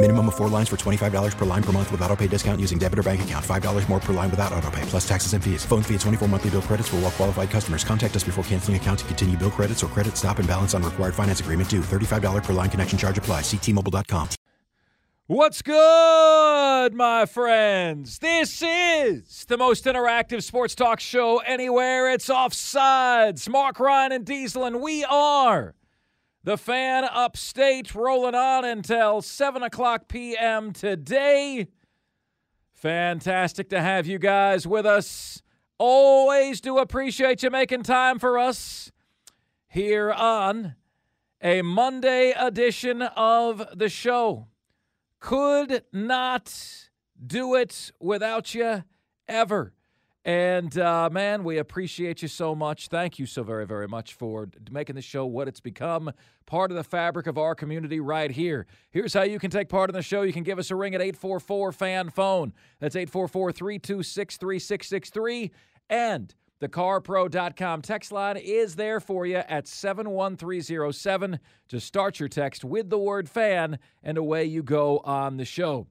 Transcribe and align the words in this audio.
Minimum 0.00 0.28
of 0.28 0.36
four 0.36 0.48
lines 0.48 0.68
for 0.68 0.76
$25 0.76 1.36
per 1.36 1.44
line 1.44 1.62
per 1.62 1.72
month 1.72 1.90
with 1.90 2.00
auto 2.02 2.14
pay 2.14 2.28
discount 2.28 2.60
using 2.60 2.78
debit 2.78 3.00
or 3.00 3.02
bank 3.02 3.22
account. 3.22 3.44
$5 3.44 3.88
more 3.88 3.98
per 3.98 4.12
line 4.12 4.30
without 4.30 4.52
auto 4.52 4.70
pay, 4.70 4.82
plus 4.82 5.06
taxes 5.08 5.32
and 5.32 5.42
fees. 5.42 5.64
Phone 5.64 5.82
fee 5.82 5.94
at 5.94 6.00
24 6.02 6.28
monthly 6.28 6.50
bill 6.50 6.62
credits 6.62 6.88
for 6.88 6.96
all 6.96 7.02
well 7.02 7.10
qualified 7.10 7.50
customers. 7.50 7.82
Contact 7.82 8.14
us 8.14 8.22
before 8.22 8.44
canceling 8.44 8.76
account 8.76 9.00
to 9.00 9.04
continue 9.06 9.36
bill 9.36 9.50
credits 9.50 9.82
or 9.82 9.88
credit 9.88 10.16
stop 10.16 10.38
and 10.38 10.46
balance 10.46 10.72
on 10.72 10.84
required 10.84 11.16
finance 11.16 11.40
agreement 11.40 11.68
due. 11.68 11.80
$35 11.80 12.44
per 12.44 12.52
line 12.52 12.70
connection 12.70 12.96
charge 12.96 13.18
apply. 13.18 13.40
Ctmobile.com. 13.40 14.28
What's 15.26 15.62
good, 15.62 16.94
my 16.94 17.26
friends? 17.26 18.20
This 18.20 18.62
is 18.62 19.46
the 19.46 19.58
most 19.58 19.84
interactive 19.84 20.44
sports 20.44 20.76
talk 20.76 21.00
show 21.00 21.38
anywhere. 21.38 22.08
It's 22.08 22.28
Offsides. 22.28 23.48
Marc 23.48 23.80
Ryan 23.80 24.12
and 24.12 24.24
Diesel, 24.24 24.64
and 24.64 24.80
we 24.80 25.04
are 25.04 25.74
the 26.44 26.56
fan 26.56 27.04
upstate 27.04 27.94
rolling 27.94 28.34
on 28.34 28.64
until 28.64 29.20
7 29.20 29.62
o'clock 29.62 30.08
p.m. 30.08 30.72
today. 30.72 31.68
Fantastic 32.72 33.68
to 33.70 33.80
have 33.80 34.06
you 34.06 34.18
guys 34.18 34.66
with 34.66 34.86
us. 34.86 35.42
Always 35.78 36.60
do 36.60 36.78
appreciate 36.78 37.42
you 37.42 37.50
making 37.50 37.82
time 37.82 38.18
for 38.18 38.38
us 38.38 38.92
here 39.68 40.12
on 40.12 40.74
a 41.42 41.62
Monday 41.62 42.32
edition 42.36 43.02
of 43.02 43.66
the 43.74 43.88
show. 43.88 44.48
Could 45.20 45.84
not 45.92 46.88
do 47.24 47.54
it 47.54 47.92
without 48.00 48.54
you 48.54 48.84
ever. 49.26 49.72
And 50.28 50.76
uh, 50.76 51.08
man, 51.10 51.42
we 51.42 51.56
appreciate 51.56 52.20
you 52.20 52.28
so 52.28 52.54
much. 52.54 52.88
Thank 52.88 53.18
you 53.18 53.24
so 53.24 53.42
very, 53.42 53.66
very 53.66 53.88
much 53.88 54.12
for 54.12 54.46
making 54.70 54.94
the 54.94 55.00
show 55.00 55.24
what 55.24 55.48
it's 55.48 55.58
become, 55.58 56.12
part 56.44 56.70
of 56.70 56.76
the 56.76 56.84
fabric 56.84 57.26
of 57.26 57.38
our 57.38 57.54
community 57.54 57.98
right 57.98 58.30
here. 58.30 58.66
Here's 58.90 59.14
how 59.14 59.22
you 59.22 59.38
can 59.38 59.50
take 59.50 59.70
part 59.70 59.88
in 59.88 59.94
the 59.94 60.02
show. 60.02 60.20
You 60.20 60.34
can 60.34 60.42
give 60.42 60.58
us 60.58 60.70
a 60.70 60.76
ring 60.76 60.94
at 60.94 61.00
844 61.00 61.72
fan 61.72 62.10
phone. 62.10 62.52
That's 62.78 62.94
844 62.94 63.52
326 63.52 64.36
3663. 64.36 65.50
And 65.88 66.34
the 66.60 66.68
carpro.com 66.68 67.80
text 67.80 68.12
line 68.12 68.36
is 68.36 68.76
there 68.76 69.00
for 69.00 69.24
you 69.24 69.36
at 69.36 69.66
71307 69.66 71.40
to 71.68 71.80
start 71.80 72.20
your 72.20 72.28
text 72.28 72.66
with 72.66 72.90
the 72.90 72.98
word 72.98 73.30
fan, 73.30 73.78
and 74.02 74.18
away 74.18 74.44
you 74.44 74.62
go 74.62 74.98
on 75.04 75.38
the 75.38 75.46
show. 75.46 75.86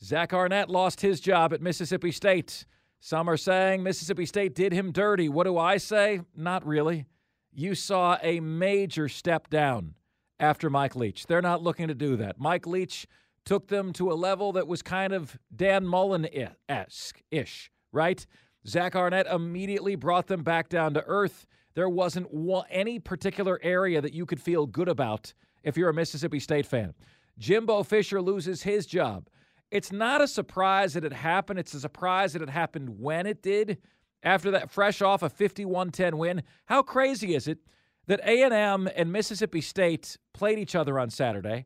Zach 0.00 0.32
Arnett 0.32 0.70
lost 0.70 1.00
his 1.00 1.18
job 1.18 1.52
at 1.52 1.60
Mississippi 1.60 2.12
State. 2.12 2.66
Some 3.00 3.30
are 3.30 3.38
saying 3.38 3.82
Mississippi 3.82 4.26
State 4.26 4.54
did 4.54 4.72
him 4.72 4.92
dirty. 4.92 5.28
What 5.28 5.44
do 5.44 5.56
I 5.56 5.78
say? 5.78 6.20
Not 6.36 6.66
really. 6.66 7.06
You 7.52 7.74
saw 7.74 8.18
a 8.22 8.40
major 8.40 9.08
step 9.08 9.48
down 9.48 9.94
after 10.38 10.68
Mike 10.68 10.94
Leach. 10.94 11.26
They're 11.26 11.42
not 11.42 11.62
looking 11.62 11.88
to 11.88 11.94
do 11.94 12.16
that. 12.16 12.38
Mike 12.38 12.66
Leach 12.66 13.06
took 13.46 13.68
them 13.68 13.94
to 13.94 14.10
a 14.10 14.14
level 14.14 14.52
that 14.52 14.68
was 14.68 14.82
kind 14.82 15.14
of 15.14 15.38
Dan 15.54 15.86
Mullen 15.86 16.28
esque 16.68 17.22
ish, 17.30 17.70
right? 17.90 18.26
Zach 18.66 18.94
Arnett 18.94 19.26
immediately 19.26 19.96
brought 19.96 20.26
them 20.26 20.42
back 20.42 20.68
down 20.68 20.92
to 20.92 21.02
earth. 21.06 21.46
There 21.74 21.88
wasn't 21.88 22.28
any 22.70 22.98
particular 22.98 23.58
area 23.62 24.02
that 24.02 24.12
you 24.12 24.26
could 24.26 24.42
feel 24.42 24.66
good 24.66 24.88
about 24.88 25.32
if 25.62 25.76
you're 25.76 25.88
a 25.88 25.94
Mississippi 25.94 26.38
State 26.38 26.66
fan. 26.66 26.92
Jimbo 27.38 27.82
Fisher 27.82 28.20
loses 28.20 28.62
his 28.62 28.84
job. 28.84 29.28
It's 29.70 29.92
not 29.92 30.20
a 30.20 30.28
surprise 30.28 30.94
that 30.94 31.04
it 31.04 31.12
happened. 31.12 31.58
It's 31.58 31.74
a 31.74 31.80
surprise 31.80 32.32
that 32.32 32.42
it 32.42 32.50
happened 32.50 33.00
when 33.00 33.26
it 33.26 33.42
did. 33.42 33.78
After 34.22 34.50
that 34.50 34.70
fresh 34.70 35.00
off 35.00 35.22
a 35.22 35.30
51-10 35.30 36.14
win, 36.14 36.42
how 36.66 36.82
crazy 36.82 37.34
is 37.34 37.48
it 37.48 37.58
that 38.06 38.20
A&M 38.22 38.88
and 38.94 39.10
Mississippi 39.12 39.62
State 39.62 40.18
played 40.34 40.58
each 40.58 40.74
other 40.74 40.98
on 40.98 41.08
Saturday? 41.08 41.64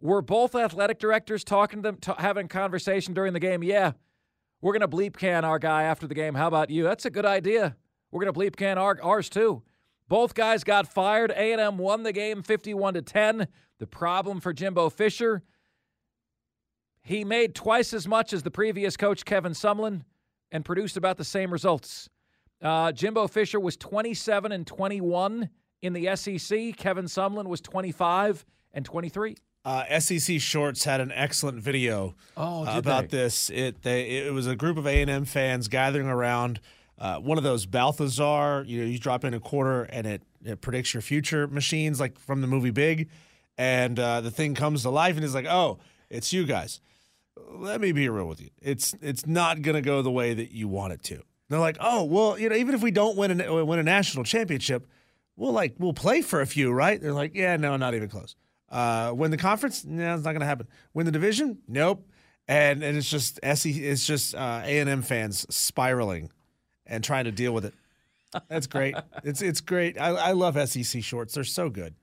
Were 0.00 0.20
both 0.20 0.56
athletic 0.56 0.98
directors 0.98 1.44
talking 1.44 1.80
to 1.82 1.90
them, 1.90 1.96
t- 1.98 2.12
having 2.18 2.48
conversation 2.48 3.14
during 3.14 3.34
the 3.34 3.38
game? 3.38 3.62
Yeah, 3.62 3.92
we're 4.60 4.76
going 4.76 4.80
to 4.80 4.88
bleep 4.88 5.16
can 5.16 5.44
our 5.44 5.60
guy 5.60 5.84
after 5.84 6.08
the 6.08 6.14
game. 6.14 6.34
How 6.34 6.48
about 6.48 6.70
you? 6.70 6.82
That's 6.82 7.04
a 7.04 7.10
good 7.10 7.26
idea. 7.26 7.76
We're 8.10 8.24
going 8.24 8.32
to 8.32 8.38
bleep 8.38 8.56
can 8.56 8.78
our, 8.78 8.98
ours 9.00 9.28
too. 9.28 9.62
Both 10.08 10.34
guys 10.34 10.64
got 10.64 10.86
fired. 10.88 11.30
A&M 11.30 11.78
won 11.78 12.02
the 12.02 12.12
game 12.12 12.42
51 12.42 12.94
to 12.94 13.02
10. 13.02 13.46
The 13.78 13.86
problem 13.86 14.40
for 14.40 14.52
Jimbo 14.52 14.90
Fisher, 14.90 15.42
he 17.02 17.24
made 17.24 17.54
twice 17.54 17.92
as 17.92 18.06
much 18.06 18.32
as 18.32 18.42
the 18.42 18.50
previous 18.50 18.96
coach 18.96 19.24
Kevin 19.24 19.52
Sumlin 19.52 20.02
and 20.50 20.64
produced 20.64 20.96
about 20.96 21.16
the 21.16 21.24
same 21.24 21.52
results. 21.52 22.08
Uh, 22.60 22.92
Jimbo 22.92 23.26
Fisher 23.26 23.58
was 23.58 23.76
27 23.76 24.52
and 24.52 24.66
21 24.66 25.50
in 25.82 25.92
the 25.92 26.14
SEC. 26.16 26.76
Kevin 26.76 27.06
Sumlin 27.06 27.46
was 27.46 27.60
25 27.60 28.44
and 28.72 28.84
23. 28.84 29.36
Uh, 29.64 30.00
SEC 30.00 30.40
Shorts 30.40 30.84
had 30.84 31.00
an 31.00 31.12
excellent 31.12 31.60
video 31.60 32.14
oh, 32.36 32.64
about 32.76 33.10
they? 33.10 33.18
this. 33.18 33.50
It 33.50 33.82
they 33.82 34.08
it 34.18 34.32
was 34.32 34.48
a 34.48 34.56
group 34.56 34.76
of 34.76 34.86
A 34.86 35.02
and 35.02 35.10
M 35.10 35.24
fans 35.24 35.68
gathering 35.68 36.08
around 36.08 36.60
uh, 36.98 37.18
one 37.18 37.38
of 37.38 37.44
those 37.44 37.64
Balthazar. 37.66 38.64
You 38.66 38.80
know, 38.80 38.86
you 38.86 38.98
drop 38.98 39.24
in 39.24 39.34
a 39.34 39.40
quarter 39.40 39.84
and 39.84 40.06
it 40.06 40.22
it 40.44 40.60
predicts 40.60 40.94
your 40.94 41.00
future 41.00 41.46
machines, 41.46 42.00
like 42.00 42.18
from 42.18 42.40
the 42.40 42.48
movie 42.48 42.70
Big, 42.70 43.08
and 43.56 43.98
uh, 44.00 44.20
the 44.20 44.32
thing 44.32 44.56
comes 44.56 44.82
to 44.82 44.90
life 44.90 45.14
and 45.14 45.24
it's 45.24 45.34
like, 45.34 45.46
oh, 45.46 45.78
it's 46.10 46.32
you 46.32 46.44
guys. 46.44 46.80
Let 47.36 47.80
me 47.80 47.92
be 47.92 48.08
real 48.08 48.26
with 48.26 48.40
you. 48.40 48.50
It's 48.60 48.94
it's 49.00 49.26
not 49.26 49.62
gonna 49.62 49.82
go 49.82 50.02
the 50.02 50.10
way 50.10 50.34
that 50.34 50.52
you 50.52 50.68
want 50.68 50.92
it 50.92 51.02
to. 51.04 51.22
They're 51.48 51.60
like, 51.60 51.76
oh, 51.80 52.04
well, 52.04 52.38
you 52.38 52.48
know, 52.48 52.56
even 52.56 52.74
if 52.74 52.82
we 52.82 52.90
don't 52.90 53.16
win 53.16 53.40
a 53.40 53.64
win 53.64 53.78
a 53.78 53.82
national 53.82 54.24
championship, 54.24 54.86
we'll 55.36 55.52
like 55.52 55.74
we'll 55.78 55.92
play 55.92 56.22
for 56.22 56.40
a 56.40 56.46
few, 56.46 56.72
right? 56.72 57.00
They're 57.00 57.12
like, 57.12 57.34
yeah, 57.34 57.56
no, 57.56 57.76
not 57.76 57.94
even 57.94 58.08
close. 58.08 58.36
Uh, 58.70 59.12
win 59.14 59.30
the 59.30 59.36
conference? 59.36 59.84
No, 59.84 60.14
it's 60.14 60.24
not 60.24 60.30
going 60.32 60.40
to 60.40 60.46
happen. 60.46 60.66
Win 60.94 61.04
the 61.04 61.12
division? 61.12 61.58
Nope. 61.68 62.08
And 62.48 62.82
and 62.82 62.96
it's 62.96 63.08
just 63.08 63.38
SE, 63.42 63.70
it's 63.70 64.06
just 64.06 64.34
uh, 64.34 64.62
A 64.64 64.78
and 64.78 64.88
M 64.88 65.02
fans 65.02 65.46
spiraling 65.54 66.30
and 66.86 67.04
trying 67.04 67.24
to 67.24 67.32
deal 67.32 67.52
with 67.52 67.64
it. 67.66 67.74
That's 68.48 68.66
great. 68.66 68.96
it's 69.24 69.42
it's 69.42 69.60
great. 69.60 70.00
I, 70.00 70.08
I 70.08 70.32
love 70.32 70.56
SEC 70.68 71.02
shorts. 71.02 71.34
They're 71.34 71.44
so 71.44 71.68
good. 71.68 71.94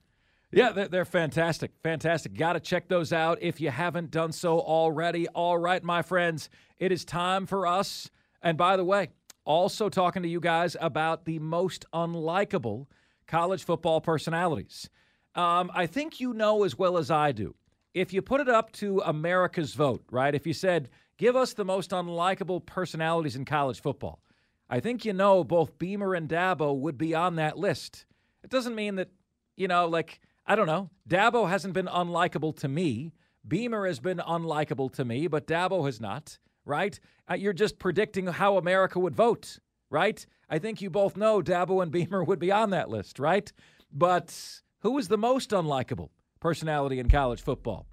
Yeah, 0.52 0.72
they're, 0.72 0.88
they're 0.88 1.04
fantastic. 1.04 1.72
Fantastic. 1.82 2.34
Got 2.34 2.54
to 2.54 2.60
check 2.60 2.88
those 2.88 3.12
out 3.12 3.38
if 3.40 3.60
you 3.60 3.70
haven't 3.70 4.10
done 4.10 4.32
so 4.32 4.58
already. 4.60 5.28
All 5.28 5.58
right, 5.58 5.82
my 5.82 6.02
friends, 6.02 6.50
it 6.78 6.90
is 6.90 7.04
time 7.04 7.46
for 7.46 7.66
us. 7.66 8.10
And 8.42 8.58
by 8.58 8.76
the 8.76 8.84
way, 8.84 9.10
also 9.44 9.88
talking 9.88 10.22
to 10.22 10.28
you 10.28 10.40
guys 10.40 10.76
about 10.80 11.24
the 11.24 11.38
most 11.38 11.84
unlikable 11.92 12.86
college 13.26 13.64
football 13.64 14.00
personalities. 14.00 14.90
Um, 15.34 15.70
I 15.74 15.86
think 15.86 16.20
you 16.20 16.32
know 16.32 16.64
as 16.64 16.76
well 16.76 16.98
as 16.98 17.10
I 17.10 17.32
do. 17.32 17.54
If 17.94 18.12
you 18.12 18.22
put 18.22 18.40
it 18.40 18.48
up 18.48 18.72
to 18.72 19.00
America's 19.04 19.74
vote, 19.74 20.04
right? 20.10 20.34
If 20.34 20.46
you 20.46 20.52
said, 20.52 20.88
give 21.16 21.36
us 21.36 21.54
the 21.54 21.64
most 21.64 21.90
unlikable 21.90 22.64
personalities 22.64 23.36
in 23.36 23.44
college 23.44 23.80
football, 23.80 24.20
I 24.68 24.80
think 24.80 25.04
you 25.04 25.12
know 25.12 25.44
both 25.44 25.78
Beamer 25.78 26.14
and 26.14 26.28
Dabo 26.28 26.76
would 26.76 26.98
be 26.98 27.14
on 27.14 27.36
that 27.36 27.58
list. 27.58 28.04
It 28.42 28.50
doesn't 28.50 28.74
mean 28.74 28.96
that, 28.96 29.10
you 29.56 29.68
know, 29.68 29.86
like, 29.86 30.20
I 30.46 30.56
don't 30.56 30.66
know. 30.66 30.90
Dabo 31.08 31.48
hasn't 31.48 31.74
been 31.74 31.86
unlikable 31.86 32.56
to 32.56 32.68
me. 32.68 33.12
Beamer 33.46 33.86
has 33.86 34.00
been 34.00 34.18
unlikable 34.18 34.92
to 34.94 35.04
me, 35.04 35.26
but 35.26 35.46
Dabo 35.46 35.86
has 35.86 36.00
not, 36.00 36.38
right? 36.64 36.98
Uh, 37.30 37.34
you're 37.34 37.52
just 37.52 37.78
predicting 37.78 38.26
how 38.26 38.56
America 38.56 38.98
would 38.98 39.14
vote, 39.14 39.58
right? 39.90 40.24
I 40.48 40.58
think 40.58 40.82
you 40.82 40.90
both 40.90 41.16
know 41.16 41.40
Dabo 41.40 41.82
and 41.82 41.92
Beamer 41.92 42.24
would 42.26 42.38
be 42.38 42.52
on 42.52 42.70
that 42.70 42.90
list, 42.90 43.18
right? 43.18 43.50
But 43.92 44.60
who 44.80 44.98
is 44.98 45.08
the 45.08 45.18
most 45.18 45.50
unlikable 45.50 46.10
personality 46.40 46.98
in 46.98 47.08
college 47.08 47.42
football? 47.42 47.86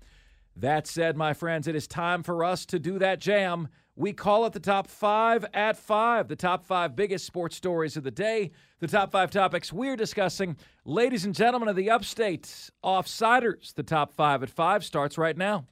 That 0.55 0.87
said, 0.87 1.15
my 1.15 1.33
friends, 1.33 1.67
it 1.67 1.75
is 1.75 1.87
time 1.87 2.23
for 2.23 2.43
us 2.43 2.65
to 2.67 2.79
do 2.79 2.97
that 2.99 3.19
jam. 3.19 3.67
We 3.99 4.13
call 4.13 4.45
it 4.45 4.53
the 4.53 4.59
top 4.59 4.85
five 4.85 5.43
at 5.55 5.75
five, 5.75 6.27
the 6.27 6.35
top 6.35 6.63
five 6.63 6.95
biggest 6.95 7.25
sports 7.25 7.55
stories 7.55 7.97
of 7.97 8.03
the 8.03 8.11
day, 8.11 8.51
the 8.79 8.85
top 8.85 9.11
five 9.11 9.31
topics 9.31 9.73
we're 9.73 9.95
discussing. 9.95 10.55
Ladies 10.85 11.25
and 11.25 11.33
gentlemen 11.33 11.67
of 11.67 11.75
the 11.75 11.89
upstate, 11.89 12.69
Offsiders, 12.83 13.73
the 13.73 13.81
top 13.81 14.13
five 14.13 14.43
at 14.43 14.51
five 14.51 14.85
starts 14.85 15.17
right 15.17 15.35
now. 15.35 15.65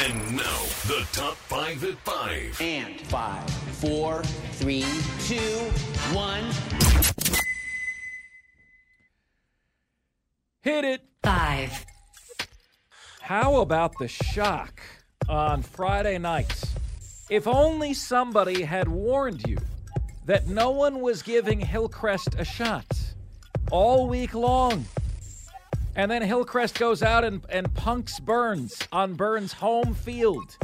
And 0.00 0.36
now, 0.36 0.60
the 0.86 1.06
top 1.12 1.34
five 1.34 1.82
at 1.82 1.94
five. 2.00 2.60
And 2.60 3.00
five, 3.06 3.48
four, 3.48 4.22
three, 4.52 4.84
two, 5.24 5.38
one. 6.14 6.44
Hit 10.60 10.84
it. 10.84 11.06
Five. 11.22 11.86
How 13.22 13.62
about 13.62 13.92
the 13.98 14.08
shock 14.08 14.78
on 15.26 15.62
Friday 15.62 16.18
night? 16.18 16.62
If 17.30 17.46
only 17.46 17.94
somebody 17.94 18.62
had 18.62 18.88
warned 18.88 19.46
you 19.46 19.58
that 20.26 20.46
no 20.46 20.70
one 20.70 21.00
was 21.00 21.22
giving 21.22 21.60
Hillcrest 21.60 22.34
a 22.38 22.44
shot 22.44 22.86
all 23.70 24.08
week 24.08 24.34
long. 24.34 24.84
And 25.94 26.10
then 26.10 26.22
Hillcrest 26.22 26.78
goes 26.78 27.02
out 27.02 27.24
and, 27.24 27.42
and 27.48 27.72
punks 27.74 28.18
Burns 28.20 28.86
on 28.92 29.14
Burns' 29.14 29.52
home 29.52 29.94
field 29.94 30.56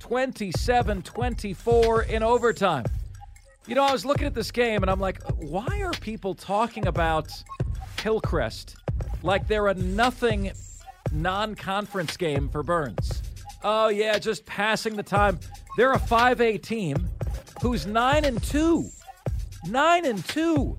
27 0.00 1.02
24 1.02 2.02
in 2.02 2.22
overtime. 2.22 2.84
You 3.66 3.74
know, 3.74 3.84
I 3.84 3.92
was 3.92 4.04
looking 4.04 4.26
at 4.26 4.34
this 4.34 4.50
game 4.50 4.82
and 4.82 4.90
I'm 4.90 5.00
like, 5.00 5.22
why 5.36 5.80
are 5.82 5.92
people 5.92 6.34
talking 6.34 6.86
about 6.86 7.32
Hillcrest 8.02 8.76
like 9.22 9.48
they're 9.48 9.68
a 9.68 9.74
nothing 9.74 10.52
non 11.12 11.54
conference 11.54 12.16
game 12.18 12.48
for 12.50 12.62
Burns? 12.62 13.22
Oh, 13.62 13.88
yeah, 13.88 14.18
just 14.18 14.44
passing 14.44 14.96
the 14.96 15.02
time. 15.02 15.40
They're 15.76 15.92
a 15.92 15.98
5A 15.98 16.62
team 16.62 17.08
who's 17.60 17.84
9 17.84 18.24
and 18.24 18.40
2. 18.42 18.88
9 19.68 20.06
and 20.06 20.24
2. 20.24 20.78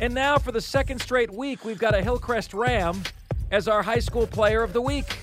And 0.00 0.14
now 0.14 0.38
for 0.38 0.50
the 0.50 0.60
second 0.62 1.00
straight 1.00 1.30
week, 1.30 1.64
we've 1.64 1.78
got 1.78 1.94
a 1.94 2.02
Hillcrest 2.02 2.54
Ram 2.54 3.02
as 3.50 3.68
our 3.68 3.82
high 3.82 3.98
school 3.98 4.26
player 4.26 4.62
of 4.62 4.72
the 4.72 4.80
week. 4.80 5.18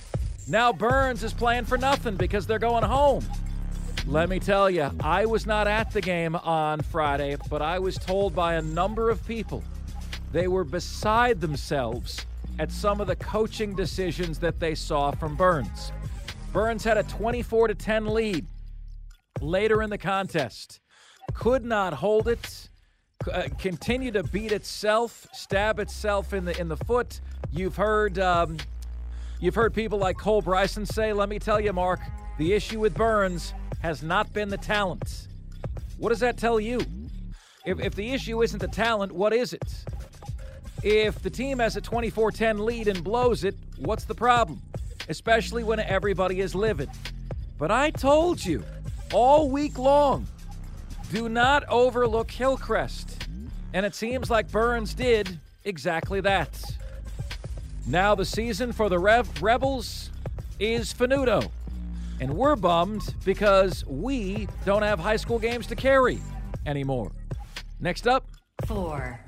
Now 0.48 0.72
Burns 0.72 1.24
is 1.24 1.34
playing 1.34 1.66
for 1.66 1.80
nothing 1.80 2.16
because 2.16 2.46
they're 2.46 2.60
going 2.60 2.84
home. 2.84 3.26
Let 4.06 4.30
me 4.30 4.40
tell 4.40 4.70
you, 4.70 4.92
I 5.02 5.26
was 5.26 5.48
not 5.48 5.68
at 5.68 5.92
the 5.92 6.02
game 6.02 6.36
on 6.36 6.82
Friday, 6.82 7.38
but 7.50 7.62
I 7.64 7.80
was 7.80 7.98
told 7.98 8.36
by 8.36 8.54
a 8.54 8.62
number 8.62 9.10
of 9.10 9.26
people 9.26 9.64
they 10.32 10.48
were 10.48 10.64
beside 10.64 11.42
themselves 11.42 12.26
at 12.60 12.72
some 12.72 13.02
of 13.02 13.08
the 13.08 13.16
coaching 13.16 13.76
decisions 13.76 14.38
that 14.40 14.60
they 14.60 14.76
saw 14.76 15.12
from 15.12 15.36
Burns. 15.36 15.92
Burns 16.54 16.84
had 16.84 16.98
a 16.98 17.04
24 17.04 17.70
to 17.70 17.76
10 17.76 18.06
lead 18.06 18.46
later 19.42 19.82
in 19.82 19.90
the 19.90 19.98
contest. 19.98 20.80
Could 21.34 21.66
not 21.66 21.94
hold 21.94 22.28
it. 22.28 22.70
Uh, 23.32 23.48
continue 23.58 24.12
to 24.12 24.24
beat 24.24 24.52
itself, 24.52 25.28
stab 25.34 25.80
itself 25.80 26.34
in 26.34 26.46
the 26.46 26.60
in 26.60 26.68
the 26.68 26.78
foot. 26.78 27.20
You've 27.52 27.76
heard 27.76 28.20
um, 28.20 28.58
you've 29.40 29.56
heard 29.56 29.74
people 29.74 29.98
like 29.98 30.18
Cole 30.18 30.42
Bryson 30.42 30.86
say, 30.86 31.14
"Let 31.14 31.28
me 31.28 31.40
tell 31.40 31.60
you, 31.60 31.74
Marc, 31.74 32.00
the 32.38 32.54
issue 32.54 32.80
with 32.80 32.94
Burns 32.94 33.54
has 33.82 34.04
not 34.04 34.32
been 34.34 34.50
the 34.50 34.58
talent." 34.58 35.28
What 35.98 36.10
does 36.10 36.20
that 36.20 36.38
tell 36.38 36.60
you? 36.60 36.80
If, 37.66 37.80
if 37.80 37.96
the 37.96 38.14
issue 38.14 38.44
isn't 38.44 38.60
the 38.60 38.68
talent, 38.68 39.12
what 39.12 39.34
is 39.34 39.52
it? 39.52 39.84
If 40.84 41.22
the 41.22 41.30
team 41.30 41.60
has 41.60 41.76
a 41.76 41.82
24 41.82 42.32
10 42.32 42.66
lead 42.66 42.88
and 42.88 43.04
blows 43.04 43.44
it, 43.44 43.56
what's 43.78 44.06
the 44.06 44.16
problem? 44.16 44.62
Especially 45.10 45.64
when 45.64 45.80
everybody 45.80 46.40
is 46.40 46.54
livid. 46.54 46.90
But 47.58 47.72
I 47.72 47.90
told 47.90 48.46
you 48.46 48.64
all 49.14 49.50
week 49.50 49.78
long 49.78 50.28
do 51.12 51.30
not 51.30 51.64
overlook 51.70 52.30
Hillcrest. 52.30 53.28
And 53.74 53.86
it 53.86 53.96
seems 53.96 54.30
like 54.30 54.52
Burns 54.52 54.94
did 54.94 55.40
exactly 55.64 56.22
that. 56.22 56.60
Now 57.86 58.16
the 58.16 58.26
season 58.26 58.72
for 58.72 58.90
the 58.90 59.00
Rev- 59.00 59.42
Rebels 59.42 60.10
is 60.60 60.92
finito. 60.92 61.52
And 62.20 62.36
we're 62.36 62.56
bummed 62.56 63.14
because 63.24 63.86
we 63.86 64.48
don't 64.66 64.82
have 64.82 65.00
high 65.00 65.18
school 65.18 65.40
games 65.40 65.68
to 65.68 65.76
carry 65.76 66.20
anymore. 66.66 67.12
Next 67.80 68.08
up, 68.08 68.26
Four. 68.66 69.20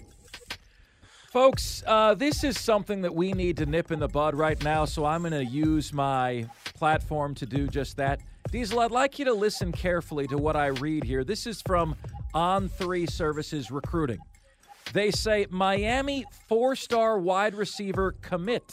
Folks, 1.32 1.84
uh, 1.86 2.16
this 2.16 2.44
is 2.44 2.60
something 2.60 3.04
that 3.04 3.14
we 3.14 3.34
need 3.34 3.58
to 3.58 3.68
nip 3.68 3.92
in 3.92 4.00
the 4.00 4.08
bud 4.08 4.34
right 4.34 4.62
now, 4.64 4.86
so 4.86 5.06
I'm 5.06 5.22
going 5.22 5.34
to 5.34 5.46
use 5.46 5.94
my 5.94 6.48
platform 6.74 7.36
to 7.36 7.46
do 7.46 7.68
just 7.68 7.98
that. 7.98 8.20
Diesel, 8.52 8.80
I'd 8.80 8.90
like 8.90 9.20
you 9.20 9.26
to 9.26 9.34
listen 9.34 9.72
carefully 9.72 10.26
to 10.26 10.38
what 10.38 10.56
I 10.56 10.68
read 10.68 11.04
here. 11.04 11.24
This 11.24 11.46
is 11.46 11.62
from 11.62 11.96
On3 12.34 13.08
Services 13.08 13.70
Recruiting. 13.70 14.18
They 14.92 15.12
say 15.12 15.46
Miami 15.52 16.26
four 16.48 16.76
star 16.76 17.20
wide 17.20 17.54
receiver 17.54 18.16
commit, 18.24 18.64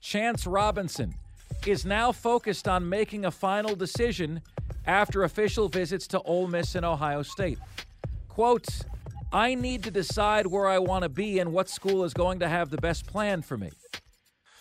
Chance 0.00 0.46
Robinson, 0.46 1.12
is 1.66 1.84
now 1.84 2.12
focused 2.12 2.68
on 2.68 2.88
making 2.88 3.24
a 3.24 3.32
final 3.32 3.74
decision 3.74 4.42
after 4.86 5.24
official 5.24 5.68
visits 5.68 6.06
to 6.08 6.20
Ole 6.20 6.46
Miss 6.46 6.76
and 6.76 6.86
Ohio 6.86 7.22
State. 7.22 7.58
Quote, 8.28 8.68
I 9.32 9.56
need 9.56 9.82
to 9.84 9.90
decide 9.90 10.46
where 10.46 10.68
I 10.68 10.78
want 10.78 11.02
to 11.02 11.08
be 11.08 11.40
and 11.40 11.52
what 11.52 11.68
school 11.68 12.04
is 12.04 12.14
going 12.14 12.38
to 12.40 12.48
have 12.48 12.70
the 12.70 12.78
best 12.78 13.08
plan 13.08 13.42
for 13.42 13.58
me. 13.58 13.70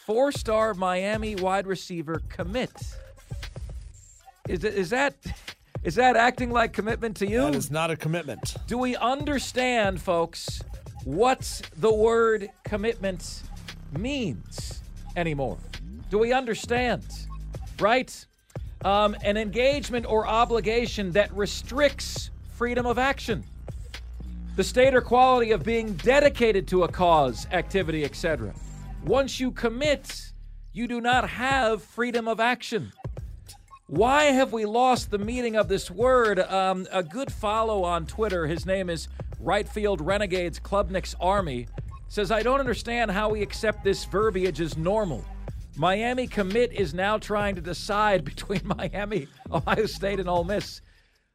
Four 0.07 0.31
star 0.31 0.74
Miami 0.74 1.36
wide 1.36 1.68
receiver 1.68 2.24
commit. 2.30 2.72
Is, 4.50 4.63
is 4.63 4.90
that 4.90 5.13
is 5.84 5.94
that 5.96 6.16
acting 6.16 6.50
like 6.50 6.74
commitment 6.74 7.16
to 7.18 7.30
you? 7.30 7.42
That 7.42 7.54
is 7.54 7.69
not 7.69 7.92
a 7.92 7.96
commitment. 7.96 8.56
Do 8.66 8.80
we 8.80 8.96
understand, 8.96 10.01
folks, 10.01 10.62
what 11.04 11.62
the 11.78 11.94
word 11.94 12.50
commitment 12.63 13.44
means 13.98 14.81
anymore? 15.16 15.60
Do 16.10 16.18
we 16.18 16.34
understand? 16.34 17.06
Right? 17.80 18.25
Um, 18.84 19.16
an 19.24 19.38
engagement 19.38 20.07
or 20.07 20.25
obligation 20.25 21.12
that 21.12 21.31
restricts 21.34 22.31
freedom 22.56 22.88
of 22.88 22.98
action. 22.98 23.44
The 24.56 24.63
state 24.63 24.96
or 24.96 25.01
quality 25.01 25.51
of 25.51 25.63
being 25.63 25.94
dedicated 25.94 26.68
to 26.69 26.86
a 26.86 26.88
cause, 26.88 27.46
activity, 27.51 28.04
etc. 28.04 28.54
Once 29.06 29.40
you 29.40 29.51
commit, 29.51 30.31
you 30.74 30.88
do 30.88 31.00
not 31.00 31.30
have 31.30 31.84
freedom 31.84 32.28
of 32.28 32.40
action. 32.40 32.92
Why 33.89 34.25
have 34.25 34.53
we 34.53 34.65
lost 34.65 35.09
the 35.09 35.18
meaning 35.18 35.56
of 35.56 35.68
this 35.68 35.89
word? 35.89 36.38
Um, 36.38 36.86
a 36.91 37.01
good 37.01 37.33
follow 37.33 37.83
on 37.83 38.06
Twitter, 38.06 38.45
his 38.45 38.63
name 38.63 38.88
is 38.88 39.07
Right 39.39 39.68
Field 39.68 40.00
Renegades 40.00 40.59
Klubnik's 40.59 41.15
Army, 41.19 41.65
says, 42.07 42.30
I 42.30 42.44
don't 42.44 42.59
understand 42.59 43.09
how 43.09 43.30
we 43.30 43.41
accept 43.41 43.83
this 43.83 44.05
verbiage 44.05 44.62
as 44.62 44.77
normal. 44.77 45.25
Miami 45.75 46.27
commit 46.27 46.72
is 46.72 46.93
now 46.93 47.17
trying 47.17 47.55
to 47.55 47.62
decide 47.62 48.24
between 48.36 48.62
Miami, 48.63 49.27
Ohio 49.51 49.88
State, 49.88 50.19
and 50.19 50.29
Ole 50.29 50.43
Miss. 50.43 50.81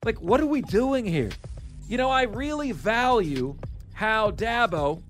Like, 0.05 0.21
what 0.21 0.41
are 0.41 0.47
we 0.47 0.63
doing 0.63 1.05
here? 1.05 1.31
You 1.89 1.97
know, 1.97 2.09
I 2.09 2.23
really 2.23 2.71
value 2.71 3.57
how 3.95 4.31
Dabo 4.31 5.03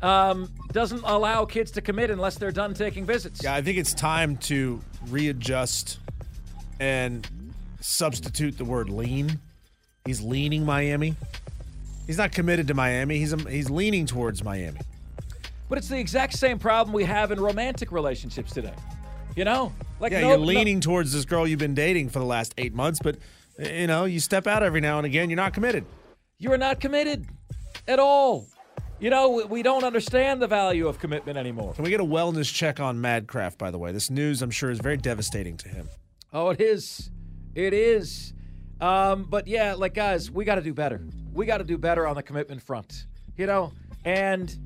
um, 0.00 0.48
doesn't 0.76 1.04
allow 1.04 1.46
kids 1.46 1.70
to 1.70 1.80
commit 1.80 2.10
unless 2.10 2.36
they're 2.36 2.52
done 2.52 2.74
taking 2.74 3.06
visits. 3.06 3.42
Yeah, 3.42 3.54
I 3.54 3.62
think 3.62 3.78
it's 3.78 3.94
time 3.94 4.36
to 4.36 4.78
readjust 5.08 5.98
and 6.78 7.26
substitute 7.80 8.58
the 8.58 8.66
word 8.66 8.90
lean. 8.90 9.40
He's 10.04 10.20
leaning 10.20 10.66
Miami. 10.66 11.16
He's 12.06 12.18
not 12.18 12.30
committed 12.30 12.68
to 12.68 12.74
Miami. 12.74 13.16
He's 13.16 13.32
um, 13.32 13.46
he's 13.46 13.70
leaning 13.70 14.04
towards 14.04 14.44
Miami. 14.44 14.78
But 15.70 15.78
it's 15.78 15.88
the 15.88 15.98
exact 15.98 16.34
same 16.34 16.58
problem 16.58 16.92
we 16.92 17.04
have 17.04 17.32
in 17.32 17.40
romantic 17.40 17.90
relationships 17.90 18.52
today. 18.52 18.74
You 19.34 19.46
know, 19.46 19.72
like 19.98 20.12
yeah, 20.12 20.20
no, 20.20 20.28
you're 20.28 20.38
leaning 20.38 20.76
no, 20.76 20.82
towards 20.82 21.10
this 21.10 21.24
girl 21.24 21.46
you've 21.46 21.58
been 21.58 21.74
dating 21.74 22.10
for 22.10 22.18
the 22.18 22.26
last 22.26 22.52
eight 22.58 22.74
months, 22.74 23.00
but 23.02 23.16
you 23.58 23.86
know, 23.86 24.04
you 24.04 24.20
step 24.20 24.46
out 24.46 24.62
every 24.62 24.82
now 24.82 24.98
and 24.98 25.06
again. 25.06 25.30
You're 25.30 25.38
not 25.38 25.54
committed. 25.54 25.86
You 26.38 26.52
are 26.52 26.58
not 26.58 26.80
committed 26.80 27.26
at 27.88 27.98
all. 27.98 28.46
You 28.98 29.10
know, 29.10 29.46
we 29.50 29.62
don't 29.62 29.84
understand 29.84 30.40
the 30.40 30.46
value 30.46 30.88
of 30.88 30.98
commitment 30.98 31.36
anymore. 31.36 31.74
Can 31.74 31.84
we 31.84 31.90
get 31.90 32.00
a 32.00 32.04
wellness 32.04 32.52
check 32.52 32.80
on 32.80 32.96
Madcraft, 32.96 33.58
by 33.58 33.70
the 33.70 33.76
way? 33.76 33.92
This 33.92 34.08
news, 34.08 34.40
I'm 34.40 34.50
sure, 34.50 34.70
is 34.70 34.78
very 34.78 34.96
devastating 34.96 35.58
to 35.58 35.68
him. 35.68 35.86
Oh, 36.32 36.48
it 36.48 36.62
is. 36.62 37.10
It 37.54 37.74
is. 37.74 38.32
Um, 38.80 39.24
but 39.28 39.46
yeah, 39.46 39.74
like, 39.74 39.92
guys, 39.92 40.30
we 40.30 40.46
got 40.46 40.54
to 40.54 40.62
do 40.62 40.72
better. 40.72 41.02
We 41.34 41.44
got 41.44 41.58
to 41.58 41.64
do 41.64 41.76
better 41.76 42.06
on 42.06 42.16
the 42.16 42.22
commitment 42.22 42.62
front, 42.62 43.04
you 43.36 43.46
know? 43.46 43.70
And, 44.06 44.56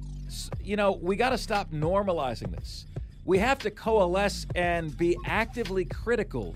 you 0.62 0.76
know, 0.76 0.92
we 0.92 1.16
got 1.16 1.30
to 1.30 1.38
stop 1.38 1.72
normalizing 1.72 2.54
this. 2.54 2.86
We 3.24 3.38
have 3.38 3.58
to 3.60 3.70
coalesce 3.72 4.46
and 4.54 4.96
be 4.96 5.16
actively 5.26 5.84
critical 5.84 6.54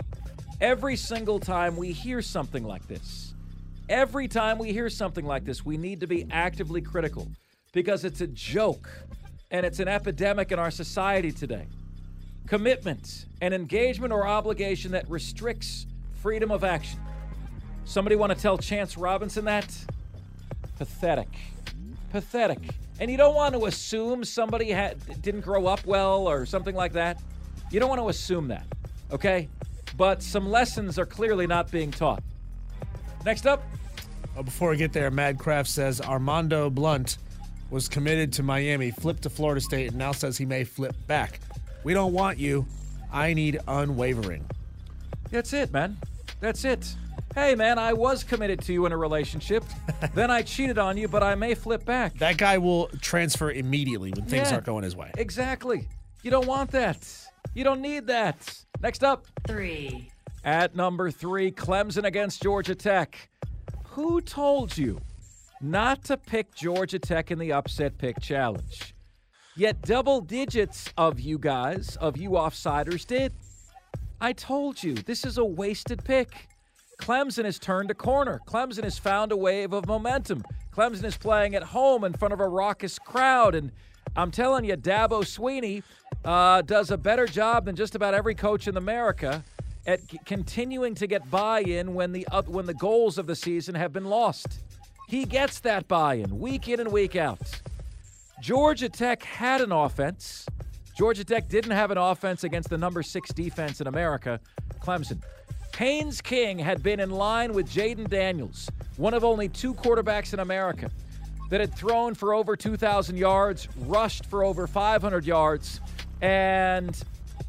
every 0.61 0.95
single 0.95 1.39
time 1.39 1.75
we 1.75 1.91
hear 1.91 2.21
something 2.21 2.63
like 2.63 2.87
this. 2.87 3.33
Every 3.89 4.29
time 4.29 4.59
we 4.59 4.71
hear 4.71 4.89
something 4.89 5.25
like 5.25 5.43
this, 5.43 5.65
we 5.65 5.75
need 5.75 5.99
to 5.99 6.07
be 6.07 6.25
actively 6.31 6.81
critical 6.81 7.27
because 7.75 8.05
it's 8.05 8.21
a 8.21 8.27
joke 8.27 8.89
and 9.51 9.65
it's 9.65 9.79
an 9.79 9.89
epidemic 9.89 10.53
in 10.53 10.57
our 10.57 10.71
society 10.71 11.29
today. 11.29 11.67
Commitment, 12.47 13.25
an 13.41 13.51
engagement 13.51 14.13
or 14.13 14.25
obligation 14.25 14.91
that 14.93 15.07
restricts 15.09 15.85
freedom 16.21 16.51
of 16.51 16.63
action. 16.63 17.01
Somebody 17.83 18.15
want 18.15 18.31
to 18.31 18.39
tell 18.39 18.57
Chance 18.57 18.97
Robinson 18.97 19.43
that? 19.45 19.77
Pathetic. 20.77 21.27
Pathetic. 22.11 22.59
And 23.01 23.11
you 23.11 23.17
don't 23.17 23.35
want 23.35 23.53
to 23.53 23.65
assume 23.65 24.23
somebody 24.23 24.71
had, 24.71 25.21
didn't 25.21 25.41
grow 25.41 25.67
up 25.67 25.85
well 25.85 26.29
or 26.29 26.45
something 26.45 26.75
like 26.75 26.93
that. 26.93 27.21
You 27.71 27.81
don't 27.81 27.89
want 27.89 27.99
to 27.99 28.07
assume 28.07 28.47
that, 28.47 28.65
okay? 29.11 29.49
But 29.97 30.23
some 30.23 30.49
lessons 30.49 30.97
are 30.97 31.05
clearly 31.05 31.45
not 31.45 31.69
being 31.71 31.91
taught. 31.91 32.23
Next 33.25 33.45
up, 33.45 33.63
before 34.45 34.69
we 34.69 34.77
get 34.77 34.93
there, 34.93 35.11
Madcraft 35.11 35.67
says 35.67 35.99
Armando 35.99 36.69
Blunt 36.69 37.17
was 37.75 37.89
committed 37.89 38.31
to 38.31 38.41
Miami, 38.41 38.89
flipped 38.89 39.23
to 39.23 39.29
Florida 39.29 39.59
State, 39.59 39.89
and 39.89 39.97
now 39.97 40.13
says 40.13 40.37
he 40.37 40.45
may 40.45 40.63
flip 40.63 40.95
back. 41.07 41.41
We 41.83 41.93
don't 41.93 42.13
want 42.13 42.39
you. 42.39 42.65
I 43.11 43.33
need 43.33 43.59
unwavering. 43.67 44.45
That's 45.29 45.51
it, 45.51 45.73
man. 45.73 45.97
That's 46.39 46.63
it. 46.63 46.95
Hey, 47.35 47.53
man, 47.53 47.77
I 47.77 47.91
was 47.91 48.23
committed 48.23 48.61
to 48.61 48.71
you 48.71 48.85
in 48.85 48.93
a 48.93 48.97
relationship. 48.97 49.65
then 50.13 50.31
I 50.31 50.41
cheated 50.41 50.77
on 50.77 50.95
you, 50.95 51.09
but 51.09 51.21
I 51.21 51.35
may 51.35 51.53
flip 51.53 51.83
back. 51.83 52.17
That 52.19 52.37
guy 52.37 52.57
will 52.59 52.87
transfer 53.01 53.51
immediately 53.51 54.11
when 54.11 54.23
things 54.23 54.47
Yeah. 54.47 54.53
aren't 54.53 54.65
going 54.65 54.85
his 54.85 54.95
way. 54.95 55.11
Exactly. 55.17 55.85
You 56.23 56.31
don't 56.31 56.47
want 56.47 56.71
that. 56.71 57.05
You 57.53 57.65
don't 57.65 57.81
need 57.81 58.07
that. 58.07 58.57
Next 58.81 59.03
up, 59.03 59.25
Three. 59.45 60.11
at 60.45 60.77
number 60.77 61.11
three, 61.11 61.51
Clemson 61.51 62.05
against 62.05 62.41
Georgia 62.41 62.73
Tech. 62.73 63.27
Who 63.89 64.21
told 64.21 64.77
you 64.77 65.01
not 65.71 66.03
to 66.05 66.17
pick 66.17 66.53
Georgia 66.55 66.99
Tech 66.99 67.31
in 67.31 67.39
the 67.39 67.51
upset 67.51 67.97
pick 67.97 68.19
challenge? 68.21 68.93
Yet 69.57 69.81
double 69.81 70.21
digits 70.21 70.91
of 70.97 71.19
you 71.19 71.37
guys, 71.37 71.95
of 71.97 72.17
you 72.17 72.31
offsiders, 72.31 73.05
did. 73.05 73.31
I 74.19 74.33
told 74.33 74.83
you, 74.83 74.93
this 74.93 75.25
is 75.25 75.37
a 75.37 75.45
wasted 75.45 76.03
pick. 76.03 76.47
Clemson 76.99 77.45
has 77.45 77.59
turned 77.59 77.91
a 77.91 77.93
corner. 77.93 78.41
Clemson 78.47 78.83
has 78.83 78.97
found 78.97 79.31
a 79.31 79.37
wave 79.37 79.73
of 79.73 79.87
momentum. 79.87 80.43
Clemson 80.73 81.03
is 81.03 81.17
playing 81.17 81.55
at 81.55 81.63
home 81.63 82.03
in 82.03 82.13
front 82.13 82.33
of 82.33 82.39
a 82.39 82.47
raucous 82.47 82.99
crowd. 82.99 83.55
And 83.55 83.71
I'm 84.15 84.31
telling 84.31 84.65
you, 84.65 84.75
Dabo 84.75 85.23
Swinney 85.23 85.83
uh, 86.23 86.61
does 86.61 86.91
a 86.91 86.97
better 86.97 87.25
job 87.25 87.65
than 87.65 87.75
just 87.75 87.95
about 87.95 88.13
every 88.13 88.35
coach 88.35 88.67
in 88.67 88.77
America 88.77 89.43
at 89.85 90.01
c- 90.09 90.19
continuing 90.25 90.95
to 90.95 91.07
get 91.07 91.29
buy-in 91.29 91.93
when 91.93 92.11
the 92.11 92.27
uh, 92.27 92.41
when 92.43 92.65
the 92.65 92.73
goals 92.73 93.17
of 93.17 93.27
the 93.27 93.35
season 93.35 93.75
have 93.75 93.93
been 93.93 94.05
lost. 94.05 94.59
He 95.07 95.25
gets 95.25 95.59
that 95.61 95.87
buy-in 95.87 96.39
week 96.39 96.67
in 96.67 96.79
and 96.79 96.91
week 96.91 97.15
out. 97.15 97.39
Georgia 98.41 98.89
Tech 98.89 99.23
had 99.23 99.61
an 99.61 99.71
offense. 99.71 100.45
Georgia 100.97 101.23
Tech 101.23 101.47
didn't 101.47 101.71
have 101.71 101.91
an 101.91 101.97
offense 101.97 102.43
against 102.43 102.69
the 102.69 102.77
number 102.77 103.03
six 103.03 103.31
defense 103.31 103.81
in 103.81 103.87
America, 103.87 104.39
Clemson. 104.79 105.21
Haynes 105.77 106.21
King 106.21 106.57
had 106.57 106.81
been 106.81 106.99
in 106.99 107.11
line 107.11 107.53
with 107.53 107.69
Jayden 107.69 108.09
Daniels, 108.09 108.69
one 108.97 109.13
of 109.13 109.23
only 109.23 109.49
two 109.49 109.73
quarterbacks 109.73 110.33
in 110.33 110.39
America 110.39 110.89
that 111.49 111.59
had 111.59 111.75
thrown 111.75 112.15
for 112.15 112.33
over 112.33 112.55
2,000 112.55 113.17
yards, 113.17 113.67
rushed 113.79 114.25
for 114.25 114.43
over 114.43 114.67
500 114.67 115.25
yards, 115.25 115.81
and 116.21 117.03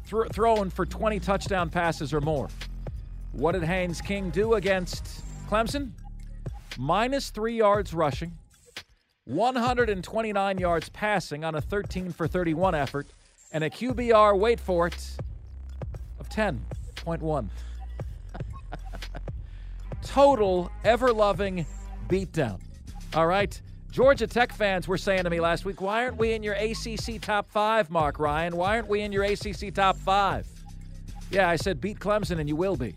thr 0.05 0.25
thrown 0.25 0.69
for 0.69 0.85
20 0.85 1.19
touchdown 1.19 1.69
passes 1.69 2.13
or 2.13 2.21
more. 2.21 2.49
What 3.31 3.53
did 3.53 3.63
Haynes 3.63 4.01
King 4.01 4.29
do 4.29 4.55
against 4.55 5.23
Clemson? 5.49 5.91
Minus 6.77 7.29
three 7.29 7.55
yards 7.55 7.93
rushing, 7.93 8.37
129 9.25 10.57
yards 10.57 10.89
passing 10.89 11.43
on 11.43 11.55
a 11.55 11.61
13 11.61 12.11
for 12.11 12.27
31 12.27 12.75
effort, 12.75 13.07
and 13.51 13.63
a 13.63 13.69
QBR, 13.69 14.37
wait 14.37 14.59
for 14.59 14.87
it, 14.87 15.17
of 16.19 16.29
10.1. 16.29 17.49
Total 20.03 20.71
ever 20.83 21.11
loving 21.11 21.65
beatdown. 22.07 22.59
All 23.13 23.27
right. 23.27 23.59
Georgia 23.91 24.27
Tech 24.27 24.53
fans 24.53 24.87
were 24.87 24.97
saying 24.97 25.23
to 25.23 25.29
me 25.29 25.39
last 25.39 25.65
week, 25.65 25.81
why 25.81 26.03
aren't 26.03 26.17
we 26.17 26.33
in 26.33 26.43
your 26.43 26.53
ACC 26.53 27.19
top 27.19 27.49
five, 27.49 27.89
Marc 27.89 28.19
Ryan? 28.19 28.55
Why 28.55 28.75
aren't 28.75 28.87
we 28.87 29.01
in 29.01 29.11
your 29.11 29.23
ACC 29.23 29.73
top 29.73 29.97
five? 29.97 30.47
Yeah, 31.31 31.49
I 31.49 31.55
said 31.55 31.81
beat 31.81 31.99
Clemson 31.99 32.39
and 32.39 32.47
you 32.47 32.55
will 32.55 32.75
be. 32.75 32.93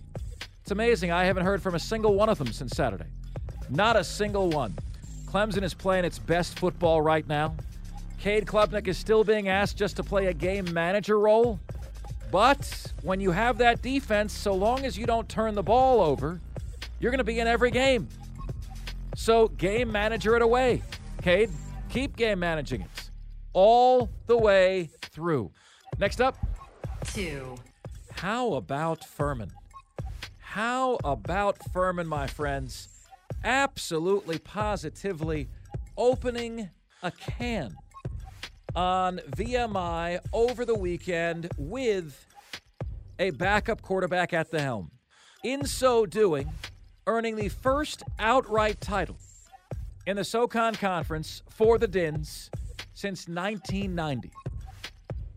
It's 0.61 0.71
amazing. 0.71 1.11
I 1.11 1.25
haven't 1.25 1.45
heard 1.45 1.63
from 1.63 1.75
a 1.75 1.79
single 1.79 2.15
one 2.15 2.29
of 2.29 2.39
them 2.39 2.53
since 2.53 2.73
Saturday. 2.73 3.07
Not 3.71 3.97
a 3.97 4.05
single 4.05 4.51
one. 4.51 4.75
Clemson 5.27 5.63
is 5.63 5.75
playing 5.75 6.05
its 6.05 6.19
best 6.19 6.59
football 6.59 7.01
right 7.01 7.27
now. 7.29 7.55
Cade 8.19 8.45
Klubnik 8.45 8.89
is 8.89 8.99
still 8.99 9.25
being 9.25 9.49
asked 9.49 9.77
just 9.77 9.97
to 9.97 10.03
play 10.03 10.27
a 10.27 10.35
game 10.35 10.71
manager 10.73 11.19
role. 11.19 11.59
But 12.31 12.93
when 13.03 13.21
you 13.21 13.31
have 13.31 13.59
that 13.59 13.81
defense, 13.81 14.33
so 14.33 14.53
long 14.55 14.85
as 14.85 14.99
you 14.99 15.07
don't 15.07 15.29
turn 15.29 15.55
the 15.55 15.63
ball 15.63 16.01
over, 16.01 16.41
you're 16.99 17.11
going 17.11 17.19
to 17.19 17.25
be 17.25 17.41
in 17.41 17.47
every 17.47 17.71
game. 17.71 18.09
So 19.17 19.49
game 19.49 19.91
manager 19.91 20.37
it 20.37 20.43
away. 20.43 20.83
Cade, 21.23 21.51
keep 21.89 22.17
game 22.17 22.39
managing 22.41 22.83
it 22.83 23.11
all 23.53 24.11
the 24.27 24.37
way 24.37 24.91
through. 25.01 25.51
Next 25.99 26.21
up, 26.21 26.37
Two. 27.05 27.57
how 28.13 28.55
about 28.55 29.05
Furman? 29.05 29.51
How 30.39 30.99
about 31.05 31.59
Furman, 31.73 32.07
my 32.07 32.27
friends? 32.27 32.89
Absolutely, 33.45 34.39
positively 34.39 35.49
opening 35.97 36.71
a 37.03 37.11
can 37.11 37.75
on 38.75 39.19
VMI 39.37 40.19
over 40.33 40.65
the 40.65 40.75
weekend 40.75 41.49
with 41.57 42.27
a 43.19 43.31
backup 43.31 43.83
quarterback 43.83 44.33
at 44.33 44.51
the 44.51 44.61
helm. 44.61 44.91
In 45.43 45.65
so 45.65 46.07
doing, 46.07 46.51
earning 47.07 47.37
the 47.37 47.49
first 47.49 48.03
outright 48.19 48.81
title 48.81 49.17
in 50.07 50.17
the 50.17 50.25
SoCon 50.25 50.75
Conference 50.75 51.43
for 51.49 51.79
the 51.79 51.89
Dins 51.89 52.51
since 52.93 53.27
1990. 53.27 54.31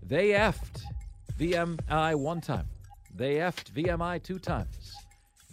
They 0.05 0.29
effed 0.29 0.81
VMI 1.39 2.15
one 2.15 2.41
time. 2.41 2.67
They 3.15 3.35
effed 3.35 3.71
VMI 3.71 4.21
two 4.21 4.39
times. 4.39 4.82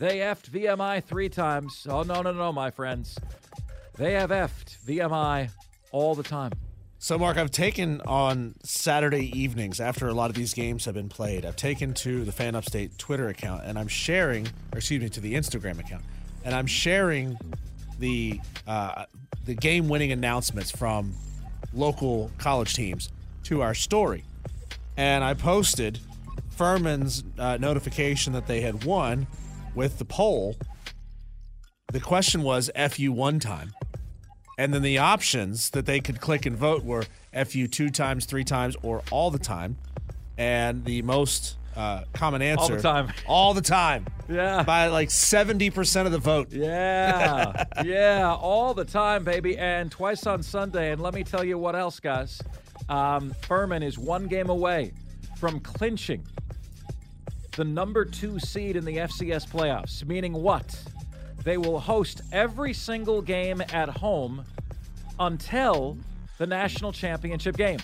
They 0.00 0.21
effed 0.21 0.49
VMI 0.49 1.04
three 1.04 1.28
times. 1.28 1.87
Oh, 1.87 2.02
no, 2.02 2.23
no, 2.23 2.33
no, 2.33 2.52
my 2.52 2.71
friends. 2.71 3.19
They 3.99 4.14
have 4.14 4.30
effed 4.30 4.83
VMI 4.87 5.50
all 5.92 6.14
the 6.14 6.23
time. 6.23 6.52
So, 6.99 7.19
Mark, 7.19 7.37
I've 7.37 7.50
taken 7.50 8.00
on 8.07 8.54
Saturday 8.62 9.30
evenings 9.38 9.78
after 9.78 10.09
a 10.09 10.14
lot 10.14 10.30
of 10.30 10.37
these 10.37 10.54
games 10.54 10.87
have 10.87 10.95
been 10.95 11.11
played. 11.11 11.45
I've 11.45 11.57
taken 11.57 11.92
to 11.95 12.25
the 12.25 12.33
Fan 12.33 12.54
Upstate 12.54 12.97
Twitter 12.97 13.28
account 13.28 13.64
and 13.66 13.78
I'm 13.78 13.88
sharing, 13.88 14.47
or 14.73 14.78
excuse 14.78 15.02
me, 15.02 15.11
to 15.11 15.21
the 15.21 15.35
Instagram 15.35 15.78
account, 15.78 16.04
and 16.47 16.54
I'm 16.54 16.66
sharing 16.66 17.37
the 17.99 18.40
uh, 18.66 19.04
the 19.45 19.54
game-winning 19.54 20.12
announcements 20.12 20.71
from 20.71 21.12
local 21.75 22.30
college 22.38 22.73
teams 22.73 23.11
to 23.45 23.61
our 23.61 23.75
story. 23.75 24.25
And 24.97 25.23
I 25.23 25.35
posted 25.35 25.99
Furman's 26.57 27.23
uh, 27.38 27.59
notification 27.59 28.33
that 28.33 28.47
they 28.47 28.62
had 28.62 28.85
won 28.85 29.26
with 29.75 29.99
the 29.99 30.05
poll. 30.05 30.57
The 31.93 32.00
question 32.00 32.43
was 32.43 32.71
"fu 32.91 33.12
one 33.12 33.39
time." 33.41 33.73
And 34.59 34.75
then 34.75 34.83
the 34.83 34.99
options 34.99 35.71
that 35.71 35.87
they 35.87 36.00
could 36.00 36.21
click 36.21 36.45
and 36.45 36.55
vote 36.57 36.85
were 36.85 37.05
FU 37.33 37.67
two 37.67 37.89
times, 37.89 38.27
three 38.27 38.45
times, 38.45 38.77
or 38.83 39.03
all 39.11 39.31
the 39.31 39.39
time. 39.39 39.79
And 40.37 40.85
the 40.85 41.00
most 41.03 41.57
uh, 41.77 42.05
common 42.12 42.43
answer 42.43 42.73
all 42.73 42.77
the 42.77 42.83
time. 42.83 43.12
all 43.27 43.55
the 43.55 43.62
time, 43.62 44.07
Yeah. 44.29 44.62
by 44.62 44.89
like 44.89 45.09
70% 45.09 46.05
of 46.07 46.12
the 46.12 46.19
vote. 46.19 46.49
Yeah, 46.53 47.65
yeah, 47.85 48.35
all 48.39 48.75
the 48.75 48.85
time, 48.85 49.25
baby, 49.25 49.57
and 49.57 49.91
twice 49.91 50.27
on 50.27 50.43
Sunday. 50.43 50.93
And 50.93 51.00
let 51.00 51.15
me 51.15 51.25
tell 51.25 51.43
you 51.45 51.57
what 51.57 51.75
else, 51.75 51.99
guys. 52.00 52.43
Um, 52.89 53.33
Furman 53.43 53.83
is 53.83 53.99
one 53.99 54.27
game 54.27 54.50
away 54.50 54.93
from 55.39 55.61
clinching 55.61 56.27
the 57.61 57.64
number 57.67 58.07
two 58.07 58.38
seed 58.38 58.75
in 58.75 58.87
the 58.87 58.97
FCS 58.97 59.47
playoffs, 59.47 60.02
meaning 60.07 60.33
what? 60.33 60.83
They 61.45 61.59
will 61.59 61.79
host 61.79 62.23
every 62.33 62.73
single 62.73 63.21
game 63.21 63.61
at 63.61 63.90
home 63.90 64.47
until 65.19 65.99
the 66.38 66.47
national 66.47 66.90
championship 66.93 67.59
game. 67.59 67.81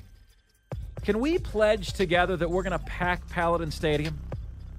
Can 1.02 1.20
we 1.20 1.36
pledge 1.36 1.92
together 1.92 2.38
that 2.38 2.48
we're 2.48 2.62
going 2.62 2.78
to 2.78 2.86
pack 2.86 3.28
Paladin 3.28 3.70
Stadium? 3.70 4.18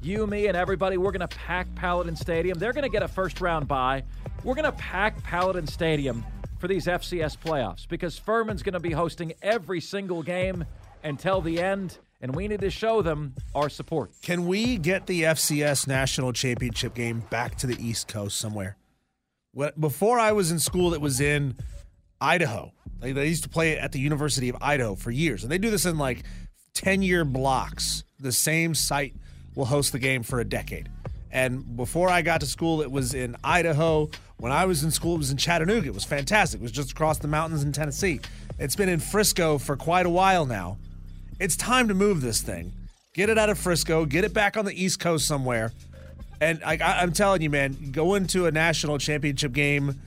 You, 0.01 0.25
me, 0.25 0.47
and 0.47 0.57
everybody, 0.57 0.97
we're 0.97 1.11
going 1.11 1.19
to 1.19 1.27
pack 1.27 1.67
Paladin 1.75 2.15
Stadium. 2.15 2.57
They're 2.57 2.73
going 2.73 2.81
to 2.81 2.89
get 2.89 3.03
a 3.03 3.07
first 3.07 3.39
round 3.39 3.67
bye. 3.67 4.01
We're 4.43 4.55
going 4.55 4.65
to 4.65 4.71
pack 4.79 5.21
Paladin 5.21 5.67
Stadium 5.67 6.25
for 6.57 6.67
these 6.67 6.87
FCS 6.87 7.37
playoffs 7.37 7.87
because 7.87 8.17
Furman's 8.17 8.63
going 8.63 8.73
to 8.73 8.79
be 8.79 8.93
hosting 8.93 9.33
every 9.43 9.79
single 9.79 10.23
game 10.23 10.65
until 11.03 11.39
the 11.39 11.61
end, 11.61 11.99
and 12.21 12.35
we 12.35 12.47
need 12.47 12.61
to 12.61 12.69
show 12.69 13.01
them 13.01 13.33
our 13.53 13.69
support. 13.69 14.11
Can 14.21 14.47
we 14.47 14.77
get 14.77 15.07
the 15.07 15.23
FCS 15.23 15.87
national 15.87 16.33
championship 16.33 16.93
game 16.93 17.23
back 17.29 17.55
to 17.57 17.67
the 17.67 17.77
East 17.83 18.07
Coast 18.07 18.37
somewhere? 18.37 18.77
Before 19.79 20.19
I 20.19 20.33
was 20.33 20.51
in 20.51 20.59
school, 20.59 20.93
it 20.93 21.01
was 21.01 21.19
in 21.19 21.55
Idaho. 22.21 22.71
They, 22.99 23.11
they 23.11 23.27
used 23.27 23.43
to 23.43 23.49
play 23.49 23.71
it 23.71 23.79
at 23.79 23.91
the 23.91 23.99
University 23.99 24.49
of 24.49 24.57
Idaho 24.61 24.95
for 24.95 25.11
years, 25.11 25.43
and 25.43 25.51
they 25.51 25.57
do 25.57 25.71
this 25.71 25.85
in 25.85 25.97
like 25.97 26.23
10 26.73 27.01
year 27.01 27.25
blocks. 27.25 28.03
The 28.19 28.31
same 28.31 28.75
site 28.75 29.15
will 29.55 29.65
host 29.65 29.91
the 29.91 29.99
game 29.99 30.23
for 30.23 30.39
a 30.39 30.45
decade. 30.45 30.89
And 31.31 31.75
before 31.75 32.09
I 32.09 32.21
got 32.21 32.39
to 32.41 32.45
school, 32.45 32.81
it 32.81 32.91
was 32.91 33.13
in 33.13 33.35
Idaho. 33.43 34.09
When 34.37 34.51
I 34.51 34.65
was 34.65 34.83
in 34.83 34.91
school, 34.91 35.15
it 35.15 35.19
was 35.19 35.31
in 35.31 35.37
Chattanooga. 35.37 35.87
It 35.87 35.93
was 35.93 36.03
fantastic. 36.03 36.61
It 36.61 36.63
was 36.63 36.71
just 36.71 36.91
across 36.91 37.19
the 37.19 37.27
mountains 37.27 37.63
in 37.63 37.71
Tennessee. 37.71 38.21
It's 38.59 38.75
been 38.75 38.89
in 38.89 38.99
Frisco 38.99 39.57
for 39.57 39.75
quite 39.75 40.05
a 40.05 40.09
while 40.09 40.45
now. 40.45 40.77
It's 41.39 41.55
time 41.55 41.87
to 41.87 41.93
move 41.93 42.21
this 42.21 42.41
thing. 42.41 42.73
Get 43.13 43.29
it 43.29 43.37
out 43.37 43.49
of 43.49 43.57
Frisco, 43.57 44.05
get 44.05 44.23
it 44.23 44.33
back 44.33 44.57
on 44.57 44.65
the 44.65 44.83
East 44.83 44.99
Coast 44.99 45.27
somewhere. 45.27 45.71
And 46.39 46.61
I, 46.63 46.73
I, 46.73 47.01
I'm 47.01 47.13
telling 47.13 47.41
you, 47.41 47.49
man, 47.49 47.91
go 47.91 48.15
into 48.15 48.45
a 48.45 48.51
national 48.51 48.97
championship 48.99 49.53
game 49.53 49.99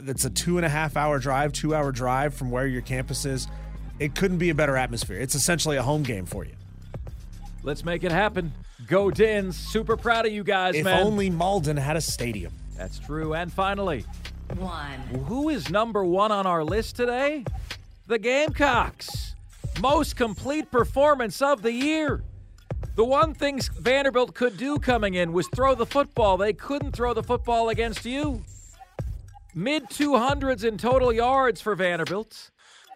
that's 0.00 0.24
a 0.24 0.30
two 0.30 0.58
and 0.58 0.66
a 0.66 0.68
half 0.68 0.96
hour 0.96 1.18
drive, 1.18 1.52
two 1.52 1.74
hour 1.74 1.92
drive 1.92 2.34
from 2.34 2.50
where 2.50 2.66
your 2.66 2.82
campus 2.82 3.24
is. 3.24 3.46
It 3.98 4.14
couldn't 4.14 4.38
be 4.38 4.50
a 4.50 4.54
better 4.54 4.76
atmosphere. 4.76 5.18
It's 5.18 5.34
essentially 5.34 5.76
a 5.76 5.82
home 5.82 6.02
game 6.02 6.26
for 6.26 6.44
you. 6.44 6.52
Let's 7.62 7.84
make 7.84 8.04
it 8.04 8.12
happen. 8.12 8.52
Go 8.86 9.10
Dins. 9.10 9.56
Super 9.56 9.96
proud 9.96 10.26
of 10.26 10.32
you 10.32 10.42
guys, 10.42 10.74
If 10.74 10.84
man. 10.84 11.00
If 11.00 11.06
only 11.06 11.30
Mauldin 11.30 11.78
had 11.78 11.96
a 11.96 12.00
stadium. 12.00 12.52
That's 12.76 12.98
true. 12.98 13.34
And 13.34 13.52
finally, 13.52 14.04
One. 14.56 14.98
who 15.26 15.48
is 15.50 15.70
number 15.70 16.04
one 16.04 16.32
on 16.32 16.46
our 16.46 16.64
list 16.64 16.96
today? 16.96 17.44
The 18.08 18.18
Gamecocks. 18.18 19.34
Most 19.80 20.16
complete 20.16 20.70
performance 20.70 21.40
of 21.42 21.62
the 21.62 21.72
year. 21.72 22.22
The 22.94 23.04
one 23.04 23.32
thing 23.32 23.60
Vanderbilt 23.78 24.34
could 24.34 24.56
do 24.56 24.78
coming 24.78 25.14
in 25.14 25.32
was 25.32 25.48
throw 25.48 25.74
the 25.74 25.86
football. 25.86 26.36
They 26.36 26.52
couldn't 26.52 26.92
throw 26.92 27.14
the 27.14 27.22
football 27.22 27.70
against 27.70 28.04
you. 28.04 28.42
Mid 29.54 29.84
200s 29.84 30.64
in 30.64 30.78
total 30.78 31.12
yards 31.12 31.60
for 31.60 31.74
Vanderbilt. 31.74 32.50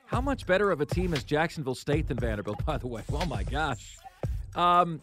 How 0.07 0.21
much 0.21 0.47
better 0.47 0.71
of 0.71 0.81
a 0.81 0.87
team 0.87 1.13
is 1.15 1.25
Jacksonville 1.25 1.75
State 1.75 2.09
than 2.09 2.19
Vanderbilt, 2.19 2.65
by 2.67 2.79
the 2.79 2.87
way? 2.87 3.03
Oh 3.13 3.27
my 3.27 3.43
gosh. 3.43 3.99
Um, 4.55 5.01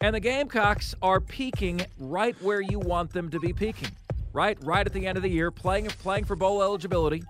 and 0.00 0.14
the 0.14 0.20
Gamecocks 0.20 0.94
are 1.02 1.20
peaking 1.20 1.84
right 1.98 2.36
where 2.42 2.60
you 2.60 2.78
want 2.78 3.12
them 3.12 3.30
to 3.30 3.40
be 3.40 3.52
peaking. 3.52 3.90
Right, 4.32 4.58
right 4.62 4.84
at 4.84 4.92
the 4.92 5.06
end 5.06 5.16
of 5.16 5.22
the 5.22 5.30
year, 5.30 5.50
playing 5.50 5.86
playing 5.86 6.24
for 6.24 6.36
bowl 6.36 6.62
eligibility. 6.62 7.22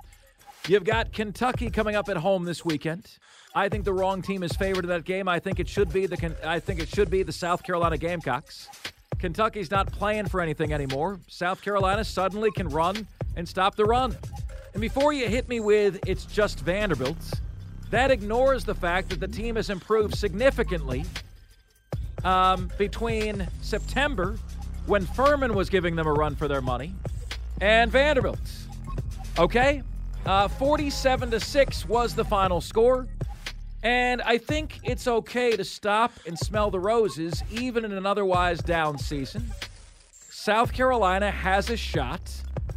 You've 0.67 0.85
got 0.85 1.13
Kentucky 1.13 1.69
coming 1.71 1.95
up 1.95 2.09
at 2.09 2.17
home 2.17 2.45
this 2.45 2.65
weekend. 2.65 3.19
I 3.57 3.69
think 3.69 3.85
the 3.85 3.93
wrong 3.93 4.21
team 4.21 4.43
is 4.43 4.53
favored 4.53 4.85
in 4.85 4.89
that 4.91 5.05
game. 5.05 5.29
I 5.29 5.39
think 5.39 5.61
it 5.61 5.69
should 5.69 5.93
be 5.93 6.07
the 6.07 6.35
I 6.45 6.59
think 6.59 6.81
it 6.81 6.89
should 6.89 7.09
be 7.09 7.23
the 7.23 7.33
South 7.33 7.63
Carolina 7.63 7.97
Gamecocks. 7.97 8.69
Kentucky's 9.21 9.71
not 9.71 9.93
playing 9.93 10.27
for 10.27 10.41
anything 10.41 10.73
anymore. 10.73 11.21
South 11.29 11.63
Carolina 11.63 12.05
suddenly 12.05 12.51
can 12.51 12.69
run 12.69 13.07
and 13.37 13.49
stop 13.49 13.77
the 13.77 13.85
run. 13.85 14.17
And 14.73 14.81
before 14.81 15.13
you 15.13 15.29
hit 15.29 15.49
me 15.49 15.61
with 15.61 16.01
it's 16.05 16.25
just 16.25 16.61
Vanderbilt, 16.61 17.17
that 17.91 18.11
ignores 18.11 18.65
the 18.65 18.75
fact 18.75 19.09
that 19.11 19.21
the 19.21 19.29
team 19.29 19.55
has 19.55 19.71
improved 19.71 20.17
significantly 20.17 21.05
um, 22.25 22.71
between 22.77 23.47
September, 23.63 24.37
when 24.87 25.07
Furman 25.07 25.55
was 25.55 25.71
giving 25.71 25.95
them 25.95 26.09
a 26.09 26.13
run 26.13 26.35
for 26.35 26.49
their 26.49 26.61
money, 26.61 26.93
and 27.61 27.91
Vanderbilt. 27.93 28.41
Okay, 29.39 29.83
uh, 30.27 30.49
47 30.49 31.31
to 31.31 31.39
six 31.39 31.87
was 31.87 32.15
the 32.15 32.25
final 32.25 32.61
score, 32.61 33.07
and 33.85 34.23
I 34.23 34.39
think 34.39 34.81
it's 34.83 35.07
okay 35.07 35.57
to 35.57 35.63
stop 35.63 36.13
and 36.27 36.39
smell 36.39 36.71
the 36.71 36.81
roses, 36.81 37.45
even 37.51 37.85
in 37.85 37.93
an 37.93 38.07
otherwise 38.07 38.61
down 38.61 38.97
season. 38.97 39.51
South 40.11 40.73
Carolina 40.73 41.31
has 41.31 41.69
a 41.69 41.77
shot 41.77 42.21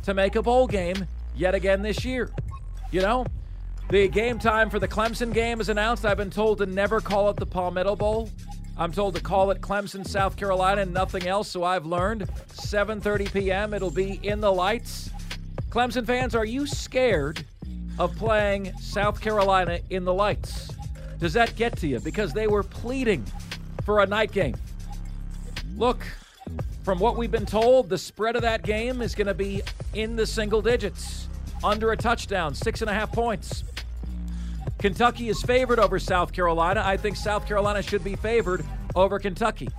to 0.03 0.13
make 0.13 0.35
a 0.35 0.41
bowl 0.41 0.67
game 0.67 1.07
yet 1.35 1.55
again 1.55 1.81
this 1.81 2.03
year. 2.03 2.29
You 2.91 3.01
know, 3.01 3.25
the 3.89 4.09
game 4.09 4.37
time 4.37 4.69
for 4.69 4.79
the 4.79 4.87
Clemson 4.87 5.33
game 5.33 5.61
is 5.61 5.69
announced. 5.69 6.05
I've 6.05 6.17
been 6.17 6.29
told 6.29 6.57
to 6.57 6.65
never 6.65 6.99
call 6.99 7.29
it 7.29 7.37
the 7.37 7.45
Palmetto 7.45 7.95
Bowl. 7.95 8.29
I'm 8.77 8.91
told 8.91 9.15
to 9.15 9.21
call 9.21 9.49
it 9.51 9.61
Clemson, 9.61 10.05
South 10.05 10.35
Carolina, 10.35 10.81
and 10.81 10.93
nothing 10.93 11.25
else. 11.25 11.47
So 11.47 11.63
I've 11.63 11.85
learned 11.85 12.27
7:30 12.49 13.33
p.m. 13.33 13.73
It'll 13.73 13.89
be 13.91 14.19
in 14.23 14.41
the 14.41 14.51
lights. 14.51 15.09
Clemson 15.69 16.05
fans, 16.05 16.35
are 16.35 16.45
you 16.45 16.67
scared 16.67 17.45
of 17.97 18.15
playing 18.17 18.73
South 18.79 19.21
Carolina 19.21 19.79
in 19.89 20.03
the 20.03 20.13
lights? 20.13 20.69
Does 21.19 21.33
that 21.33 21.55
get 21.55 21.77
to 21.77 21.87
you? 21.87 21.99
Because 21.99 22.33
they 22.33 22.47
were 22.47 22.63
pleading 22.63 23.25
for 23.83 24.01
a 24.01 24.05
night 24.05 24.31
game. 24.31 24.55
Look, 25.75 26.05
from 26.83 26.99
what 26.99 27.17
we've 27.17 27.31
been 27.31 27.45
told, 27.45 27.89
the 27.89 27.97
spread 27.97 28.35
of 28.35 28.41
that 28.43 28.63
game 28.63 29.01
is 29.01 29.15
going 29.15 29.27
to 29.27 29.33
be 29.33 29.61
in 29.93 30.15
the 30.15 30.25
single 30.25 30.61
digits, 30.61 31.27
under 31.63 31.91
a 31.91 31.97
touchdown, 31.97 32.53
six 32.53 32.81
and 32.81 32.89
a 32.89 32.93
half 32.93 33.11
points. 33.11 33.63
Kentucky 34.77 35.29
is 35.29 35.41
favored 35.41 35.79
over 35.79 35.97
South 35.97 36.31
Carolina. 36.31 36.83
I 36.85 36.97
think 36.97 37.15
South 37.15 37.47
Carolina 37.47 37.81
should 37.81 38.03
be 38.03 38.15
favored 38.15 38.63
over 38.95 39.17
Kentucky. 39.17 39.69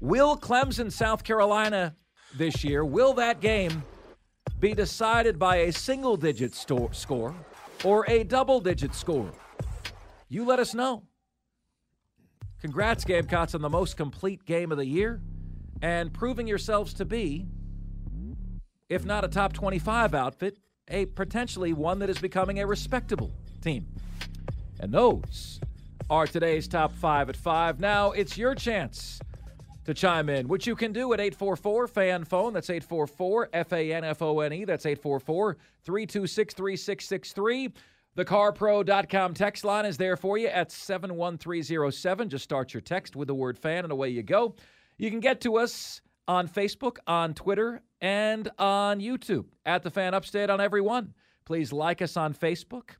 Will 0.00 0.36
Clemson, 0.36 0.92
South 0.92 1.24
Carolina 1.24 1.94
this 2.36 2.62
year, 2.62 2.84
will 2.84 3.14
that 3.14 3.40
game 3.40 3.82
be 4.60 4.74
decided 4.74 5.38
by 5.38 5.56
a 5.56 5.72
single 5.72 6.16
digit 6.16 6.54
sto- 6.54 6.90
score 6.92 7.34
or 7.84 8.04
a 8.08 8.22
double 8.24 8.60
digit 8.60 8.94
score? 8.94 9.32
You 10.28 10.44
let 10.44 10.58
us 10.58 10.74
know. 10.74 11.04
Congrats, 12.60 13.04
Gamecocks, 13.04 13.54
on 13.54 13.60
the 13.60 13.68
most 13.68 13.96
complete 13.96 14.44
game 14.44 14.72
of 14.72 14.78
the 14.78 14.86
year 14.86 15.20
and 15.82 16.12
proving 16.12 16.46
yourselves 16.46 16.94
to 16.94 17.04
be, 17.04 17.46
if 18.88 19.04
not 19.04 19.24
a 19.24 19.28
top 19.28 19.52
25 19.52 20.14
outfit, 20.14 20.56
a 20.88 21.06
potentially 21.06 21.72
one 21.72 21.98
that 21.98 22.08
is 22.08 22.18
becoming 22.18 22.60
a 22.60 22.66
respectable 22.66 23.30
team. 23.60 23.86
And 24.80 24.92
those 24.92 25.60
are 26.10 26.26
today's 26.26 26.68
top 26.68 26.92
five 26.92 27.28
at 27.28 27.36
five. 27.36 27.80
Now 27.80 28.12
it's 28.12 28.36
your 28.36 28.54
chance 28.54 29.20
to 29.84 29.94
chime 29.94 30.28
in, 30.28 30.48
which 30.48 30.66
you 30.66 30.74
can 30.74 30.92
do 30.92 31.12
at 31.12 31.20
844 31.20 31.88
FAN 31.88 32.24
phone. 32.24 32.52
That's 32.52 32.70
844 32.70 33.50
F 33.52 33.72
A 33.72 33.92
N 33.92 34.04
F 34.04 34.22
O 34.22 34.40
N 34.40 34.52
E. 34.52 34.64
That's 34.64 34.86
844 34.86 35.56
326 35.84 36.54
3663. 36.54 37.72
The 38.16 38.24
carpro.com 38.24 39.34
text 39.34 39.64
line 39.64 39.86
is 39.86 39.96
there 39.96 40.16
for 40.16 40.38
you 40.38 40.46
at 40.46 40.70
71307. 40.70 42.28
Just 42.28 42.44
start 42.44 42.72
your 42.72 42.80
text 42.80 43.16
with 43.16 43.26
the 43.26 43.34
word 43.34 43.58
fan 43.58 43.84
and 43.84 43.92
away 43.92 44.10
you 44.10 44.22
go. 44.22 44.54
You 44.98 45.10
can 45.10 45.18
get 45.18 45.40
to 45.40 45.56
us 45.56 46.00
on 46.28 46.48
Facebook, 46.48 46.98
on 47.08 47.34
Twitter, 47.34 47.82
and 48.00 48.48
on 48.58 49.00
YouTube 49.00 49.46
at 49.66 49.82
the 49.82 49.90
Fan 49.90 50.14
Upstate 50.14 50.48
on 50.48 50.60
every 50.60 50.80
one. 50.80 51.12
Please 51.44 51.72
like 51.72 52.02
us 52.02 52.16
on 52.16 52.32
Facebook, 52.34 52.90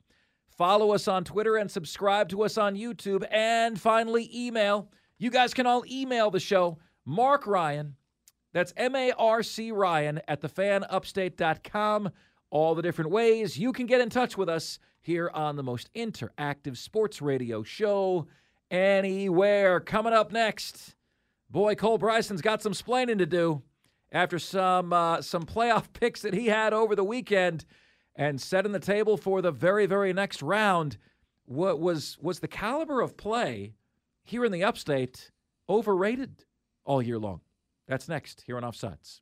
follow 0.49 0.91
us 0.91 1.07
on 1.07 1.23
Twitter, 1.23 1.55
and 1.55 1.71
subscribe 1.71 2.27
to 2.29 2.43
us 2.43 2.57
on 2.57 2.75
YouTube. 2.75 3.25
And 3.31 3.79
finally, 3.79 4.29
email. 4.33 4.91
You 5.17 5.29
guys 5.29 5.53
can 5.53 5.65
all 5.65 5.85
email 5.89 6.29
the 6.29 6.41
show. 6.41 6.77
Marc 7.05 7.47
Ryan, 7.47 7.95
that's 8.51 8.73
M 8.75 8.95
A 8.95 9.13
R 9.13 9.41
C 9.43 9.71
Ryan 9.71 10.19
at 10.27 10.41
thefanupstate.com. 10.41 12.09
All 12.49 12.75
the 12.75 12.81
different 12.81 13.11
ways 13.11 13.57
you 13.57 13.73
can 13.73 13.85
get 13.85 14.01
in 14.01 14.09
touch 14.09 14.37
with 14.37 14.49
us 14.49 14.79
here 15.01 15.29
on 15.33 15.55
the 15.55 15.63
most 15.63 15.91
interactive 15.93 16.77
sports 16.77 17.21
radio 17.21 17.63
show 17.63 18.27
anywhere. 18.71 19.79
Coming 19.79 20.13
up 20.13 20.31
next. 20.31 20.95
Boy, 21.49 21.75
Cole 21.75 21.97
Bryson's 21.97 22.41
got 22.41 22.61
some 22.61 22.73
splaining 22.73 23.19
to 23.19 23.25
do 23.25 23.61
after 24.11 24.39
some 24.39 24.93
uh, 24.93 25.21
some 25.21 25.45
playoff 25.45 25.85
picks 25.93 26.21
that 26.21 26.33
he 26.33 26.47
had 26.47 26.73
over 26.73 26.95
the 26.95 27.03
weekend 27.03 27.65
and 28.15 28.39
setting 28.41 28.71
the 28.71 28.79
table 28.79 29.17
for 29.17 29.41
the 29.41 29.51
very 29.51 29.85
very 29.85 30.13
next 30.13 30.41
round. 30.41 30.97
What 31.45 31.79
was 31.79 32.17
was 32.21 32.39
the 32.39 32.47
caliber 32.47 33.01
of 33.01 33.17
play 33.17 33.75
here 34.23 34.43
in 34.45 34.51
the 34.51 34.63
Upstate 34.63 35.31
overrated 35.69 36.45
all 36.83 37.01
year 37.01 37.19
long? 37.19 37.41
That's 37.87 38.09
next 38.09 38.43
here 38.47 38.57
on 38.57 38.63
Offsides. 38.63 39.21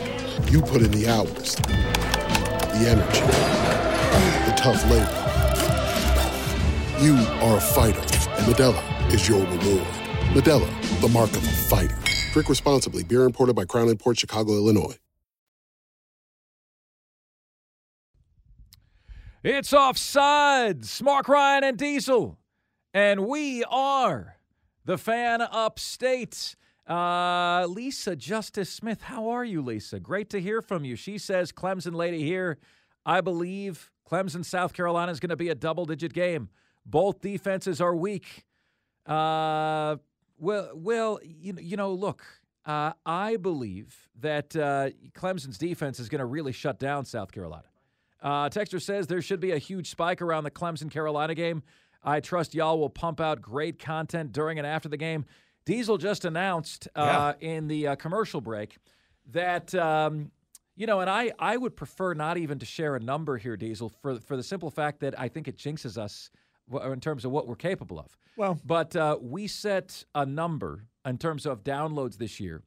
You 0.51 0.61
put 0.61 0.81
in 0.81 0.91
the 0.91 1.07
hours, 1.07 1.55
the 1.55 2.89
energy, 2.89 3.21
the 4.45 4.53
tough 4.57 4.83
labor. 4.91 5.07
You 7.01 7.15
are 7.39 7.55
a 7.55 7.61
fighter, 7.61 8.01
and 8.01 8.53
Modelo 8.53 9.13
is 9.13 9.29
your 9.29 9.39
reward. 9.39 9.87
Modelo, 10.33 10.99
the 10.99 11.07
mark 11.07 11.29
of 11.29 11.37
a 11.37 11.51
fighter. 11.69 11.97
Drink 12.33 12.49
responsibly. 12.49 13.05
Beer 13.05 13.23
imported 13.23 13.55
by 13.55 13.63
Crown 13.63 13.87
Imports 13.87 14.19
Chicago, 14.19 14.51
Illinois. 14.51 14.97
It's 19.45 19.71
offsides. 19.71 21.01
Marc 21.01 21.29
Ryan 21.29 21.63
and 21.63 21.77
Diesel. 21.77 22.37
And 22.93 23.25
we 23.25 23.63
are 23.63 24.35
the 24.83 24.97
fan 24.97 25.41
upstate. 25.41 26.57
Uh, 26.91 27.67
Lisa 27.67 28.17
Justice 28.17 28.69
Smith, 28.69 29.03
how 29.03 29.29
are 29.29 29.45
you, 29.45 29.61
Lisa? 29.61 29.97
Great 29.97 30.29
to 30.31 30.41
hear 30.41 30.61
from 30.61 30.83
you. 30.83 30.97
She 30.97 31.17
says, 31.17 31.53
Clemson 31.53 31.95
lady 31.95 32.21
here. 32.21 32.57
I 33.05 33.21
believe 33.21 33.89
Clemson, 34.09 34.43
South 34.43 34.73
Carolina 34.73 35.09
is 35.09 35.21
going 35.21 35.29
to 35.29 35.37
be 35.37 35.47
a 35.47 35.55
double 35.55 35.85
digit 35.85 36.11
game. 36.11 36.49
Both 36.85 37.21
defenses 37.21 37.79
are 37.79 37.95
weak. 37.95 38.43
Uh, 39.05 39.95
well, 40.37 40.71
well, 40.75 41.19
you, 41.23 41.55
you 41.61 41.77
know, 41.77 41.93
look, 41.93 42.25
uh, 42.65 42.91
I 43.05 43.37
believe 43.37 44.09
that 44.19 44.53
uh, 44.57 44.89
Clemson's 45.13 45.57
defense 45.57 45.97
is 45.97 46.09
going 46.09 46.19
to 46.19 46.25
really 46.25 46.51
shut 46.51 46.77
down 46.77 47.05
South 47.05 47.31
Carolina. 47.31 47.69
Uh, 48.21 48.49
Texter 48.49 48.81
says 48.81 49.07
there 49.07 49.21
should 49.21 49.39
be 49.39 49.51
a 49.51 49.57
huge 49.57 49.89
spike 49.89 50.21
around 50.21 50.43
the 50.43 50.51
Clemson 50.51 50.91
Carolina 50.91 51.35
game. 51.35 51.63
I 52.03 52.19
trust 52.19 52.53
y'all 52.53 52.79
will 52.79 52.89
pump 52.89 53.21
out 53.21 53.41
great 53.41 53.79
content 53.79 54.33
during 54.33 54.57
and 54.57 54.67
after 54.67 54.89
the 54.89 54.97
game. 54.97 55.25
Diesel 55.65 55.97
just 55.97 56.25
announced 56.25 56.87
uh, 56.95 57.33
yeah. 57.39 57.49
in 57.55 57.67
the 57.67 57.87
uh, 57.89 57.95
commercial 57.95 58.41
break 58.41 58.77
that 59.31 59.73
um, 59.75 60.31
you 60.75 60.87
know, 60.87 60.99
and 60.99 61.09
I 61.09 61.31
I 61.37 61.57
would 61.57 61.75
prefer 61.75 62.13
not 62.13 62.37
even 62.37 62.59
to 62.59 62.65
share 62.65 62.95
a 62.95 62.99
number 62.99 63.37
here, 63.37 63.57
Diesel, 63.57 63.89
for 63.89 64.19
for 64.19 64.35
the 64.35 64.43
simple 64.43 64.71
fact 64.71 64.99
that 65.01 65.19
I 65.19 65.27
think 65.27 65.47
it 65.47 65.57
jinxes 65.57 65.97
us 65.97 66.29
in 66.83 66.99
terms 66.99 67.25
of 67.25 67.31
what 67.31 67.47
we're 67.47 67.55
capable 67.55 67.99
of. 67.99 68.17
Well, 68.37 68.59
but 68.65 68.95
uh, 68.95 69.17
we 69.21 69.47
set 69.47 70.05
a 70.15 70.25
number 70.25 70.85
in 71.05 71.17
terms 71.17 71.45
of 71.45 71.63
downloads 71.63 72.17
this 72.17 72.39
year 72.39 72.63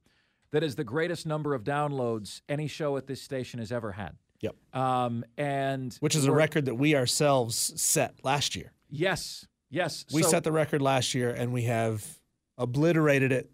that 0.53 0.63
is 0.63 0.77
the 0.77 0.85
greatest 0.85 1.27
number 1.27 1.55
of 1.55 1.65
downloads 1.65 2.43
any 2.49 2.69
show 2.69 2.97
at 2.97 3.07
this 3.07 3.21
station 3.21 3.59
has 3.59 3.73
ever 3.73 3.93
had. 3.93 4.17
Yep. 4.41 4.55
Um, 4.73 5.25
and 5.39 5.97
which 6.01 6.15
is 6.15 6.27
a 6.27 6.33
record 6.33 6.67
that 6.67 6.75
we 6.75 6.95
ourselves 6.95 7.73
set 7.81 8.25
last 8.25 8.55
year. 8.55 8.73
Yes. 8.91 9.47
Yes. 9.71 10.05
We 10.13 10.23
so, 10.23 10.29
set 10.29 10.45
the 10.45 10.53
record 10.53 10.83
last 10.83 11.15
year, 11.15 11.31
and 11.31 11.53
we 11.53 11.63
have 11.63 12.07
obliterated 12.59 13.33
it 13.33 13.51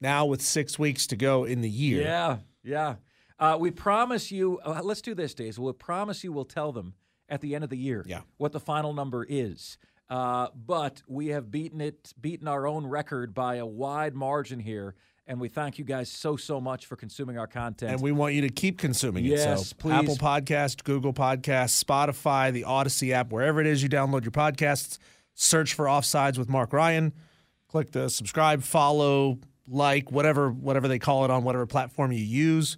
now 0.00 0.26
with 0.26 0.42
six 0.42 0.78
weeks 0.78 1.06
to 1.08 1.16
go 1.16 1.44
in 1.44 1.60
the 1.60 1.70
year. 1.70 2.02
Yeah. 2.02 2.36
Yeah. 2.62 2.94
Uh, 3.38 3.56
we 3.58 3.70
promise 3.70 4.30
you. 4.30 4.58
Uh, 4.64 4.80
let's 4.82 5.00
do 5.00 5.14
this, 5.14 5.34
Days. 5.34 5.58
We'll 5.58 5.72
promise 5.72 6.24
you. 6.24 6.32
We'll 6.32 6.44
tell 6.44 6.72
them 6.72 6.94
at 7.28 7.40
the 7.40 7.54
end 7.54 7.64
of 7.64 7.70
the 7.70 7.78
year. 7.78 8.04
Yeah. 8.06 8.22
What 8.36 8.52
the 8.52 8.60
final 8.60 8.92
number 8.92 9.24
is. 9.28 9.78
Uh, 10.10 10.48
but 10.54 11.02
we 11.06 11.28
have 11.28 11.50
beaten 11.50 11.80
it, 11.80 12.12
beaten 12.20 12.48
our 12.48 12.66
own 12.66 12.86
record 12.86 13.34
by 13.34 13.56
a 13.56 13.66
wide 13.66 14.14
margin 14.14 14.58
here 14.58 14.94
and 15.28 15.38
we 15.38 15.48
thank 15.48 15.78
you 15.78 15.84
guys 15.84 16.08
so 16.08 16.36
so 16.36 16.60
much 16.60 16.86
for 16.86 16.96
consuming 16.96 17.38
our 17.38 17.46
content. 17.46 17.92
And 17.92 18.00
we 18.00 18.10
want 18.10 18.34
you 18.34 18.40
to 18.40 18.48
keep 18.48 18.78
consuming 18.78 19.24
yes, 19.24 19.40
it. 19.40 19.44
Yes, 19.44 19.68
so 19.68 19.76
please. 19.78 19.92
Apple 19.92 20.16
Podcast, 20.16 20.82
Google 20.84 21.12
Podcast, 21.12 21.84
Spotify, 21.84 22.50
the 22.50 22.64
Odyssey 22.64 23.12
app, 23.12 23.30
wherever 23.30 23.60
it 23.60 23.66
is 23.66 23.82
you 23.82 23.90
download 23.90 24.24
your 24.24 24.32
podcasts, 24.32 24.98
search 25.34 25.74
for 25.74 25.84
Offsides 25.84 26.38
with 26.38 26.48
Marc 26.48 26.72
Ryan. 26.72 27.12
Click 27.68 27.90
the 27.92 28.08
subscribe, 28.08 28.62
follow, 28.62 29.38
like, 29.66 30.10
whatever 30.10 30.50
whatever 30.50 30.88
they 30.88 30.98
call 30.98 31.24
it 31.24 31.30
on 31.30 31.44
whatever 31.44 31.66
platform 31.66 32.12
you 32.12 32.24
use. 32.24 32.76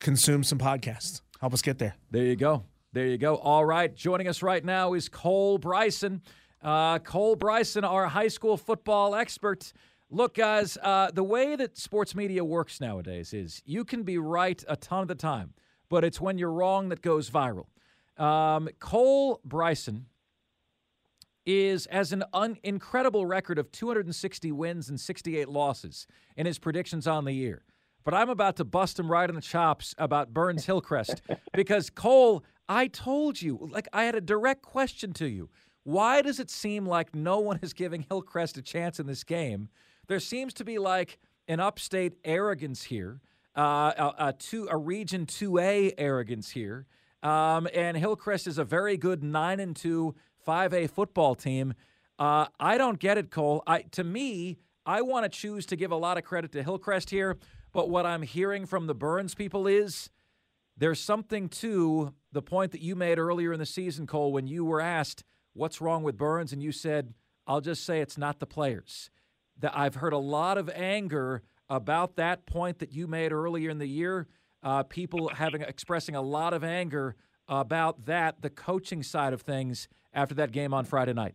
Consume 0.00 0.42
some 0.42 0.58
podcasts. 0.58 1.20
Help 1.40 1.52
us 1.52 1.62
get 1.62 1.78
there. 1.78 1.94
There 2.10 2.24
you 2.24 2.36
go. 2.36 2.64
There 2.92 3.06
you 3.06 3.18
go. 3.18 3.36
All 3.36 3.64
right. 3.64 3.94
Joining 3.94 4.28
us 4.28 4.42
right 4.42 4.64
now 4.64 4.94
is 4.94 5.08
Cole 5.08 5.58
Bryson. 5.58 6.22
Uh, 6.62 6.98
Cole 6.98 7.36
Bryson, 7.36 7.84
our 7.84 8.06
high 8.06 8.28
school 8.28 8.56
football 8.56 9.14
expert. 9.14 9.72
Look, 10.10 10.34
guys, 10.34 10.78
uh, 10.82 11.10
the 11.12 11.22
way 11.22 11.54
that 11.54 11.76
sports 11.76 12.14
media 12.14 12.44
works 12.44 12.80
nowadays 12.80 13.34
is 13.34 13.62
you 13.66 13.84
can 13.84 14.02
be 14.02 14.16
right 14.16 14.64
a 14.66 14.74
ton 14.74 15.02
of 15.02 15.08
the 15.08 15.14
time, 15.14 15.52
but 15.90 16.02
it's 16.02 16.20
when 16.20 16.38
you're 16.38 16.50
wrong 16.50 16.88
that 16.88 17.02
goes 17.02 17.30
viral. 17.30 17.66
Um, 18.16 18.68
Cole 18.80 19.40
Bryson 19.44 20.06
is 21.48 21.86
as 21.86 22.12
an 22.12 22.24
un- 22.32 22.58
incredible 22.62 23.26
record 23.26 23.58
of 23.58 23.72
260 23.72 24.52
wins 24.52 24.88
and 24.88 25.00
68 25.00 25.48
losses 25.48 26.06
in 26.36 26.46
his 26.46 26.58
predictions 26.58 27.06
on 27.06 27.24
the 27.24 27.32
year. 27.32 27.64
But 28.04 28.14
I'm 28.14 28.30
about 28.30 28.56
to 28.56 28.64
bust 28.64 28.98
him 28.98 29.10
right 29.10 29.28
in 29.28 29.34
the 29.34 29.42
chops 29.42 29.94
about 29.98 30.32
Burns 30.32 30.66
Hillcrest 30.66 31.22
because 31.52 31.90
Cole, 31.90 32.44
I 32.68 32.86
told 32.86 33.40
you, 33.40 33.68
like 33.72 33.88
I 33.92 34.04
had 34.04 34.14
a 34.14 34.20
direct 34.20 34.62
question 34.62 35.12
to 35.14 35.26
you. 35.26 35.50
Why 35.84 36.22
does 36.22 36.38
it 36.38 36.50
seem 36.50 36.86
like 36.86 37.14
no 37.14 37.40
one 37.40 37.58
is 37.62 37.72
giving 37.72 38.04
Hillcrest 38.08 38.58
a 38.58 38.62
chance 38.62 39.00
in 39.00 39.06
this 39.06 39.24
game? 39.24 39.70
there 40.08 40.20
seems 40.20 40.54
to 40.54 40.64
be 40.64 40.78
like 40.78 41.18
an 41.46 41.60
upstate 41.60 42.14
arrogance 42.24 42.82
here, 42.82 43.20
uh, 43.56 43.92
a, 43.96 44.14
a, 44.18 44.32
two, 44.32 44.66
a 44.70 44.76
Region 44.76 45.26
2A 45.26 45.94
arrogance 45.96 46.50
here. 46.50 46.86
Um, 47.22 47.68
and 47.74 47.96
Hillcrest 47.96 48.46
is 48.46 48.58
a 48.58 48.64
very 48.64 48.96
good 48.96 49.22
9 49.22 49.60
and 49.60 49.74
2 49.76 50.14
5A 50.46 50.90
football 50.90 51.34
team. 51.34 51.74
Uh, 52.18 52.46
I 52.58 52.78
don't 52.78 52.98
get 52.98 53.18
it, 53.18 53.30
Cole. 53.30 53.62
I, 53.66 53.82
to 53.92 54.04
me, 54.04 54.58
I 54.84 55.02
want 55.02 55.24
to 55.24 55.28
choose 55.28 55.66
to 55.66 55.76
give 55.76 55.92
a 55.92 55.96
lot 55.96 56.18
of 56.18 56.24
credit 56.24 56.52
to 56.52 56.62
Hillcrest 56.62 57.10
here, 57.10 57.36
but 57.72 57.90
what 57.90 58.06
I'm 58.06 58.22
hearing 58.22 58.66
from 58.66 58.86
the 58.86 58.94
Burns 58.94 59.34
people 59.34 59.66
is 59.66 60.10
there's 60.76 61.00
something 61.00 61.48
to 61.48 62.14
the 62.32 62.42
point 62.42 62.72
that 62.72 62.80
you 62.80 62.96
made 62.96 63.18
earlier 63.18 63.52
in 63.52 63.58
the 63.58 63.66
season, 63.66 64.06
Cole, 64.06 64.32
when 64.32 64.46
you 64.46 64.64
were 64.64 64.80
asked 64.80 65.24
what's 65.52 65.80
wrong 65.80 66.02
with 66.02 66.16
Burns, 66.16 66.52
and 66.52 66.62
you 66.62 66.72
said, 66.72 67.14
I'll 67.46 67.60
just 67.60 67.84
say 67.84 68.00
it's 68.00 68.18
not 68.18 68.38
the 68.38 68.46
players 68.46 69.10
that 69.60 69.76
I've 69.76 69.96
heard 69.96 70.12
a 70.12 70.18
lot 70.18 70.58
of 70.58 70.70
anger 70.70 71.42
about 71.68 72.16
that 72.16 72.46
point 72.46 72.78
that 72.78 72.92
you 72.92 73.06
made 73.06 73.32
earlier 73.32 73.70
in 73.70 73.78
the 73.78 73.86
year. 73.86 74.26
Uh, 74.62 74.82
people 74.82 75.28
having 75.28 75.62
expressing 75.62 76.14
a 76.14 76.22
lot 76.22 76.52
of 76.52 76.64
anger 76.64 77.16
about 77.48 78.06
that, 78.06 78.42
the 78.42 78.50
coaching 78.50 79.02
side 79.02 79.32
of 79.32 79.42
things 79.42 79.88
after 80.12 80.34
that 80.34 80.52
game 80.52 80.74
on 80.74 80.84
Friday 80.84 81.12
night. 81.12 81.34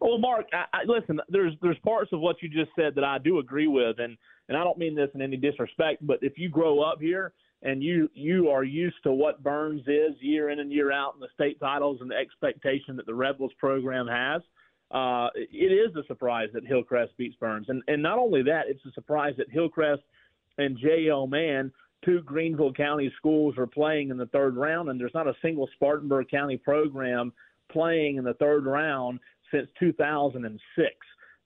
Well, 0.00 0.18
Marc, 0.18 0.46
I, 0.52 0.64
I, 0.72 0.78
listen. 0.86 1.20
There's 1.28 1.54
there's 1.60 1.78
parts 1.84 2.12
of 2.12 2.20
what 2.20 2.36
you 2.40 2.48
just 2.48 2.70
said 2.76 2.94
that 2.94 3.04
I 3.04 3.18
do 3.18 3.38
agree 3.40 3.66
with, 3.66 3.98
and 3.98 4.16
and 4.48 4.56
I 4.56 4.64
don't 4.64 4.78
mean 4.78 4.94
this 4.94 5.10
in 5.14 5.22
any 5.22 5.36
disrespect, 5.36 6.06
but 6.06 6.18
if 6.22 6.38
you 6.38 6.48
grow 6.48 6.80
up 6.80 7.00
here 7.00 7.32
and 7.62 7.82
you 7.82 8.08
you 8.14 8.48
are 8.48 8.64
used 8.64 8.96
to 9.02 9.12
what 9.12 9.42
Burns 9.42 9.82
is 9.86 10.14
year 10.20 10.50
in 10.50 10.60
and 10.60 10.72
year 10.72 10.92
out 10.92 11.14
in 11.14 11.20
the 11.20 11.28
state 11.34 11.58
titles 11.60 11.98
and 12.00 12.10
the 12.10 12.14
expectation 12.14 12.96
that 12.96 13.06
the 13.06 13.14
Rebels 13.14 13.52
program 13.58 14.06
has, 14.06 14.42
uh, 14.90 15.28
it 15.34 15.72
is 15.72 15.94
a 15.96 16.06
surprise 16.06 16.48
that 16.54 16.64
Hillcrest 16.64 17.16
beats 17.16 17.36
Burns. 17.36 17.66
And, 17.68 17.82
and 17.88 18.02
not 18.02 18.18
only 18.18 18.42
that, 18.44 18.64
it's 18.68 18.84
a 18.86 18.92
surprise 18.92 19.34
that 19.36 19.50
Hillcrest 19.50 20.02
and 20.56 20.78
J.L. 20.78 21.26
Mann, 21.26 21.70
two 22.04 22.22
Greenville 22.22 22.72
County 22.72 23.12
schools, 23.16 23.56
are 23.58 23.66
playing 23.66 24.10
in 24.10 24.16
the 24.16 24.26
third 24.26 24.56
round, 24.56 24.88
and 24.88 25.00
there's 25.00 25.14
not 25.14 25.26
a 25.26 25.34
single 25.42 25.68
Spartanburg 25.74 26.28
County 26.28 26.56
program 26.56 27.32
playing 27.70 28.16
in 28.16 28.24
the 28.24 28.34
third 28.34 28.66
round 28.66 29.20
since 29.52 29.68
2006. 29.78 30.88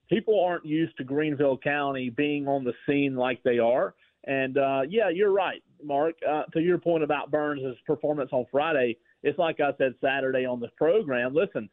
People 0.09 0.43
aren't 0.45 0.67
used 0.67 0.97
to 0.99 1.05
Greenville 1.05 1.59
County 1.59 2.11
being 2.11 2.47
on 2.47 2.65
the 2.65 2.75
scene 2.87 3.17
like 3.17 3.43
they 3.43 3.59
are. 3.59 3.95
And 4.25 4.59
uh, 4.59 4.83
yeah, 4.89 5.09
you're 5.09 5.33
right, 5.33 5.63
Marc. 5.83 6.17
Uh, 6.29 6.45
to 6.53 6.61
your 6.61 6.79
point 6.79 7.03
about 7.03 7.31
Burns' 7.31 7.77
performance 7.87 8.31
on 8.33 8.47
Friday, 8.51 8.99
it's 9.23 9.39
like 9.39 9.61
I 9.61 9.71
said 9.79 9.95
Saturday 10.01 10.45
on 10.45 10.61
this 10.61 10.71
program. 10.77 11.35
Listen, 11.35 11.69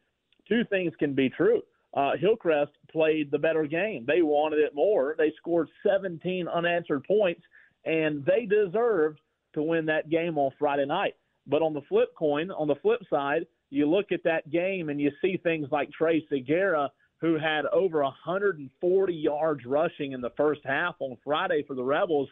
two 0.48 0.64
things 0.64 0.92
can 0.98 1.14
be 1.14 1.28
true. 1.28 1.62
Uh, 1.94 2.12
Hillcrest 2.18 2.72
played 2.90 3.30
the 3.30 3.38
better 3.38 3.66
game. 3.66 4.04
They 4.06 4.22
wanted 4.22 4.60
it 4.60 4.74
more. 4.74 5.14
They 5.18 5.32
scored 5.36 5.68
17 5.86 6.46
unanswered 6.48 7.04
points, 7.04 7.42
and 7.84 8.24
they 8.24 8.46
deserved 8.46 9.20
to 9.54 9.62
win 9.62 9.86
that 9.86 10.10
game 10.10 10.38
on 10.38 10.50
Friday 10.58 10.86
night. 10.86 11.14
But 11.46 11.62
on 11.62 11.74
the 11.74 11.82
flip 11.88 12.10
coin, 12.16 12.50
on 12.50 12.68
the 12.68 12.76
flip 12.76 13.00
side, 13.08 13.46
you 13.70 13.88
look 13.88 14.12
at 14.12 14.22
that 14.24 14.50
game 14.50 14.88
and 14.88 15.00
you 15.00 15.10
see 15.22 15.38
things 15.42 15.68
like 15.70 15.90
Trey 15.90 16.24
Segura, 16.28 16.90
who 17.20 17.38
had 17.38 17.66
over 17.66 18.02
140 18.02 19.14
yards 19.14 19.64
rushing 19.64 20.12
in 20.12 20.20
the 20.20 20.32
first 20.36 20.60
half 20.64 20.96
on 21.00 21.16
Friday 21.24 21.64
for 21.66 21.74
the 21.74 21.82
Rebels. 21.82 22.28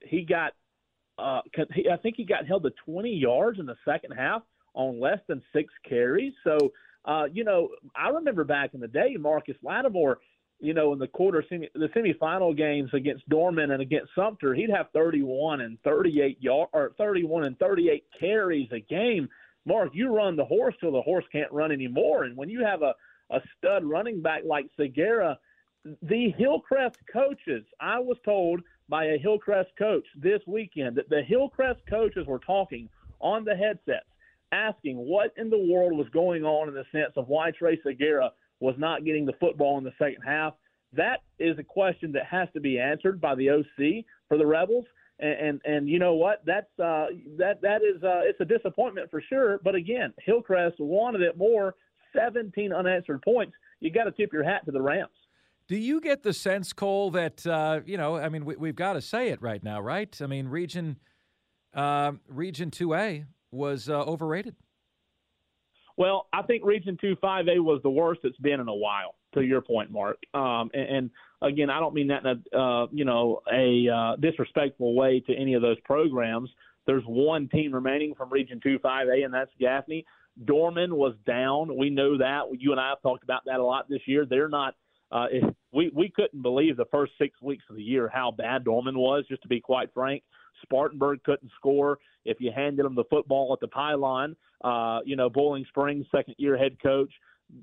He 0.00 0.22
got 0.22 0.52
uh, 1.18 1.40
I 1.58 1.96
think 2.02 2.16
he 2.16 2.24
got 2.24 2.46
held 2.46 2.64
to 2.64 2.72
20 2.84 3.10
yards 3.10 3.58
in 3.58 3.66
the 3.66 3.76
second 3.86 4.12
half 4.12 4.42
on 4.74 5.00
less 5.00 5.18
than 5.28 5.42
six 5.52 5.72
carries. 5.88 6.34
So, 6.44 6.72
uh, 7.06 7.24
you 7.32 7.42
know, 7.42 7.70
I 7.94 8.10
remember 8.10 8.44
back 8.44 8.74
in 8.74 8.80
the 8.80 8.88
day, 8.88 9.16
Marcus 9.18 9.56
Lattimore, 9.62 10.18
you 10.58 10.74
know, 10.74 10.92
in 10.92 10.98
the 10.98 11.06
quarter 11.06 11.44
semi, 11.48 11.68
the 11.74 11.88
semifinal 11.88 12.56
games 12.56 12.90
against 12.94 13.28
Dorman 13.28 13.70
and 13.72 13.82
against 13.82 14.14
Sumter, 14.14 14.54
he'd 14.54 14.70
have 14.70 14.86
31 14.92 15.60
and 15.60 15.78
38 15.82 16.42
yard 16.42 16.68
or 16.72 16.92
31 16.98 17.44
and 17.44 17.58
38 17.58 18.04
carries 18.18 18.68
a 18.72 18.80
game. 18.80 19.28
Marc, 19.66 19.90
you 19.94 20.14
run 20.14 20.36
the 20.36 20.44
horse 20.44 20.74
till 20.80 20.92
the 20.92 21.02
horse 21.02 21.24
can't 21.32 21.52
run 21.52 21.72
anymore, 21.72 22.24
and 22.24 22.36
when 22.36 22.48
you 22.48 22.64
have 22.64 22.82
a 22.82 22.94
a 23.30 23.40
stud 23.56 23.84
running 23.84 24.22
back 24.22 24.42
like 24.44 24.66
Segura, 24.76 25.38
the 26.02 26.30
Hillcrest 26.36 26.98
coaches, 27.12 27.64
I 27.80 27.98
was 27.98 28.16
told 28.24 28.60
by 28.88 29.06
a 29.06 29.18
Hillcrest 29.18 29.70
coach 29.78 30.04
this 30.16 30.40
weekend 30.46 30.96
that 30.96 31.08
the 31.08 31.22
Hillcrest 31.22 31.80
coaches 31.88 32.26
were 32.26 32.38
talking 32.38 32.88
on 33.20 33.44
the 33.44 33.56
headsets, 33.56 34.06
asking 34.52 34.96
what 34.96 35.32
in 35.36 35.50
the 35.50 35.58
world 35.58 35.96
was 35.98 36.08
going 36.10 36.44
on 36.44 36.68
in 36.68 36.74
the 36.74 36.84
sense 36.92 37.12
of 37.16 37.28
why 37.28 37.50
Trey 37.50 37.80
Segura 37.82 38.30
was 38.60 38.74
not 38.78 39.04
getting 39.04 39.26
the 39.26 39.34
football 39.40 39.78
in 39.78 39.84
the 39.84 39.92
second 39.98 40.22
half. 40.26 40.54
That 40.92 41.20
is 41.38 41.58
a 41.58 41.62
question 41.62 42.12
that 42.12 42.26
has 42.26 42.48
to 42.54 42.60
be 42.60 42.78
answered 42.78 43.20
by 43.20 43.34
the 43.34 43.50
OC 43.50 44.04
for 44.28 44.38
the 44.38 44.46
Rebels. 44.46 44.84
And 45.18 45.32
and, 45.32 45.60
and 45.64 45.88
you 45.88 45.98
know 45.98 46.14
what? 46.14 46.42
That's 46.44 46.66
uh, 46.78 47.06
that 47.38 47.60
that 47.62 47.82
is 47.82 48.02
uh, 48.02 48.20
it's 48.24 48.40
a 48.40 48.44
disappointment 48.44 49.10
for 49.10 49.22
sure. 49.28 49.60
But 49.64 49.74
again, 49.74 50.12
Hillcrest 50.24 50.76
wanted 50.78 51.22
it 51.22 51.36
more. 51.36 51.74
17 52.14 52.72
unanswered 52.72 53.20
points. 53.22 53.52
You 53.80 53.90
got 53.90 54.04
to 54.04 54.10
tip 54.10 54.32
your 54.32 54.42
hat 54.42 54.64
to 54.64 54.72
the 54.72 54.80
Rams. 54.80 55.10
Do 55.68 55.76
you 55.76 56.00
get 56.00 56.22
the 56.22 56.32
sense, 56.32 56.72
Cole, 56.72 57.10
that 57.10 57.46
uh, 57.46 57.80
you 57.84 57.96
know? 57.96 58.16
I 58.16 58.28
mean, 58.28 58.44
we, 58.44 58.68
have 58.68 58.76
got 58.76 58.92
to 58.94 59.00
say 59.00 59.28
it 59.28 59.42
right 59.42 59.62
now, 59.62 59.80
right? 59.80 60.16
I 60.22 60.26
mean, 60.26 60.48
region 60.48 60.96
uh, 61.74 62.12
Region 62.28 62.70
Two 62.70 62.94
A 62.94 63.24
was 63.50 63.88
uh, 63.88 64.02
overrated. 64.02 64.54
Well, 65.96 66.26
I 66.32 66.42
think 66.42 66.64
Region 66.64 66.98
Two 67.00 67.16
Five 67.20 67.48
A 67.48 67.58
was 67.58 67.80
the 67.82 67.90
worst 67.90 68.20
it's 68.24 68.36
been 68.38 68.60
in 68.60 68.68
a 68.68 68.74
while. 68.74 69.14
To 69.34 69.42
your 69.42 69.60
point, 69.60 69.90
Marc. 69.90 70.16
Um, 70.32 70.70
and, 70.72 70.96
and, 70.96 71.10
again, 71.42 71.68
I 71.68 71.78
don't 71.78 71.92
mean 71.94 72.08
that 72.08 72.24
in 72.24 72.42
a 72.52 72.58
uh, 72.58 72.86
you 72.90 73.04
know 73.04 73.40
a 73.52 73.88
uh, 73.88 74.16
disrespectful 74.16 74.94
way 74.94 75.20
to 75.26 75.34
any 75.34 75.54
of 75.54 75.62
those 75.62 75.78
programs. 75.84 76.50
There's 76.86 77.04
one 77.04 77.48
team 77.48 77.72
remaining 77.74 78.14
from 78.14 78.30
Region 78.30 78.60
Two 78.62 78.78
Five 78.78 79.08
A, 79.08 79.22
and 79.22 79.32
that's 79.32 79.50
Gaffney. 79.58 80.04
Dorman 80.44 80.94
was 80.94 81.14
down. 81.26 81.76
We 81.76 81.90
know 81.90 82.18
that. 82.18 82.42
You 82.58 82.72
and 82.72 82.80
I 82.80 82.90
have 82.90 83.02
talked 83.02 83.24
about 83.24 83.42
that 83.46 83.58
a 83.58 83.64
lot 83.64 83.88
this 83.88 84.02
year. 84.06 84.26
They're 84.26 84.48
not 84.48 84.74
uh, 85.10 85.26
we 85.72 85.90
we 85.94 86.10
couldn't 86.14 86.42
believe 86.42 86.76
the 86.76 86.86
first 86.90 87.12
six 87.18 87.40
weeks 87.42 87.64
of 87.70 87.76
the 87.76 87.82
year 87.82 88.10
how 88.12 88.30
bad 88.30 88.64
Dorman 88.64 88.98
was. 88.98 89.24
Just 89.28 89.42
to 89.42 89.48
be 89.48 89.60
quite 89.60 89.92
frank, 89.94 90.22
Spartanburg 90.62 91.22
couldn't 91.24 91.50
score 91.56 91.98
if 92.24 92.40
you 92.40 92.50
handed 92.54 92.84
them 92.84 92.94
the 92.94 93.04
football 93.04 93.52
at 93.52 93.60
the 93.60 93.68
pylon. 93.68 94.36
Uh, 94.62 95.00
you 95.04 95.16
know, 95.16 95.28
Boiling 95.28 95.64
Springs, 95.68 96.06
second 96.10 96.34
year 96.38 96.56
head 96.56 96.76
coach, 96.82 97.12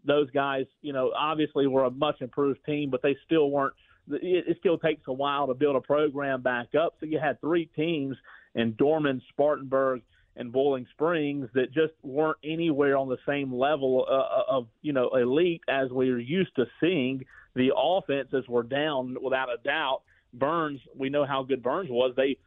those 0.06 0.30
guys, 0.32 0.66
you 0.82 0.94
know, 0.94 1.12
obviously 1.18 1.68
were 1.68 1.86
a 1.86 1.92
much 1.92 2.22
improved 2.22 2.60
team, 2.66 2.90
but 2.90 3.02
they 3.02 3.16
still 3.26 3.50
weren't. 3.50 3.74
It, 4.10 4.46
it 4.48 4.58
still 4.60 4.78
takes 4.78 5.04
a 5.08 5.14
while 5.14 5.48
to 5.48 5.54
build 5.54 5.76
a 5.76 5.82
program 5.82 6.42
back 6.42 6.76
up. 6.76 6.96
So 7.00 7.06
you 7.06 7.20
had 7.20 7.40
three 7.42 7.66
teams 7.76 8.18
in 8.56 8.74
Dorman, 8.78 9.22
Spartanburg, 9.30 10.02
and 10.36 10.52
Boiling 10.52 10.88
Springs 10.92 11.48
that 11.54 11.72
just 11.74 11.94
weren't 12.02 12.38
anywhere 12.44 12.98
on 12.98 13.08
the 13.08 13.18
same 13.28 13.54
level 13.54 14.06
uh, 14.10 14.14
uh, 14.14 14.58
of 14.58 14.68
you 14.82 14.94
know 14.94 15.10
elite 15.10 15.62
as 15.70 15.90
we 15.92 16.10
are 16.10 16.18
used 16.18 16.56
to 16.56 16.66
seeing. 16.80 17.24
The 17.56 17.72
offenses 17.76 18.46
were 18.48 18.64
down 18.64 19.16
without 19.22 19.50
a 19.50 19.62
doubt. 19.64 20.02
Burns, 20.34 20.80
we 20.98 21.10
know 21.10 21.26
how 21.26 21.44
good 21.44 21.62
Burns 21.62 21.90
was. 21.92 22.14
They 22.18 22.38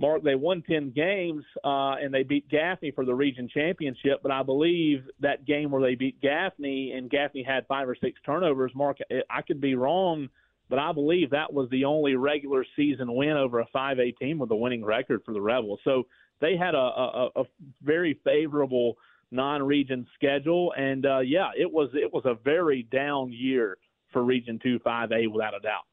Marc, 0.00 0.22
they 0.22 0.34
won 0.34 0.62
ten 0.62 0.90
games 0.90 1.44
uh, 1.62 1.96
and 2.00 2.12
they 2.12 2.22
beat 2.22 2.48
Gaffney 2.48 2.90
for 2.90 3.04
the 3.04 3.14
region 3.14 3.48
championship. 3.52 4.20
But 4.22 4.32
I 4.32 4.42
believe 4.42 5.04
that 5.20 5.44
game 5.44 5.70
where 5.70 5.82
they 5.82 5.94
beat 5.94 6.20
Gaffney 6.22 6.92
and 6.92 7.10
Gaffney 7.10 7.42
had 7.42 7.66
five 7.66 7.86
or 7.86 7.94
six 7.94 8.18
turnovers. 8.24 8.72
Marc, 8.74 8.96
I 9.28 9.42
could 9.42 9.60
be 9.60 9.74
wrong, 9.74 10.30
but 10.70 10.78
I 10.78 10.92
believe 10.92 11.30
that 11.30 11.52
was 11.52 11.68
the 11.68 11.84
only 11.84 12.14
regular 12.14 12.64
season 12.76 13.14
win 13.14 13.36
over 13.36 13.60
a 13.60 13.66
5A 13.74 14.16
team 14.16 14.38
with 14.38 14.50
a 14.50 14.56
winning 14.56 14.82
record 14.82 15.20
for 15.26 15.34
the 15.34 15.40
Rebels. 15.40 15.80
So 15.84 16.04
they 16.40 16.56
had 16.56 16.74
a, 16.74 16.78
a, 16.78 17.28
a 17.36 17.42
very 17.82 18.18
favorable 18.24 18.96
non-region 19.30 20.06
schedule, 20.14 20.72
and 20.78 21.04
uh, 21.04 21.20
yeah, 21.20 21.50
it 21.58 21.70
was 21.70 21.90
it 21.92 22.10
was 22.10 22.24
a 22.24 22.34
very 22.42 22.84
down 22.90 23.32
year 23.32 23.76
for 24.12 24.24
Region 24.24 24.58
Two 24.62 24.78
Five 24.78 25.12
A 25.12 25.26
without 25.26 25.54
a 25.54 25.60
doubt. 25.60 25.84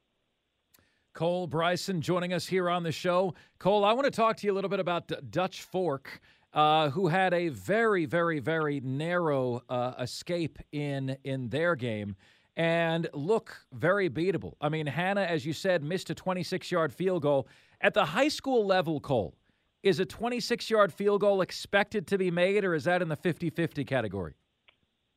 Cole 1.17 1.47
Bryson 1.47 1.99
joining 1.99 2.31
us 2.31 2.45
here 2.45 2.69
on 2.69 2.83
the 2.83 2.91
show. 2.91 3.33
Cole, 3.57 3.83
I 3.83 3.91
want 3.93 4.05
to 4.05 4.11
talk 4.11 4.37
to 4.37 4.45
you 4.45 4.53
a 4.53 4.55
little 4.55 4.69
bit 4.69 4.79
about 4.79 5.11
Dutch 5.31 5.63
Fork, 5.63 6.21
uh, 6.53 6.91
who 6.91 7.07
had 7.07 7.33
a 7.33 7.47
very, 7.47 8.05
very, 8.05 8.37
very 8.37 8.81
narrow 8.81 9.63
uh, 9.67 9.95
escape 9.99 10.59
in 10.71 11.17
in 11.23 11.49
their 11.49 11.75
game 11.75 12.15
and 12.55 13.09
look 13.15 13.65
very 13.73 14.11
beatable. 14.11 14.53
I 14.61 14.69
mean, 14.69 14.85
Hanna, 14.85 15.21
as 15.21 15.43
you 15.43 15.53
said, 15.53 15.83
missed 15.83 16.11
a 16.11 16.13
26 16.13 16.69
yard 16.71 16.93
field 16.93 17.23
goal 17.23 17.47
at 17.81 17.95
the 17.95 18.05
high 18.05 18.27
school 18.27 18.67
level. 18.67 18.99
Cole, 18.99 19.33
is 19.81 19.99
a 19.99 20.05
26 20.05 20.69
yard 20.69 20.93
field 20.93 21.21
goal 21.21 21.41
expected 21.41 22.05
to 22.05 22.19
be 22.19 22.29
made, 22.29 22.63
or 22.63 22.75
is 22.75 22.83
that 22.83 23.01
in 23.01 23.09
the 23.09 23.15
50 23.15 23.49
50 23.49 23.83
category? 23.85 24.35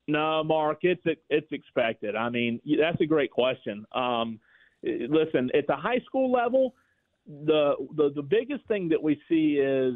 No, 0.09 0.43
Marc, 0.45 0.79
it's 0.81 1.03
it's 1.29 1.53
expected. 1.53 2.17
I 2.17 2.31
mean, 2.31 2.59
that's 2.81 3.03
a 3.03 3.07
great 3.07 3.31
question. 3.31 3.85
Um, 3.93 4.41
listen, 4.83 5.51
at 5.55 5.67
the 5.67 5.77
high 5.77 6.01
school 6.07 6.31
level, 6.31 6.75
the, 7.27 7.75
the 7.97 8.11
the 8.15 8.23
biggest 8.23 8.67
thing 8.67 8.89
that 8.89 9.03
we 9.03 9.21
see 9.29 9.59
is 9.61 9.95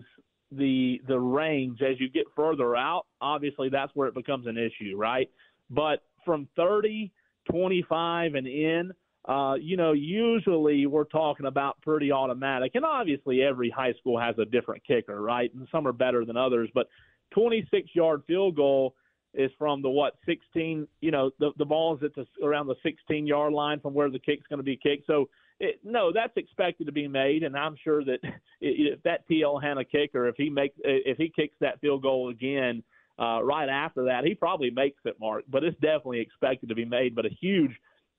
the 0.52 1.00
the 1.08 1.18
range 1.18 1.80
as 1.82 1.98
you 1.98 2.08
get 2.08 2.24
further 2.36 2.76
out. 2.76 3.06
Obviously, 3.20 3.68
that's 3.68 3.92
where 3.94 4.08
it 4.08 4.14
becomes 4.14 4.46
an 4.46 4.56
issue, 4.56 4.96
right? 4.96 5.28
But 5.70 6.02
from 6.24 6.48
30, 6.56 7.12
25, 7.50 8.34
and 8.34 8.46
in, 8.46 8.92
uh, 9.28 9.54
you 9.60 9.76
know, 9.76 9.92
usually 9.92 10.86
we're 10.86 11.04
talking 11.04 11.46
about 11.46 11.80
pretty 11.82 12.12
automatic. 12.12 12.72
And 12.74 12.84
obviously, 12.84 13.42
every 13.42 13.70
high 13.70 13.94
school 13.94 14.18
has 14.18 14.36
a 14.38 14.44
different 14.44 14.84
kicker, 14.86 15.20
right? 15.20 15.52
And 15.54 15.66
some 15.72 15.86
are 15.86 15.92
better 15.92 16.24
than 16.24 16.36
others. 16.36 16.68
But 16.74 16.88
26 17.32 17.90
yard 17.94 18.22
field 18.26 18.56
goal 18.56 18.94
is 19.34 19.50
from 19.58 19.82
the 19.82 19.88
what 19.88 20.14
16 20.26 20.86
you 21.00 21.10
know 21.10 21.30
the 21.38 21.50
the 21.58 21.64
ball 21.64 21.96
is 21.96 22.02
at 22.02 22.14
the 22.14 22.26
around 22.44 22.66
the 22.66 22.76
16 22.82 23.26
yard 23.26 23.52
line 23.52 23.80
from 23.80 23.94
where 23.94 24.10
the 24.10 24.18
kick's 24.18 24.46
going 24.48 24.58
to 24.58 24.64
be 24.64 24.76
kicked 24.76 25.06
so 25.06 25.28
it, 25.60 25.78
no 25.84 26.12
that's 26.12 26.36
expected 26.36 26.86
to 26.86 26.92
be 26.92 27.08
made 27.08 27.42
and 27.42 27.56
i'm 27.56 27.76
sure 27.82 28.04
that 28.04 28.18
if 28.60 29.02
that 29.02 29.26
T.L. 29.28 29.58
Hanna 29.58 29.84
kicker 29.84 30.28
if 30.28 30.36
he 30.36 30.50
makes 30.50 30.76
if 30.84 31.16
he 31.18 31.32
kicks 31.34 31.56
that 31.60 31.80
field 31.80 32.02
goal 32.02 32.30
again 32.30 32.82
uh 33.18 33.42
right 33.42 33.68
after 33.68 34.04
that 34.04 34.24
he 34.24 34.34
probably 34.34 34.70
makes 34.70 35.00
it 35.04 35.16
mark 35.20 35.44
but 35.48 35.62
it's 35.64 35.78
definitely 35.80 36.20
expected 36.20 36.68
to 36.68 36.74
be 36.74 36.84
made 36.84 37.14
but 37.14 37.26
a 37.26 37.30
huge 37.40 37.72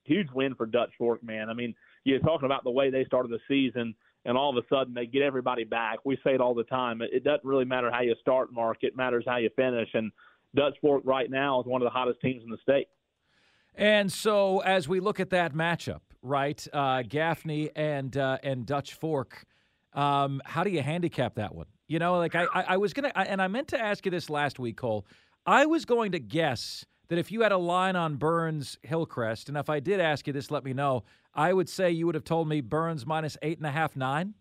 huge 0.06 0.28
win 0.32 0.54
for 0.54 0.66
Dutch 0.66 0.92
Fork, 0.96 1.22
man. 1.22 1.50
I 1.50 1.54
mean, 1.54 1.74
you're 2.04 2.20
talking 2.20 2.46
about 2.46 2.64
the 2.64 2.70
way 2.70 2.90
they 2.90 3.04
started 3.04 3.30
the 3.30 3.40
season, 3.48 3.94
and 4.24 4.36
all 4.36 4.56
of 4.56 4.64
a 4.64 4.66
sudden 4.68 4.94
they 4.94 5.06
get 5.06 5.22
everybody 5.22 5.64
back. 5.64 5.98
We 6.04 6.16
say 6.24 6.34
it 6.34 6.40
all 6.40 6.54
the 6.54 6.64
time. 6.64 7.02
It, 7.02 7.24
doesn't 7.24 7.44
really 7.44 7.64
matter 7.64 7.90
how 7.90 8.02
you 8.02 8.14
start, 8.20 8.52
Marc. 8.52 8.78
It 8.82 8.96
matters 8.96 9.24
how 9.26 9.36
you 9.36 9.50
finish. 9.56 9.88
And 9.94 10.10
Dutch 10.56 10.74
Fork 10.80 11.02
right 11.04 11.30
now 11.30 11.60
is 11.60 11.66
one 11.66 11.82
of 11.82 11.86
the 11.86 11.90
hottest 11.90 12.20
teams 12.20 12.42
in 12.42 12.50
the 12.50 12.58
state. 12.62 12.88
And 13.74 14.10
so, 14.10 14.60
as 14.60 14.88
we 14.88 15.00
look 15.00 15.20
at 15.20 15.30
that 15.30 15.54
matchup, 15.54 16.00
right, 16.22 16.66
uh, 16.72 17.02
Gaffney 17.02 17.70
and 17.76 18.16
uh, 18.16 18.38
and 18.42 18.64
Dutch 18.64 18.94
Fork, 18.94 19.44
um, 19.92 20.40
how 20.44 20.64
do 20.64 20.70
you 20.70 20.82
handicap 20.82 21.34
that 21.34 21.54
one? 21.54 21.66
You 21.86 21.98
know, 21.98 22.16
like 22.16 22.34
I, 22.34 22.46
I, 22.52 22.62
I 22.62 22.76
was 22.78 22.94
gonna, 22.94 23.12
I, 23.14 23.24
and 23.24 23.40
I 23.40 23.48
meant 23.48 23.68
to 23.68 23.80
ask 23.80 24.04
you 24.06 24.10
this 24.10 24.30
last 24.30 24.58
week, 24.58 24.78
Cole. 24.78 25.06
I 25.44 25.66
was 25.66 25.84
going 25.84 26.12
to 26.12 26.18
guess 26.18 26.84
that 27.08 27.18
if 27.18 27.30
you 27.30 27.42
had 27.42 27.52
a 27.52 27.58
line 27.58 27.94
on 27.94 28.16
Burns 28.16 28.78
Hillcrest, 28.82 29.48
and 29.48 29.56
if 29.56 29.70
I 29.70 29.78
did 29.78 30.00
ask 30.00 30.26
you 30.26 30.32
this, 30.32 30.50
let 30.50 30.64
me 30.64 30.72
know. 30.72 31.04
I 31.34 31.52
would 31.52 31.68
say 31.68 31.90
you 31.90 32.06
would 32.06 32.14
have 32.14 32.24
told 32.24 32.48
me 32.48 32.62
Burns 32.62 33.06
minus 33.06 33.36
eight 33.42 33.58
and 33.58 33.66
a 33.66 33.70
half, 33.70 33.94
nine 33.94 34.34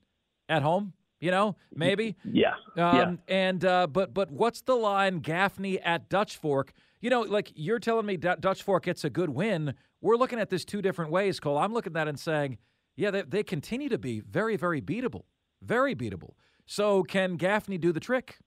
at 0.50 0.64
home. 0.64 0.94
You 1.20 1.32
know, 1.32 1.56
maybe. 1.74 2.18
Yeah. 2.24 2.56
Um, 2.78 2.96
yeah. 2.96 3.16
And 3.28 3.66
uh, 3.66 3.88
but 3.88 4.14
but 4.14 4.32
what's 4.32 4.62
the 4.62 4.76
line 4.76 5.20
Gaffney 5.20 5.80
at 5.80 6.10
Dutch 6.10 6.38
Fork? 6.38 6.74
You 7.00 7.10
know, 7.10 7.22
like 7.22 7.52
you're 7.56 7.80
telling 7.80 8.06
me 8.06 8.18
D- 8.18 8.30
Dutch 8.40 8.64
Fork 8.64 8.86
gets 8.86 9.04
a 9.04 9.10
good 9.10 9.30
win. 9.30 9.76
We're 10.02 10.18
looking 10.18 10.40
at 10.40 10.50
this 10.50 10.66
two 10.66 10.82
different 10.82 11.12
ways, 11.12 11.40
Cole. 11.40 11.58
I'm 11.58 11.74
looking 11.74 11.92
at 11.92 11.94
that 11.96 12.08
and 12.08 12.20
saying, 12.20 12.58
yeah, 12.96 13.12
they, 13.12 13.22
they 13.24 13.44
continue 13.44 13.90
to 13.90 13.98
be 13.98 14.20
very, 14.20 14.56
very 14.56 14.82
beatable, 14.82 15.24
very 15.62 15.96
beatable. 15.96 16.34
So 16.66 17.04
can 17.04 17.38
Gaffney 17.38 17.78
do 17.78 17.92
the 17.92 18.00
trick? 18.00 18.38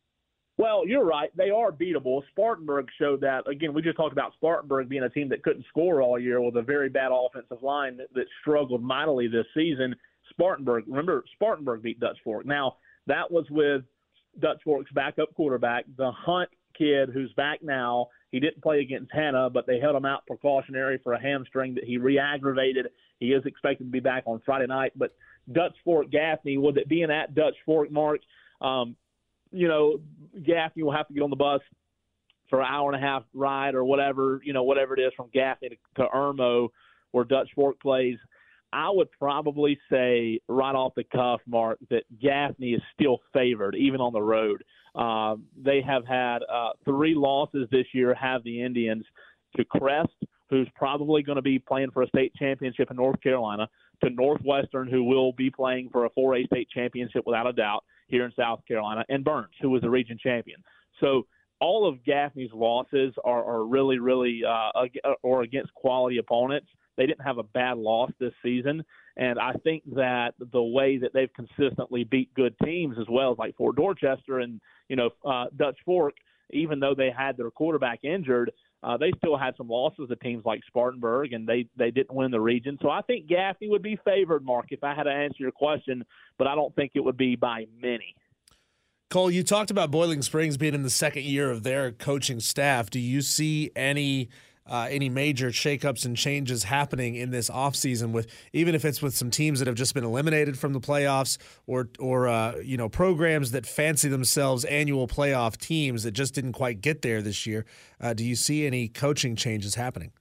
Well, 0.56 0.86
you're 0.86 1.04
right. 1.04 1.30
They 1.36 1.50
are 1.50 1.70
beatable. 1.70 2.22
Spartanburg 2.30 2.88
showed 2.98 3.20
that. 3.20 3.48
Again, 3.48 3.72
we 3.72 3.80
just 3.80 3.96
talked 3.96 4.12
about 4.12 4.32
Spartanburg 4.34 4.88
being 4.88 5.04
a 5.04 5.08
team 5.08 5.28
that 5.28 5.44
couldn't 5.44 5.64
score 5.68 6.02
all 6.02 6.18
year 6.18 6.40
with 6.40 6.56
a 6.56 6.62
very 6.62 6.88
bad 6.88 7.10
offensive 7.12 7.62
line 7.62 7.96
that, 7.98 8.12
that 8.14 8.26
struggled 8.40 8.82
mightily 8.82 9.28
this 9.28 9.46
season. 9.54 9.94
Spartanburg, 10.30 10.84
remember, 10.86 11.24
Spartanburg 11.34 11.82
beat 11.82 12.00
Dutch 12.00 12.18
Fork. 12.24 12.46
Now, 12.46 12.76
that 13.06 13.30
was 13.30 13.46
with 13.50 13.82
Dutch 14.38 14.60
Fork's 14.64 14.90
backup 14.92 15.34
quarterback, 15.34 15.84
the 15.96 16.10
Hunt 16.12 16.48
kid, 16.76 17.10
who's 17.12 17.32
back 17.32 17.62
now. 17.62 18.08
He 18.30 18.40
didn't 18.40 18.62
play 18.62 18.80
against 18.80 19.12
Hanna, 19.12 19.48
but 19.50 19.66
they 19.66 19.80
held 19.80 19.96
him 19.96 20.04
out 20.04 20.26
precautionary 20.26 20.98
for 21.02 21.14
a 21.14 21.20
hamstring 21.20 21.74
that 21.74 21.84
he 21.84 21.98
re 21.98 22.18
aggravated. 22.18 22.88
He 23.18 23.28
is 23.32 23.44
expected 23.46 23.84
to 23.84 23.90
be 23.90 24.00
back 24.00 24.24
on 24.26 24.40
Friday 24.44 24.66
night. 24.66 24.92
But 24.94 25.14
Dutch 25.50 25.74
Fork 25.84 26.10
Gaffney, 26.10 26.58
with 26.58 26.76
it 26.76 26.88
being 26.88 27.10
at 27.10 27.34
Dutch 27.34 27.54
Fork, 27.64 27.90
Marc, 27.90 28.20
um, 28.60 28.96
you 29.50 29.66
know, 29.66 29.98
Gaffney 30.44 30.82
will 30.82 30.92
have 30.92 31.08
to 31.08 31.14
get 31.14 31.22
on 31.22 31.30
the 31.30 31.36
bus 31.36 31.62
for 32.50 32.60
an 32.60 32.66
hour 32.70 32.92
and 32.92 33.02
a 33.02 33.06
half 33.06 33.22
ride 33.32 33.74
or 33.74 33.84
whatever, 33.84 34.40
you 34.44 34.52
know, 34.52 34.62
whatever 34.62 34.94
it 34.94 35.00
is 35.00 35.12
from 35.16 35.28
Gaffney 35.32 35.70
to, 35.70 35.76
to 36.02 36.08
Irmo 36.08 36.68
where 37.12 37.24
Dutch 37.24 37.48
Fork 37.54 37.80
plays. 37.80 38.18
I 38.72 38.90
would 38.90 39.10
probably 39.12 39.78
say 39.90 40.40
right 40.48 40.74
off 40.74 40.94
the 40.94 41.04
cuff, 41.04 41.40
Marc, 41.46 41.78
that 41.90 42.04
Gaffney 42.20 42.74
is 42.74 42.82
still 42.94 43.18
favored, 43.32 43.74
even 43.74 44.00
on 44.00 44.12
the 44.12 44.22
road. 44.22 44.62
Uh, 44.94 45.36
they 45.56 45.80
have 45.80 46.04
had 46.06 46.40
uh, 46.52 46.70
three 46.84 47.14
losses 47.14 47.68
this 47.70 47.86
year, 47.92 48.14
have 48.14 48.42
the 48.44 48.62
Indians 48.62 49.04
to 49.56 49.64
Crest, 49.64 50.12
who's 50.50 50.68
probably 50.74 51.22
going 51.22 51.36
to 51.36 51.42
be 51.42 51.58
playing 51.58 51.90
for 51.92 52.02
a 52.02 52.08
state 52.08 52.34
championship 52.34 52.90
in 52.90 52.96
North 52.96 53.20
Carolina, 53.22 53.68
to 54.02 54.10
Northwestern, 54.10 54.88
who 54.88 55.04
will 55.04 55.32
be 55.32 55.50
playing 55.50 55.88
for 55.90 56.04
a 56.04 56.10
4A 56.10 56.46
state 56.46 56.68
championship 56.70 57.22
without 57.26 57.46
a 57.46 57.52
doubt 57.52 57.84
here 58.08 58.24
in 58.24 58.32
South 58.36 58.60
Carolina, 58.66 59.04
and 59.08 59.24
Burns, 59.24 59.54
who 59.60 59.70
was 59.70 59.82
the 59.82 59.90
region 59.90 60.18
champion. 60.22 60.62
So 61.00 61.26
all 61.60 61.88
of 61.88 62.04
Gaffney's 62.04 62.52
losses 62.52 63.14
are, 63.24 63.44
are 63.44 63.64
really, 63.64 63.98
really, 63.98 64.42
uh, 64.48 64.86
or 65.22 65.42
against 65.42 65.72
quality 65.74 66.18
opponents. 66.18 66.68
They 66.98 67.06
didn't 67.06 67.24
have 67.24 67.38
a 67.38 67.44
bad 67.44 67.78
loss 67.78 68.10
this 68.20 68.34
season. 68.42 68.84
And 69.16 69.38
I 69.38 69.52
think 69.64 69.82
that 69.94 70.34
the 70.52 70.62
way 70.62 70.98
that 70.98 71.12
they've 71.14 71.32
consistently 71.32 72.04
beat 72.04 72.34
good 72.34 72.54
teams 72.62 72.96
as 73.00 73.06
well 73.08 73.32
as 73.32 73.38
like 73.38 73.56
Fort 73.56 73.76
Dorchester 73.76 74.40
and, 74.40 74.60
you 74.88 74.96
know, 74.96 75.10
uh, 75.24 75.46
Dutch 75.56 75.78
Fork, 75.86 76.14
even 76.50 76.80
though 76.80 76.94
they 76.94 77.10
had 77.16 77.36
their 77.36 77.50
quarterback 77.50 78.00
injured, 78.04 78.52
uh, 78.82 78.96
they 78.96 79.12
still 79.16 79.36
had 79.36 79.54
some 79.56 79.68
losses 79.68 80.08
to 80.08 80.16
teams 80.16 80.44
like 80.44 80.60
Spartanburg, 80.66 81.32
and 81.32 81.48
they 81.48 81.66
they 81.76 81.90
didn't 81.90 82.14
win 82.14 82.30
the 82.30 82.40
region. 82.40 82.78
So 82.80 82.90
I 82.90 83.02
think 83.02 83.26
Gaffney 83.26 83.68
would 83.68 83.82
be 83.82 83.98
favored, 84.04 84.44
Marc, 84.44 84.66
if 84.70 84.84
I 84.84 84.94
had 84.94 85.04
to 85.04 85.10
answer 85.10 85.38
your 85.40 85.50
question, 85.52 86.04
but 86.38 86.46
I 86.46 86.54
don't 86.54 86.74
think 86.76 86.92
it 86.94 87.00
would 87.00 87.16
be 87.16 87.34
by 87.34 87.66
many. 87.80 88.14
Cole, 89.10 89.30
you 89.30 89.42
talked 89.42 89.70
about 89.70 89.90
Boiling 89.90 90.22
Springs 90.22 90.56
being 90.56 90.74
in 90.74 90.82
the 90.82 90.90
second 90.90 91.24
year 91.24 91.50
of 91.50 91.62
their 91.62 91.90
coaching 91.90 92.40
staff. 92.40 92.90
Do 92.90 93.00
you 93.00 93.22
see 93.22 93.70
any 93.74 94.28
uh, 94.68 94.86
any 94.90 95.08
major 95.08 95.48
shakeups 95.48 96.04
and 96.04 96.16
changes 96.16 96.64
happening 96.64 97.14
in 97.14 97.30
this 97.30 97.50
offseason 97.50 98.12
with 98.12 98.26
even 98.52 98.74
if 98.74 98.84
it's 98.84 99.02
with 99.02 99.16
some 99.16 99.30
teams 99.30 99.58
that 99.58 99.66
have 99.66 99.76
just 99.76 99.94
been 99.94 100.04
eliminated 100.04 100.58
from 100.58 100.72
the 100.72 100.80
playoffs 100.80 101.38
or 101.66 101.88
or 101.98 102.28
uh, 102.28 102.56
you 102.62 102.76
know 102.76 102.88
programs 102.88 103.50
that 103.52 103.66
fancy 103.66 104.08
themselves 104.08 104.64
annual 104.66 105.08
playoff 105.08 105.56
teams 105.56 106.02
that 106.02 106.12
just 106.12 106.34
didn't 106.34 106.52
quite 106.52 106.80
get 106.80 107.02
there 107.02 107.22
this 107.22 107.46
year 107.46 107.64
uh, 108.00 108.12
do 108.12 108.24
you 108.24 108.36
see 108.36 108.66
any 108.66 108.88
coaching 108.88 109.36
changes 109.36 109.74
happening 109.74 110.12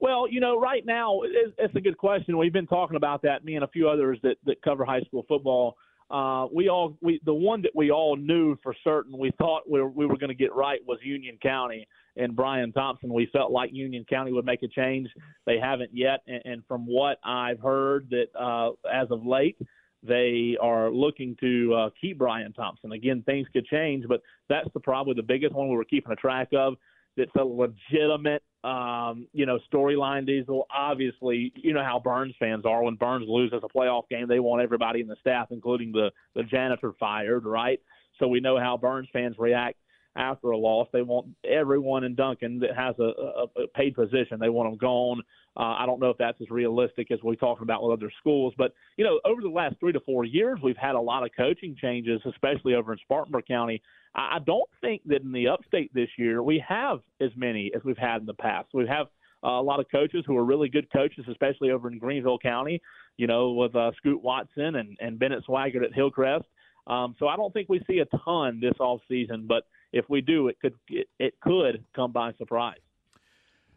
well, 0.00 0.28
you 0.30 0.38
know, 0.38 0.58
right 0.60 0.86
now 0.86 1.22
it's 1.24 1.74
a 1.74 1.80
good 1.80 1.98
question. 1.98 2.38
We've 2.38 2.52
been 2.52 2.68
talking 2.68 2.96
about 2.96 3.22
that. 3.22 3.44
Me 3.44 3.56
and 3.56 3.64
a 3.64 3.68
few 3.68 3.88
others 3.88 4.18
that, 4.22 4.36
that 4.46 4.62
cover 4.62 4.84
high 4.84 5.00
school 5.00 5.24
football. 5.28 5.76
Uh, 6.10 6.46
we 6.52 6.70
all 6.70 6.96
we 7.02 7.20
the 7.26 7.34
one 7.34 7.60
that 7.60 7.72
we 7.74 7.90
all 7.90 8.16
knew 8.16 8.56
for 8.62 8.74
certain 8.82 9.18
we 9.18 9.30
thought 9.36 9.68
we 9.68 9.82
were, 9.82 9.90
we 9.90 10.06
were 10.06 10.16
going 10.16 10.30
to 10.30 10.34
get 10.34 10.54
right 10.54 10.80
was 10.86 10.98
Union 11.02 11.36
County, 11.42 11.86
and 12.18 12.36
Brian 12.36 12.72
Thompson. 12.72 13.12
We 13.12 13.28
felt 13.32 13.52
like 13.52 13.70
Union 13.72 14.04
County 14.08 14.32
would 14.32 14.44
make 14.44 14.62
a 14.62 14.68
change. 14.68 15.08
They 15.46 15.58
haven't 15.58 15.90
yet, 15.94 16.20
and, 16.26 16.42
and 16.44 16.62
from 16.66 16.86
what 16.86 17.18
I've 17.24 17.60
heard, 17.60 18.10
that 18.10 18.26
uh, 18.38 18.72
as 18.92 19.08
of 19.10 19.24
late, 19.24 19.56
they 20.02 20.56
are 20.60 20.90
looking 20.90 21.36
to 21.40 21.74
uh, 21.74 21.90
keep 22.00 22.18
Brian 22.18 22.52
Thompson. 22.52 22.92
Again, 22.92 23.22
things 23.26 23.46
could 23.52 23.66
change, 23.66 24.04
but 24.08 24.20
that's 24.48 24.68
the 24.74 24.80
probably 24.80 25.14
the 25.14 25.22
biggest 25.22 25.54
one 25.54 25.68
we 25.68 25.76
were 25.76 25.84
keeping 25.84 26.12
a 26.12 26.16
track 26.16 26.48
of. 26.56 26.74
That's 27.16 27.30
a 27.36 27.44
legitimate, 27.44 28.44
um, 28.62 29.26
you 29.32 29.44
know, 29.44 29.58
storyline. 29.72 30.24
Diesel. 30.24 30.66
Obviously, 30.72 31.52
you 31.56 31.72
know 31.72 31.82
how 31.82 31.98
Byrnes 31.98 32.36
fans 32.38 32.64
are. 32.64 32.84
When 32.84 32.94
Byrnes 32.94 33.26
loses 33.28 33.60
a 33.64 33.76
playoff 33.76 34.08
game, 34.08 34.28
they 34.28 34.38
want 34.38 34.62
everybody 34.62 35.00
in 35.00 35.08
the 35.08 35.16
staff, 35.20 35.48
including 35.50 35.90
the 35.90 36.10
the 36.36 36.44
janitor, 36.44 36.92
fired. 37.00 37.44
Right. 37.44 37.80
So 38.20 38.28
we 38.28 38.38
know 38.38 38.58
how 38.58 38.76
Byrnes 38.76 39.08
fans 39.12 39.34
react 39.36 39.78
after 40.18 40.50
a 40.50 40.58
loss. 40.58 40.88
They 40.92 41.02
want 41.02 41.28
everyone 41.48 42.04
in 42.04 42.14
Duncan 42.14 42.58
that 42.58 42.76
has 42.76 42.96
a, 42.98 43.04
a, 43.04 43.62
a 43.62 43.66
paid 43.74 43.94
position. 43.94 44.38
They 44.40 44.48
want 44.48 44.70
them 44.70 44.78
gone. 44.78 45.22
Uh, 45.56 45.74
I 45.78 45.86
don't 45.86 46.00
know 46.00 46.10
if 46.10 46.18
that's 46.18 46.40
as 46.40 46.50
realistic 46.50 47.10
as 47.10 47.20
we 47.22 47.36
talking 47.36 47.62
about 47.62 47.82
with 47.82 47.98
other 47.98 48.12
schools, 48.20 48.52
but 48.58 48.74
you 48.96 49.04
know, 49.04 49.20
over 49.24 49.40
the 49.40 49.48
last 49.48 49.76
three 49.80 49.92
to 49.92 50.00
four 50.00 50.24
years, 50.24 50.58
we've 50.62 50.76
had 50.76 50.94
a 50.94 51.00
lot 51.00 51.24
of 51.24 51.30
coaching 51.36 51.76
changes, 51.80 52.20
especially 52.26 52.74
over 52.74 52.92
in 52.92 52.98
Spartanburg 52.98 53.46
County. 53.46 53.80
I, 54.14 54.36
I 54.36 54.38
don't 54.44 54.68
think 54.80 55.02
that 55.06 55.22
in 55.22 55.32
the 55.32 55.48
Upstate 55.48 55.92
this 55.94 56.10
year 56.18 56.42
we 56.42 56.62
have 56.68 57.00
as 57.20 57.30
many 57.36 57.70
as 57.74 57.82
we've 57.84 57.98
had 57.98 58.20
in 58.20 58.26
the 58.26 58.34
past. 58.34 58.68
We 58.74 58.86
have 58.88 59.06
uh, 59.44 59.50
a 59.50 59.62
lot 59.62 59.80
of 59.80 59.86
coaches 59.90 60.24
who 60.26 60.36
are 60.36 60.44
really 60.44 60.68
good 60.68 60.92
coaches, 60.92 61.24
especially 61.30 61.70
over 61.70 61.90
in 61.90 61.98
Greenville 61.98 62.38
County. 62.38 62.80
You 63.16 63.26
know, 63.26 63.50
with 63.50 63.74
uh, 63.74 63.90
Scoot 63.96 64.22
Watson 64.22 64.76
and 64.76 64.96
and 65.00 65.18
Bennett 65.18 65.44
Swaggart 65.48 65.84
at 65.84 65.92
Hillcrest. 65.92 66.46
Um, 66.88 67.14
so 67.18 67.28
I 67.28 67.36
don't 67.36 67.52
think 67.52 67.68
we 67.68 67.82
see 67.86 67.98
a 67.98 68.06
ton 68.24 68.60
this 68.60 68.78
off 68.80 69.00
season, 69.08 69.46
but 69.46 69.64
if 69.92 70.04
we 70.08 70.20
do, 70.20 70.48
it 70.48 70.58
could 70.60 70.74
it, 70.88 71.08
it 71.18 71.34
could 71.40 71.84
come 71.94 72.12
by 72.12 72.32
surprise. 72.34 72.78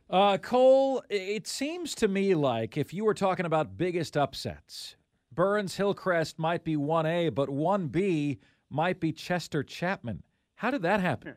Uh, 0.09 0.37
Cole, 0.37 1.03
it 1.09 1.47
seems 1.47 1.95
to 1.95 2.07
me 2.07 2.35
like 2.35 2.77
if 2.77 2.93
you 2.93 3.05
were 3.05 3.13
talking 3.13 3.45
about 3.45 3.77
biggest 3.77 4.17
upsets, 4.17 4.97
Byrnes 5.33 5.77
Hillcrest 5.77 6.37
might 6.37 6.65
be 6.65 6.75
1A, 6.75 7.33
but 7.33 7.47
1B 7.47 8.39
might 8.69 8.99
be 8.99 9.13
Chester 9.13 9.63
Chapman. 9.63 10.23
How 10.55 10.69
did 10.69 10.81
that 10.81 10.99
happen? 10.99 11.35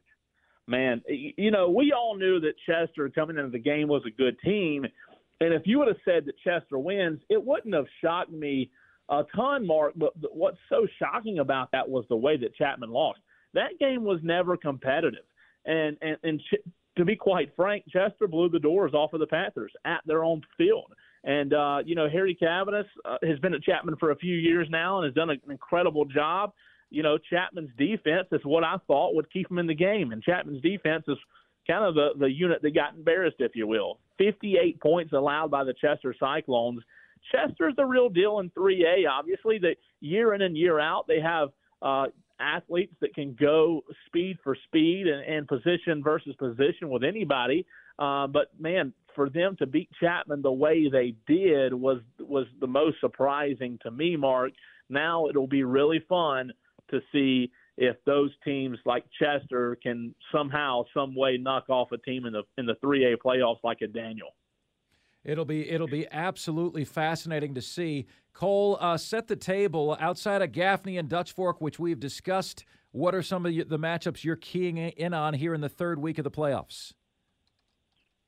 Man, 0.67 1.03
you 1.09 1.51
know, 1.51 1.71
we 1.71 1.93
all 1.93 2.17
knew 2.17 2.41
that 2.41 2.55
Chester 2.67 3.09
coming 3.11 3.37
into 3.39 3.51
the 3.51 3.59
game 3.59 3.87
was 3.87 4.03
a 4.07 4.11
good 4.11 4.37
team. 4.41 4.85
And 5.41 5.55
if 5.55 5.63
you 5.67 5.79
would 5.79 5.89
have 5.89 5.99
said 6.05 6.25
that 6.25 6.35
Chester 6.43 6.79
wins, 6.79 7.21
it 7.29 7.43
wouldn't 7.43 7.75
have 7.75 7.87
shocked 8.01 8.33
me 8.33 8.71
a 9.09 9.23
ton, 9.37 9.67
Marc. 9.67 9.93
But 9.95 10.15
what's 10.33 10.59
so 10.69 10.87
shocking 10.99 11.39
about 11.39 11.71
that 11.73 11.89
was 11.89 12.07
the 12.09 12.17
way 12.17 12.37
that 12.39 12.57
Chapman 12.57 12.91
lost 12.91 13.21
that 13.55 13.79
game 13.79 14.05
was 14.05 14.21
never 14.23 14.57
competitive. 14.57 15.25
And 15.65 15.97
and 16.03 16.17
and 16.23 16.41
ch- 16.41 16.67
to 16.97 17.05
be 17.05 17.17
quite 17.17 17.55
frank, 17.57 17.85
Chester 17.89 18.29
blew 18.29 18.49
the 18.49 18.59
doors 18.59 18.95
off 18.95 19.13
of 19.13 19.21
the 19.21 19.27
Panthers 19.27 19.73
at 19.85 20.01
their 20.07 20.23
own 20.23 20.43
field. 20.57 20.93
And 21.25 21.55
uh, 21.55 21.79
you 21.85 21.95
know, 21.95 22.09
Harry 22.09 22.37
Cavanis 22.41 22.85
uh, 23.05 23.17
has 23.23 23.39
been 23.39 23.55
at 23.55 23.63
Chapman 23.63 23.97
for 23.97 24.11
a 24.11 24.17
few 24.17 24.37
years 24.37 24.69
now 24.71 24.99
and 24.99 25.07
has 25.07 25.15
done 25.15 25.31
an 25.31 25.41
incredible 25.49 26.05
job. 26.05 26.53
You 26.91 27.03
know, 27.03 27.19
Chapman's 27.19 27.71
defense 27.79 28.29
is 28.31 28.41
what 28.45 28.63
I 28.63 28.77
thought 28.87 29.15
would 29.15 29.33
keep 29.33 29.51
him 29.51 29.59
in 29.59 29.67
the 29.67 29.75
game, 29.75 30.13
and 30.13 30.23
Chapman's 30.23 30.63
defense 30.63 31.05
is 31.09 31.17
kind 31.67 31.85
of 31.85 31.95
the 31.95 32.11
the 32.19 32.31
unit 32.31 32.61
that 32.63 32.75
got 32.75 32.95
embarrassed, 32.95 33.37
if 33.39 33.53
you 33.55 33.67
will. 33.67 33.99
58 34.19 34.81
points 34.81 35.13
allowed 35.13 35.51
by 35.51 35.65
the 35.65 35.75
Chester 35.81 36.15
Cyclones. 36.19 36.83
Chester's 37.33 37.75
the 37.77 37.85
real 37.85 38.11
deal 38.11 38.41
in 38.41 38.51
3A. 38.51 39.09
Obviously, 39.11 39.59
the 39.59 39.75
year 40.01 40.35
in 40.35 40.43
and 40.43 40.57
year 40.57 40.79
out, 40.79 41.07
they 41.09 41.21
have 41.21 41.49
uh, 41.81 42.07
athletes 42.41 42.95
that 43.01 43.15
can 43.15 43.37
go 43.39 43.83
speed 44.07 44.39
for 44.43 44.57
speed 44.67 45.07
and, 45.07 45.25
and 45.25 45.49
position 45.49 46.03
versus 46.03 46.35
position 46.37 46.91
with 46.91 47.05
anybody. 47.05 47.67
Uh, 47.99 48.27
but 48.27 48.49
man, 48.59 48.93
for 49.15 49.31
them 49.31 49.57
to 49.59 49.67
beat 49.67 49.89
Chapman 50.01 50.43
the 50.43 50.53
way 50.53 50.89
they 50.91 51.15
did 51.27 51.73
was 51.73 52.01
was 52.19 52.47
the 52.61 52.67
most 52.67 52.97
surprising 53.01 53.79
to 53.83 53.91
me. 53.91 54.17
Marc. 54.17 54.53
Now 54.91 55.29
it'll 55.29 55.47
be 55.47 55.65
really 55.65 56.05
fun 56.09 56.53
to 56.91 57.01
see 57.13 57.51
if 57.77 57.97
those 58.05 58.31
teams 58.45 58.79
like 58.85 59.05
Chester 59.19 59.77
can 59.83 60.15
somehow, 60.33 60.85
some 60.95 61.17
way, 61.17 61.37
knock 61.39 61.69
off 61.69 61.93
a 61.93 61.99
team 61.99 62.27
in 62.27 62.33
the 62.33 62.43
in 62.59 62.67
the 62.67 62.77
3A 62.85 63.17
playoffs 63.25 63.63
like 63.65 63.79
a 63.83 63.87
Daniel. 63.87 64.29
It'll 65.25 65.45
be 65.45 65.69
it'll 65.71 65.87
be 65.87 66.07
absolutely 66.11 66.85
fascinating 66.85 67.55
to 67.55 67.63
see. 67.63 68.07
Cole, 68.35 68.77
uh, 68.81 68.97
set 68.97 69.29
the 69.29 69.37
table 69.37 69.97
outside 70.01 70.43
of 70.43 70.53
Gaffney 70.53 70.99
and 70.99 71.09
Dutch 71.09 71.33
Fork, 71.33 71.61
which 71.61 71.79
we've 71.79 72.01
discussed. 72.01 72.65
What 72.91 73.15
are 73.15 73.23
some 73.23 73.47
of 73.47 73.53
the 73.53 73.79
matchups 73.79 74.23
you're 74.23 74.37
keying 74.37 74.77
in 74.77 75.15
on 75.15 75.35
here 75.35 75.55
in 75.55 75.61
the 75.61 75.69
third 75.69 76.01
week 76.01 76.19
of 76.19 76.25
the 76.25 76.31
playoffs? 76.31 76.93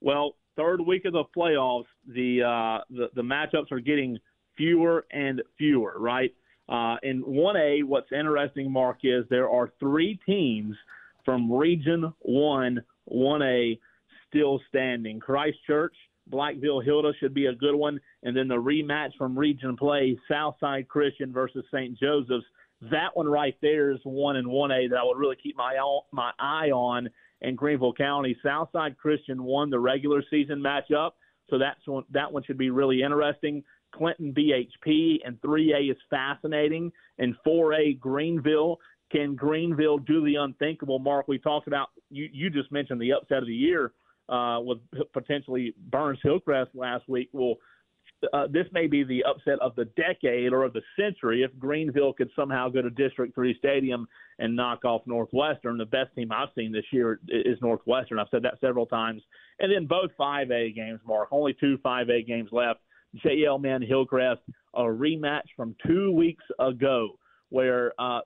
Well, 0.00 0.36
third 0.56 0.80
week 0.80 1.04
of 1.04 1.12
the 1.12 1.24
playoffs, 1.36 1.86
the 2.06 2.42
uh, 2.42 2.84
the, 2.90 3.10
the 3.14 3.22
matchups 3.22 3.70
are 3.70 3.80
getting 3.80 4.18
fewer 4.56 5.06
and 5.12 5.42
fewer. 5.58 5.94
Right. 5.98 6.34
Uh, 6.68 6.96
in 7.04 7.22
1A, 7.22 7.84
what's 7.84 8.10
interesting, 8.10 8.72
Marc, 8.72 8.98
is 9.04 9.24
there 9.30 9.48
are 9.48 9.70
three 9.78 10.18
teams 10.26 10.74
from 11.24 11.52
Region 11.52 12.12
1, 12.20 12.82
1A 13.12 13.78
still 14.28 14.60
standing. 14.68 15.20
Christchurch, 15.20 15.94
Blackville 16.30 16.84
Hilda 16.84 17.12
should 17.18 17.34
be 17.34 17.46
a 17.46 17.54
good 17.54 17.74
one. 17.74 18.00
And 18.22 18.36
then 18.36 18.48
the 18.48 18.56
rematch 18.56 19.10
from 19.16 19.38
region 19.38 19.76
play, 19.76 20.18
Southside 20.28 20.88
Christian 20.88 21.32
versus 21.32 21.64
St. 21.72 21.98
Joseph's. 21.98 22.44
That 22.90 23.10
one 23.14 23.28
right 23.28 23.56
there 23.62 23.90
is 23.90 24.00
one 24.04 24.36
and 24.36 24.48
one 24.48 24.70
A 24.70 24.88
that 24.88 24.98
I 24.98 25.04
would 25.04 25.16
really 25.16 25.36
keep 25.42 25.56
my 25.56 25.76
my 26.12 26.30
eye 26.38 26.70
on 26.70 27.08
in 27.40 27.54
Greenville 27.54 27.94
County. 27.94 28.36
Southside 28.42 28.98
Christian 28.98 29.42
won 29.42 29.70
the 29.70 29.78
regular 29.78 30.22
season 30.30 30.60
matchup, 30.60 31.12
so 31.48 31.58
that's 31.58 31.80
one, 31.86 32.04
that 32.10 32.30
one 32.30 32.42
should 32.44 32.58
be 32.58 32.70
really 32.70 33.02
interesting. 33.02 33.62
Clinton 33.94 34.34
BHP 34.36 35.18
and 35.24 35.40
3A 35.40 35.90
is 35.90 35.96
fascinating, 36.10 36.92
and 37.18 37.34
4A 37.46 37.98
Greenville. 37.98 38.78
Can 39.10 39.36
Greenville 39.36 39.98
do 39.98 40.24
the 40.24 40.34
unthinkable? 40.34 40.98
Marc, 40.98 41.28
we 41.28 41.38
talked 41.38 41.68
about 41.68 41.88
you. 42.10 42.28
You 42.32 42.50
just 42.50 42.72
mentioned 42.72 43.00
the 43.00 43.12
upset 43.12 43.38
of 43.38 43.46
the 43.46 43.54
year 43.54 43.92
uh, 44.28 44.58
with 44.60 44.78
potentially 45.12 45.74
Byrnes 45.90 46.18
Hillcrest 46.22 46.70
last 46.74 47.08
week. 47.08 47.28
Well, 47.32 47.56
uh, 48.32 48.46
this 48.50 48.66
may 48.72 48.86
be 48.86 49.04
the 49.04 49.22
upset 49.24 49.58
of 49.60 49.74
the 49.76 49.84
decade 49.96 50.52
or 50.52 50.64
of 50.64 50.72
the 50.72 50.82
century 50.98 51.42
if 51.42 51.56
Greenville 51.58 52.12
could 52.12 52.30
somehow 52.34 52.68
go 52.68 52.80
to 52.82 52.90
District 52.90 53.34
Three 53.34 53.56
Stadium 53.58 54.06
and 54.38 54.56
knock 54.56 54.84
off 54.84 55.02
Northwestern. 55.06 55.76
The 55.76 55.84
best 55.84 56.14
team 56.14 56.32
I've 56.32 56.48
seen 56.56 56.72
this 56.72 56.84
year 56.92 57.20
is 57.28 57.58
Northwestern. 57.60 58.18
I've 58.18 58.28
said 58.30 58.42
that 58.42 58.58
several 58.60 58.86
times. 58.86 59.22
And 59.60 59.72
then 59.72 59.86
both 59.86 60.10
5A 60.18 60.74
games, 60.74 61.00
Marc. 61.06 61.28
Only 61.30 61.54
two 61.58 61.78
5A 61.84 62.26
games 62.26 62.48
left. 62.52 62.80
JL 63.24 63.60
Mann 63.60 63.82
Hillcrest, 63.82 64.42
a 64.74 64.82
rematch 64.82 65.46
from 65.56 65.74
two 65.86 66.10
weeks 66.12 66.44
ago 66.58 67.18
where 67.50 67.92
uh, 67.98 68.20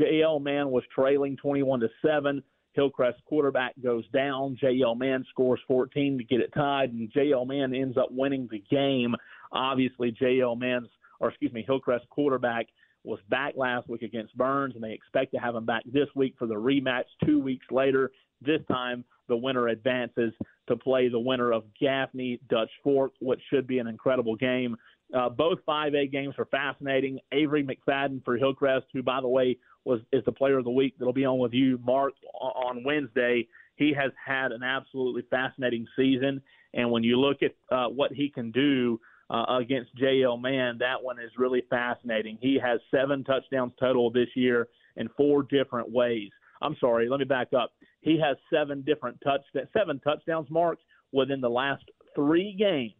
JL 0.00 0.42
Mann 0.42 0.70
was 0.70 0.82
trailing 0.94 1.36
21 1.36 1.80
to 1.80 1.88
7. 2.04 2.42
Hillcrest 2.74 3.18
quarterback 3.24 3.74
goes 3.82 4.08
down. 4.08 4.56
JL 4.62 4.98
Mann 4.98 5.24
scores 5.30 5.60
14 5.68 6.18
to 6.18 6.24
get 6.24 6.40
it 6.40 6.52
tied, 6.54 6.92
and 6.92 7.12
JL 7.12 7.46
Mann 7.46 7.74
ends 7.74 7.96
up 7.96 8.08
winning 8.10 8.48
the 8.50 8.62
game. 8.70 9.14
Obviously, 9.52 10.12
JL 10.12 10.58
Mann's, 10.58 10.88
or 11.20 11.28
excuse 11.28 11.52
me, 11.52 11.64
Hillcrest 11.66 12.08
quarterback 12.10 12.66
was 13.04 13.18
back 13.28 13.54
last 13.56 13.88
week 13.88 14.02
against 14.02 14.36
Byrnes, 14.36 14.74
and 14.74 14.82
they 14.82 14.92
expect 14.92 15.32
to 15.32 15.38
have 15.38 15.54
him 15.54 15.66
back 15.66 15.82
this 15.86 16.08
week 16.14 16.34
for 16.38 16.46
the 16.46 16.54
rematch 16.54 17.04
two 17.24 17.40
weeks 17.40 17.66
later. 17.70 18.10
This 18.40 18.60
time, 18.70 19.04
the 19.28 19.36
winner 19.36 19.68
advances 19.68 20.32
to 20.68 20.76
play 20.76 21.08
the 21.08 21.18
winner 21.18 21.52
of 21.52 21.64
Gaffney 21.80 22.40
Dutch 22.48 22.70
Fork, 22.82 23.12
which 23.20 23.40
should 23.50 23.66
be 23.66 23.78
an 23.78 23.86
incredible 23.86 24.36
game. 24.36 24.76
Uh, 25.14 25.28
both 25.28 25.58
5A 25.68 26.10
games 26.10 26.34
are 26.38 26.46
fascinating. 26.46 27.18
Avery 27.32 27.64
McFadden 27.64 28.24
for 28.24 28.36
Hillcrest, 28.36 28.86
who, 28.92 29.02
by 29.02 29.20
the 29.20 29.28
way, 29.28 29.58
was 29.84 30.00
is 30.12 30.24
the 30.24 30.32
player 30.32 30.58
of 30.58 30.64
the 30.64 30.70
week 30.70 30.94
that'll 30.98 31.12
be 31.12 31.24
on 31.24 31.38
with 31.38 31.52
you, 31.52 31.78
Marc, 31.84 32.14
on 32.34 32.84
Wednesday. 32.84 33.46
He 33.76 33.92
has 33.98 34.12
had 34.24 34.52
an 34.52 34.62
absolutely 34.62 35.22
fascinating 35.30 35.86
season, 35.96 36.40
and 36.74 36.90
when 36.90 37.02
you 37.02 37.18
look 37.18 37.38
at 37.42 37.54
uh, 37.74 37.88
what 37.88 38.12
he 38.12 38.28
can 38.28 38.52
do 38.52 39.00
uh, 39.28 39.56
against 39.58 39.96
JL 39.96 40.40
Mann, 40.40 40.78
that 40.78 41.02
one 41.02 41.18
is 41.18 41.30
really 41.36 41.62
fascinating. 41.68 42.38
He 42.40 42.58
has 42.62 42.80
seven 42.90 43.24
touchdowns 43.24 43.72
total 43.80 44.10
this 44.10 44.28
year 44.34 44.68
in 44.96 45.08
four 45.16 45.42
different 45.42 45.90
ways. 45.90 46.30
I'm 46.60 46.76
sorry, 46.80 47.08
let 47.08 47.18
me 47.18 47.24
back 47.24 47.48
up. 47.52 47.72
He 48.02 48.20
has 48.20 48.36
seven 48.52 48.82
different 48.82 49.18
touch 49.24 49.42
seven 49.76 50.00
touchdowns 50.00 50.48
marks 50.50 50.82
within 51.12 51.40
the 51.40 51.50
last 51.50 51.84
three 52.14 52.54
games. 52.58 52.92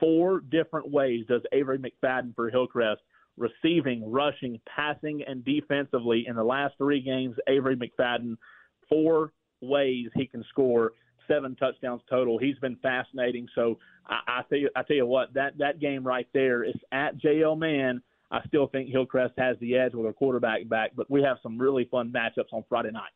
Four 0.00 0.40
different 0.40 0.90
ways 0.90 1.24
does 1.28 1.42
Avery 1.52 1.78
McFadden 1.78 2.34
for 2.34 2.50
Hillcrest 2.50 3.00
receiving, 3.36 4.10
rushing, 4.10 4.60
passing, 4.66 5.22
and 5.26 5.44
defensively 5.44 6.24
in 6.26 6.36
the 6.36 6.44
last 6.44 6.74
three 6.78 7.00
games. 7.00 7.36
Avery 7.48 7.76
McFadden, 7.76 8.36
four 8.88 9.32
ways 9.60 10.06
he 10.14 10.26
can 10.26 10.44
score 10.48 10.92
seven 11.28 11.56
touchdowns 11.56 12.02
total. 12.08 12.38
He's 12.38 12.58
been 12.58 12.76
fascinating. 12.76 13.46
So 13.54 13.78
I, 14.06 14.20
I 14.26 14.42
tell 14.48 14.58
you, 14.58 14.70
I 14.76 14.82
tell 14.82 14.96
you 14.96 15.06
what, 15.06 15.34
that 15.34 15.58
that 15.58 15.80
game 15.80 16.04
right 16.04 16.28
there 16.32 16.64
is 16.64 16.76
at 16.92 17.18
JL 17.18 17.58
Mann. 17.58 18.02
I 18.30 18.40
still 18.48 18.66
think 18.66 18.90
Hillcrest 18.90 19.34
has 19.38 19.56
the 19.60 19.76
edge 19.76 19.94
with 19.94 20.06
a 20.06 20.12
quarterback 20.12 20.68
back, 20.68 20.92
but 20.96 21.10
we 21.10 21.22
have 21.22 21.36
some 21.42 21.58
really 21.58 21.84
fun 21.90 22.12
matchups 22.12 22.52
on 22.52 22.64
Friday 22.68 22.90
night. 22.90 23.12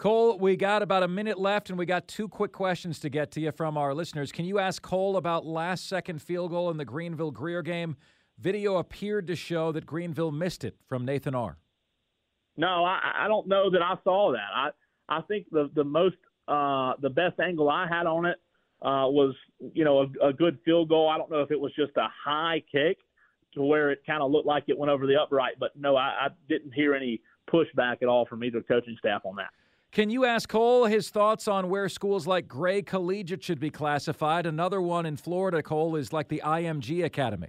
Cole, 0.00 0.38
we 0.38 0.56
got 0.56 0.80
about 0.80 1.02
a 1.02 1.08
minute 1.08 1.38
left, 1.38 1.68
and 1.68 1.78
we 1.78 1.84
got 1.84 2.08
two 2.08 2.26
quick 2.26 2.52
questions 2.52 2.98
to 3.00 3.10
get 3.10 3.30
to 3.32 3.40
you 3.40 3.52
from 3.52 3.76
our 3.76 3.92
listeners. 3.92 4.32
Can 4.32 4.46
you 4.46 4.58
ask 4.58 4.80
Cole 4.80 5.18
about 5.18 5.44
last 5.44 5.90
second 5.90 6.22
field 6.22 6.52
goal 6.52 6.70
in 6.70 6.78
the 6.78 6.86
Greenville 6.86 7.30
Greer 7.30 7.60
game? 7.60 7.98
Video 8.38 8.78
appeared 8.78 9.26
to 9.26 9.36
show 9.36 9.72
that 9.72 9.84
Greenville 9.84 10.32
missed 10.32 10.64
it 10.64 10.74
from 10.88 11.04
Nathan 11.04 11.34
R. 11.34 11.58
No, 12.56 12.82
I, 12.82 13.24
I 13.24 13.28
don't 13.28 13.46
know 13.46 13.68
that 13.68 13.82
I 13.82 13.96
saw 14.02 14.32
that. 14.32 14.48
I 14.54 14.70
I 15.10 15.20
think 15.20 15.48
the 15.52 15.70
the 15.74 15.84
most 15.84 16.16
uh, 16.48 16.94
the 17.02 17.10
best 17.10 17.38
angle 17.38 17.68
I 17.68 17.86
had 17.86 18.06
on 18.06 18.24
it 18.24 18.38
uh, 18.80 19.04
was 19.04 19.34
you 19.74 19.84
know 19.84 20.06
a, 20.22 20.28
a 20.28 20.32
good 20.32 20.60
field 20.64 20.88
goal. 20.88 21.10
I 21.10 21.18
don't 21.18 21.30
know 21.30 21.42
if 21.42 21.50
it 21.50 21.60
was 21.60 21.72
just 21.76 21.94
a 21.98 22.08
high 22.24 22.62
kick 22.72 22.96
to 23.52 23.62
where 23.62 23.90
it 23.90 24.00
kind 24.06 24.22
of 24.22 24.30
looked 24.30 24.46
like 24.46 24.64
it 24.68 24.78
went 24.78 24.90
over 24.90 25.06
the 25.06 25.20
upright, 25.20 25.56
but 25.60 25.72
no, 25.76 25.94
I, 25.94 26.06
I 26.08 26.28
didn't 26.48 26.72
hear 26.72 26.94
any 26.94 27.20
pushback 27.52 28.00
at 28.00 28.08
all 28.08 28.24
from 28.24 28.42
either 28.44 28.62
coaching 28.62 28.96
staff 28.98 29.26
on 29.26 29.36
that. 29.36 29.50
Can 29.92 30.08
you 30.08 30.24
ask 30.24 30.48
Cole 30.48 30.84
his 30.84 31.10
thoughts 31.10 31.48
on 31.48 31.68
where 31.68 31.88
schools 31.88 32.24
like 32.24 32.46
Gray 32.46 32.80
Collegiate 32.80 33.42
should 33.42 33.58
be 33.58 33.70
classified? 33.70 34.46
Another 34.46 34.80
one 34.80 35.04
in 35.04 35.16
Florida, 35.16 35.64
Cole, 35.64 35.96
is 35.96 36.12
like 36.12 36.28
the 36.28 36.40
IMG 36.44 37.04
Academy. 37.04 37.48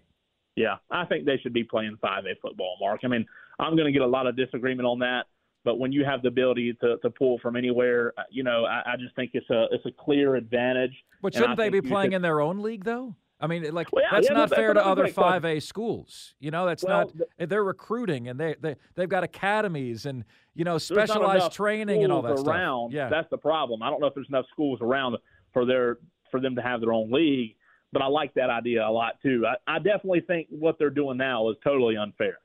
Yeah, 0.55 0.77
I 0.89 1.05
think 1.05 1.25
they 1.25 1.37
should 1.37 1.53
be 1.53 1.63
playing 1.63 1.97
5A 2.03 2.39
football, 2.41 2.77
Marc. 2.81 3.01
I 3.03 3.09
mean, 3.09 3.27
I'm 3.59 3.75
going 3.75 3.85
to 3.85 3.91
get 3.91 4.01
a 4.01 4.07
lot 4.07 4.25
of 4.25 4.35
disagreement 4.35 4.87
on 4.87 4.97
that, 4.99 5.27
but 5.63 5.77
when 5.77 5.91
you 5.91 6.03
have 6.03 6.23
the 6.23 6.29
ability 6.29 6.75
to, 6.81 6.97
to 6.97 7.11
pull 7.11 7.37
from 7.39 7.55
anywhere, 7.55 8.11
uh, 8.17 8.23
you 8.31 8.43
know, 8.43 8.65
I, 8.65 8.93
I 8.93 8.97
just 8.97 9.15
think 9.15 9.31
it's 9.35 9.49
a 9.51 9.67
it's 9.71 9.85
a 9.85 9.91
clear 9.91 10.35
advantage. 10.35 10.93
But 11.21 11.35
shouldn't 11.35 11.57
they 11.57 11.69
be 11.69 11.81
playing 11.81 12.11
should... 12.11 12.17
in 12.17 12.21
their 12.23 12.41
own 12.41 12.63
league 12.63 12.83
though? 12.83 13.15
I 13.41 13.47
mean, 13.47 13.73
like 13.73 13.91
well, 13.91 14.03
yeah, 14.03 14.09
that's 14.11 14.27
yeah, 14.27 14.33
not 14.33 14.49
that's, 14.49 14.59
fair 14.59 14.73
to 14.73 14.85
other 14.85 15.07
five 15.07 15.43
A 15.45 15.59
schools. 15.59 16.35
You 16.39 16.51
know, 16.51 16.65
that's 16.65 16.83
well, 16.83 17.11
not. 17.39 17.49
They're 17.49 17.63
recruiting 17.63 18.27
and 18.27 18.39
they 18.39 18.55
they 18.61 18.75
they've 18.95 19.09
got 19.09 19.23
academies 19.23 20.05
and 20.05 20.23
you 20.53 20.63
know 20.63 20.77
specialized 20.77 21.51
training 21.51 22.03
and 22.03 22.13
all 22.13 22.21
that 22.21 22.39
around. 22.39 22.91
stuff. 22.91 22.95
Yeah, 22.95 23.09
that's 23.09 23.29
the 23.29 23.37
problem. 23.37 23.81
I 23.81 23.89
don't 23.89 23.99
know 23.99 24.07
if 24.07 24.13
there's 24.13 24.29
enough 24.29 24.45
schools 24.51 24.79
around 24.81 25.17
for 25.53 25.65
their 25.65 25.97
for 26.29 26.39
them 26.39 26.55
to 26.55 26.61
have 26.61 26.79
their 26.79 26.93
own 26.93 27.11
league 27.11 27.55
but 27.91 28.01
I 28.01 28.07
like 28.07 28.33
that 28.35 28.49
idea 28.49 28.87
a 28.87 28.89
lot 28.89 29.21
too. 29.21 29.45
I, 29.45 29.75
I 29.75 29.77
definitely 29.79 30.21
think 30.21 30.47
what 30.49 30.77
they're 30.79 30.89
doing 30.89 31.17
now 31.17 31.49
is 31.49 31.57
totally 31.63 31.97
unfair. 31.97 32.39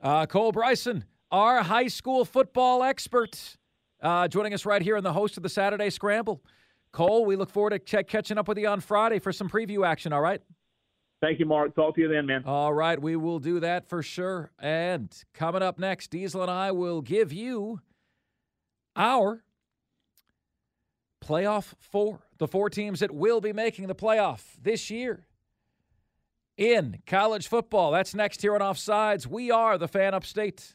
Uh, 0.00 0.26
Cole 0.26 0.52
Bryson, 0.52 1.04
our 1.30 1.62
high 1.62 1.86
school 1.86 2.24
football 2.24 2.82
expert, 2.82 3.56
uh, 4.02 4.28
joining 4.28 4.52
us 4.52 4.66
right 4.66 4.82
here 4.82 4.96
in 4.96 5.04
the 5.04 5.12
host 5.12 5.36
of 5.36 5.42
the 5.42 5.48
Saturday 5.48 5.90
Scramble. 5.90 6.42
Cole, 6.94 7.24
we 7.26 7.34
look 7.34 7.50
forward 7.50 7.70
to 7.70 7.78
ch- 7.80 8.06
catching 8.06 8.38
up 8.38 8.46
with 8.46 8.56
you 8.56 8.68
on 8.68 8.80
Friday 8.80 9.18
for 9.18 9.32
some 9.32 9.48
preview 9.48 9.84
action, 9.84 10.12
all 10.12 10.20
right? 10.20 10.40
Thank 11.20 11.40
you, 11.40 11.46
Marc. 11.46 11.74
Talk 11.74 11.96
to 11.96 12.02
you 12.02 12.08
then, 12.08 12.26
man. 12.26 12.44
All 12.46 12.72
right, 12.72 13.00
we 13.00 13.16
will 13.16 13.40
do 13.40 13.58
that 13.60 13.88
for 13.88 14.00
sure. 14.00 14.52
And 14.60 15.12
coming 15.34 15.60
up 15.60 15.76
next, 15.76 16.10
Diesel 16.10 16.42
and 16.42 16.50
I 16.50 16.70
will 16.70 17.02
give 17.02 17.32
you 17.32 17.80
our 18.94 19.42
playoff 21.22 21.72
four 21.80 22.20
the 22.38 22.46
four 22.46 22.70
teams 22.70 23.00
that 23.00 23.10
will 23.10 23.40
be 23.40 23.52
making 23.52 23.88
the 23.88 23.94
playoff 23.94 24.42
this 24.60 24.88
year 24.88 25.26
in 26.56 26.98
college 27.06 27.48
football. 27.48 27.90
That's 27.90 28.14
next 28.14 28.40
here 28.42 28.54
on 28.54 28.60
Offsides. 28.60 29.26
We 29.26 29.50
are 29.50 29.78
the 29.78 29.88
fan 29.88 30.14
upstate. 30.14 30.74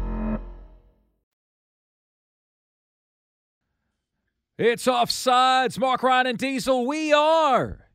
It's 4.57 4.85
offsides. 4.85 5.79
Marc 5.79 6.03
Ryan 6.03 6.27
and 6.27 6.37
Diesel. 6.37 6.85
We 6.85 7.13
are 7.13 7.87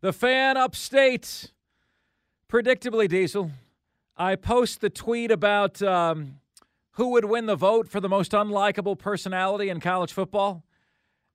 the 0.00 0.12
fan 0.12 0.56
upstate. 0.56 1.52
Predictably, 2.48 3.08
Diesel. 3.08 3.50
I 4.16 4.36
post 4.36 4.80
the 4.80 4.90
tweet 4.90 5.30
about. 5.30 5.82
Um, 5.82 6.40
who 6.92 7.08
would 7.08 7.24
win 7.24 7.46
the 7.46 7.56
vote 7.56 7.88
for 7.88 8.00
the 8.00 8.08
most 8.08 8.32
unlikable 8.32 8.98
personality 8.98 9.68
in 9.68 9.80
college 9.80 10.12
football. 10.12 10.64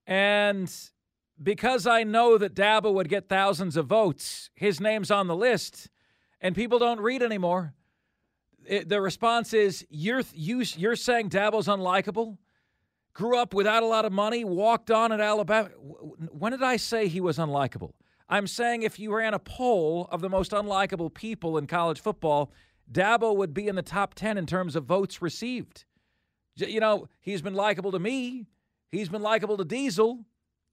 And 0.06 0.72
because 1.42 1.88
I 1.88 2.04
know 2.04 2.38
that 2.38 2.54
Dabo 2.54 2.94
would 2.94 3.10
get 3.10 3.28
thousands 3.28 3.76
of 3.76 3.88
votes, 3.88 4.50
his 4.56 4.80
name's 4.80 5.12
on 5.12 5.28
the 5.28 5.36
list, 5.36 5.90
and 6.42 6.56
people 6.56 6.80
don't 6.80 7.00
read 7.00 7.24
anymore. 7.24 7.74
It, 8.66 8.90
the 8.90 9.02
response 9.02 9.54
is 9.54 9.86
you're 9.90 10.24
you, 10.34 10.64
you're 10.76 10.96
saying 10.96 11.30
Dabo's 11.30 11.68
unlikable. 11.68 12.38
Grew 13.18 13.36
up 13.36 13.56
without 13.56 13.82
a 13.82 13.88
lot 13.88 14.06
of 14.06 14.14
money, 14.14 14.46
walked 14.46 14.92
on 14.92 15.12
at 15.12 15.20
Alabama. 15.20 15.70
When 15.70 16.52
did 16.52 16.62
I 16.62 16.78
say 16.78 17.08
he 17.08 17.20
was 17.20 17.40
unlikable? 17.40 17.94
I'm 18.30 18.46
saying 18.46 18.84
if 18.84 19.00
you 19.00 19.12
ran 19.12 19.34
a 19.34 19.40
poll 19.40 20.08
of 20.12 20.22
the 20.22 20.30
most 20.30 20.52
unlikable 20.52 21.12
people 21.12 21.58
in 21.58 21.66
college 21.66 22.00
football, 22.00 22.52
Dabo 22.92 23.36
would 23.36 23.56
be 23.56 23.68
in 23.68 23.76
the 23.76 23.82
top 23.82 24.14
10 24.14 24.38
in 24.38 24.46
terms 24.46 24.76
of 24.76 24.86
votes 24.86 25.20
received. 25.20 25.86
You 26.58 26.80
know, 26.80 27.08
he's 27.20 27.42
been 27.42 27.56
likable 27.56 27.92
to 27.94 27.98
me. 27.98 28.46
He's 28.92 29.10
been 29.10 29.24
likable 29.24 29.58
to 29.58 29.66
Diesel, 29.66 30.24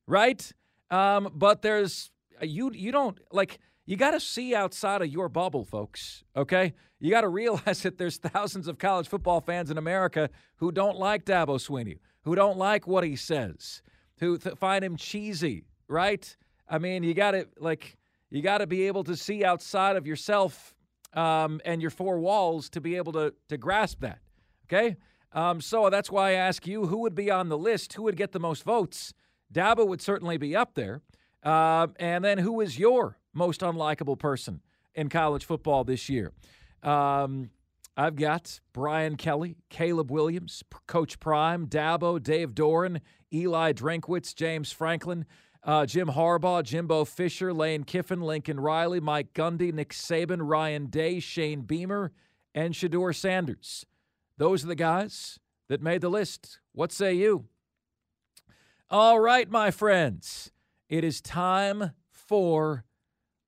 right? 0.07 0.53
Um, 0.91 1.31
but 1.35 1.63
there's 1.63 2.11
you 2.43 2.71
you 2.75 2.93
don't 2.93 3.19
like 3.33 3.59
you 3.87 3.97
got 3.97 4.11
to 4.11 4.21
see 4.21 4.55
outside 4.55 5.01
of 5.01 5.09
your 5.09 5.31
bubble, 5.31 5.65
folks. 5.65 6.25
Okay, 6.37 6.75
you 7.01 7.11
got 7.11 7.23
to 7.23 7.29
realize 7.43 7.83
that 7.85 7.97
there's 7.97 8.19
thousands 8.19 8.69
of 8.69 8.77
college 8.77 9.09
football 9.09 9.41
fans 9.41 9.71
in 9.71 9.79
America 9.79 10.29
who 10.57 10.71
don't 10.71 10.99
like 10.99 11.25
Dabo 11.25 11.57
Swinney, 11.57 12.01
who 12.25 12.35
don't 12.35 12.59
like 12.59 12.87
what 12.87 13.05
he 13.05 13.17
says, 13.17 13.83
who 14.19 14.39
th- 14.39 14.57
find 14.57 14.85
him 14.85 14.97
cheesy, 14.97 15.65
right? 15.89 16.37
I 16.69 16.79
mean, 16.79 17.03
you 17.03 17.15
got 17.15 17.33
to 17.33 17.47
like 17.59 17.97
You 18.31 18.43
got 18.43 18.59
to 18.59 18.67
be 18.67 18.89
able 18.89 19.05
to 19.05 19.17
see 19.17 19.45
outside 19.45 19.97
of 19.97 20.07
yourself 20.07 20.75
um, 21.13 21.61
and 21.65 21.81
your 21.81 21.91
four 21.91 22.19
walls 22.19 22.69
to 22.71 22.81
be 22.81 22.97
able 22.97 23.13
to 23.13 23.33
to 23.49 23.57
grasp 23.57 24.01
that. 24.01 24.19
Okay, 24.65 24.97
um, 25.33 25.61
so 25.61 25.89
that's 25.91 26.11
why 26.11 26.31
I 26.31 26.33
ask 26.33 26.67
you 26.67 26.87
who 26.87 26.99
would 26.99 27.15
be 27.15 27.31
on 27.31 27.49
the 27.49 27.59
list, 27.59 27.93
who 27.93 28.03
would 28.03 28.17
get 28.17 28.33
the 28.33 28.41
most 28.41 28.65
votes. 28.65 29.15
Dabo 29.53 29.87
would 29.87 30.01
certainly 30.03 30.37
be 30.37 30.57
up 30.57 30.75
there, 30.75 31.03
uh, 31.45 31.87
and 32.01 32.25
then 32.25 32.39
who 32.39 32.61
is 32.61 32.77
your 32.79 33.19
most 33.33 33.61
unlikable 33.61 34.19
person 34.19 34.63
in 34.95 35.09
college 35.09 35.45
football 35.45 35.85
this 35.85 36.09
year? 36.09 36.33
Um, 36.83 37.51
I've 37.97 38.17
got 38.17 38.61
Brian 38.73 39.17
Kelly, 39.17 39.57
Caleb 39.71 40.11
Williams, 40.11 40.65
Coach 40.87 41.21
Prime, 41.21 41.69
Dabo, 41.69 42.21
Dave 42.21 42.53
Doeren, 42.53 43.01
Eli 43.33 43.73
Drinkwitz, 43.73 44.35
James 44.35 44.73
Franklin, 44.73 45.25
uh, 45.63 45.87
Jim 45.87 46.09
Harbaugh, 46.09 46.63
Jimbo 46.63 47.05
Fisher, 47.05 47.53
Lane 47.53 47.85
Kiffin, 47.85 48.21
Lincoln 48.21 48.59
Riley, 48.59 49.01
Mike 49.01 49.33
Gundy, 49.33 49.73
Nick 49.73 49.91
Saban, 49.91 50.41
Ryan 50.43 50.87
Day, 50.87 51.21
Shane 51.21 51.63
Beamer, 51.63 52.13
and 52.55 52.75
Shedeur 52.75 53.15
Sanders. 53.15 53.87
Those 54.37 54.65
are 54.65 54.69
the 54.69 54.75
guys 54.75 55.39
that 55.69 55.83
made 55.83 56.01
the 56.01 56.09
list. 56.09 56.61
What 56.73 56.93
say 56.93 57.15
you? 57.15 57.47
All 58.91 59.21
right, 59.21 59.49
my 59.49 59.71
friends, 59.71 60.51
it 60.89 61.05
is 61.05 61.21
time 61.21 61.93
for 62.11 62.85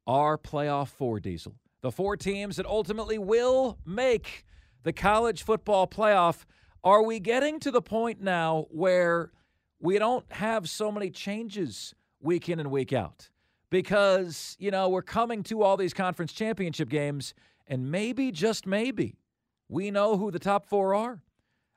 our 0.07 0.39
playoff 0.39 0.89
four 0.89 1.21
diesel. 1.21 1.57
The 1.83 1.93
four 1.93 2.17
teams 2.17 2.57
that 2.57 2.67
ultimately 2.67 3.19
will 3.19 3.79
make 3.85 4.45
the 4.83 4.93
college 4.93 5.43
football 5.43 5.87
playoff. 5.87 6.45
Are 6.83 7.03
we 7.03 7.21
getting 7.21 7.61
to 7.61 7.71
the 7.71 7.83
point 7.83 8.21
now 8.21 8.67
where 8.71 9.31
we 9.81 9.99
don't 9.99 10.25
have 10.33 10.69
so 10.69 10.91
many 10.91 11.11
changes 11.11 11.95
week 12.21 12.49
in 12.49 12.59
and 12.61 12.71
week 12.71 12.93
out? 12.93 13.29
Because, 13.69 14.57
you 14.59 14.71
know, 14.71 14.89
we're 14.89 15.03
coming 15.03 15.43
to 15.45 15.63
all 15.63 15.77
these 15.77 15.93
conference 15.93 16.33
championship 16.33 16.89
games, 16.89 17.35
and 17.67 17.91
maybe, 17.91 18.31
just 18.31 18.65
maybe, 18.65 19.17
we 19.69 19.91
know 19.91 20.17
who 20.17 20.31
the 20.31 20.39
top 20.39 20.67
four 20.67 20.95
are. 20.95 21.23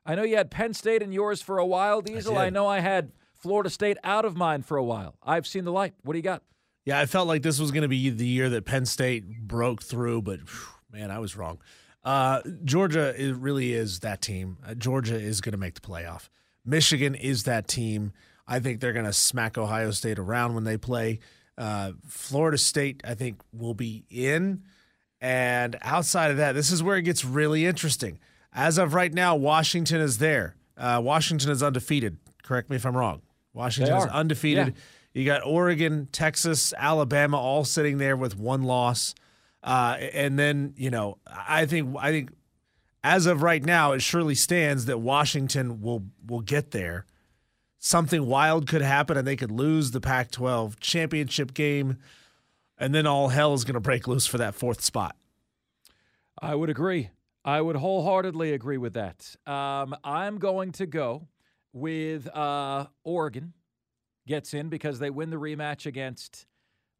I 0.06 0.14
know 0.14 0.22
you 0.22 0.36
had 0.36 0.50
Penn 0.50 0.72
State 0.72 1.02
in 1.02 1.12
yours 1.12 1.42
for 1.42 1.58
a 1.58 1.66
while, 1.66 2.00
Diesel. 2.00 2.38
I, 2.38 2.46
I 2.46 2.50
know 2.50 2.66
I 2.66 2.78
had 2.78 3.12
Florida 3.34 3.70
State 3.70 3.98
out 4.04 4.24
of 4.24 4.36
mine 4.36 4.62
for 4.62 4.76
a 4.76 4.84
while. 4.84 5.16
I've 5.22 5.46
seen 5.46 5.64
the 5.64 5.72
light. 5.72 5.94
What 6.02 6.12
do 6.12 6.18
you 6.18 6.22
got? 6.22 6.42
Yeah, 6.84 6.98
I 6.98 7.06
felt 7.06 7.28
like 7.28 7.42
this 7.42 7.60
was 7.60 7.70
going 7.70 7.82
to 7.82 7.88
be 7.88 8.10
the 8.10 8.26
year 8.26 8.48
that 8.50 8.64
Penn 8.64 8.86
State 8.86 9.40
broke 9.40 9.82
through, 9.82 10.22
but 10.22 10.40
man, 10.92 11.10
I 11.10 11.18
was 11.18 11.36
wrong. 11.36 11.58
Uh, 12.02 12.40
Georgia 12.64 13.14
it 13.22 13.34
really 13.36 13.74
is 13.74 14.00
that 14.00 14.22
team. 14.22 14.56
Uh, 14.66 14.74
Georgia 14.74 15.16
is 15.16 15.40
going 15.40 15.52
to 15.52 15.58
make 15.58 15.74
the 15.74 15.80
playoff. 15.80 16.28
Michigan 16.64 17.14
is 17.14 17.44
that 17.44 17.68
team. 17.68 18.12
I 18.46 18.58
think 18.58 18.80
they're 18.80 18.92
going 18.92 19.06
to 19.06 19.12
smack 19.12 19.58
Ohio 19.58 19.90
State 19.90 20.18
around 20.18 20.54
when 20.54 20.64
they 20.64 20.76
play. 20.76 21.20
Uh, 21.58 21.92
Florida 22.08 22.56
State, 22.58 23.02
I 23.04 23.14
think, 23.14 23.42
will 23.52 23.74
be 23.74 24.04
in. 24.08 24.62
And 25.20 25.76
outside 25.82 26.30
of 26.30 26.38
that, 26.38 26.52
this 26.52 26.72
is 26.72 26.82
where 26.82 26.96
it 26.96 27.02
gets 27.02 27.24
really 27.24 27.66
interesting. 27.66 28.18
As 28.52 28.78
of 28.78 28.94
right 28.94 29.12
now, 29.12 29.36
Washington 29.36 30.00
is 30.00 30.18
there. 30.18 30.56
Uh, 30.76 31.00
Washington 31.04 31.50
is 31.50 31.62
undefeated. 31.62 32.16
Correct 32.42 32.70
me 32.70 32.76
if 32.76 32.86
I'm 32.86 32.96
wrong. 32.96 33.20
Washington 33.52 33.94
is 33.96 34.06
undefeated. 34.06 34.68
Yeah. 34.68 34.82
You 35.12 35.24
got 35.24 35.44
Oregon, 35.44 36.08
Texas, 36.12 36.72
Alabama, 36.76 37.38
all 37.38 37.64
sitting 37.64 37.98
there 37.98 38.16
with 38.16 38.36
one 38.36 38.62
loss. 38.62 39.14
Uh, 39.62 39.96
and 40.12 40.38
then 40.38 40.74
you 40.76 40.90
know, 40.90 41.18
I 41.26 41.66
think 41.66 41.96
I 41.98 42.10
think 42.10 42.30
as 43.02 43.26
of 43.26 43.42
right 43.42 43.64
now, 43.64 43.92
it 43.92 44.02
surely 44.02 44.34
stands 44.34 44.86
that 44.86 44.98
Washington 44.98 45.80
will 45.80 46.04
will 46.26 46.40
get 46.40 46.70
there. 46.70 47.06
Something 47.78 48.26
wild 48.26 48.68
could 48.68 48.82
happen, 48.82 49.16
and 49.16 49.26
they 49.26 49.36
could 49.36 49.50
lose 49.50 49.90
the 49.90 50.02
Pac-12 50.02 50.78
championship 50.80 51.54
game, 51.54 51.96
and 52.76 52.94
then 52.94 53.06
all 53.06 53.28
hell 53.28 53.54
is 53.54 53.64
going 53.64 53.74
to 53.74 53.80
break 53.80 54.06
loose 54.06 54.26
for 54.26 54.36
that 54.36 54.54
fourth 54.54 54.82
spot. 54.82 55.16
I 56.42 56.54
would 56.54 56.68
agree. 56.68 57.08
I 57.42 57.62
would 57.62 57.76
wholeheartedly 57.76 58.52
agree 58.52 58.76
with 58.76 58.94
that. 58.94 59.34
Um, 59.46 59.96
I'm 60.04 60.38
going 60.38 60.72
to 60.72 60.86
go 60.86 61.28
with 61.72 62.28
uh, 62.28 62.86
Oregon 63.02 63.54
gets 64.26 64.54
in 64.54 64.68
because 64.68 64.98
they 64.98 65.10
win 65.10 65.30
the 65.30 65.36
rematch 65.36 65.86
against 65.86 66.46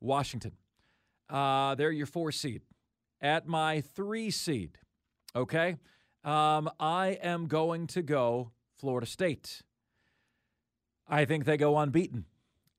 Washington. 0.01 0.53
Uh, 1.29 1.75
they're 1.75 1.93
your 1.93 2.07
four 2.07 2.33
seed. 2.33 2.63
At 3.21 3.47
my 3.47 3.81
three 3.81 4.31
seed, 4.31 4.79
okay, 5.37 5.77
um, 6.25 6.71
I 6.79 7.19
am 7.23 7.47
going 7.47 7.87
to 7.89 8.03
go 8.03 8.53
Florida 8.77 9.07
State. 9.07 9.63
I 11.07 11.25
think 11.25 11.45
they 11.45 11.57
go 11.57 11.79
unbeaten. 11.79 12.25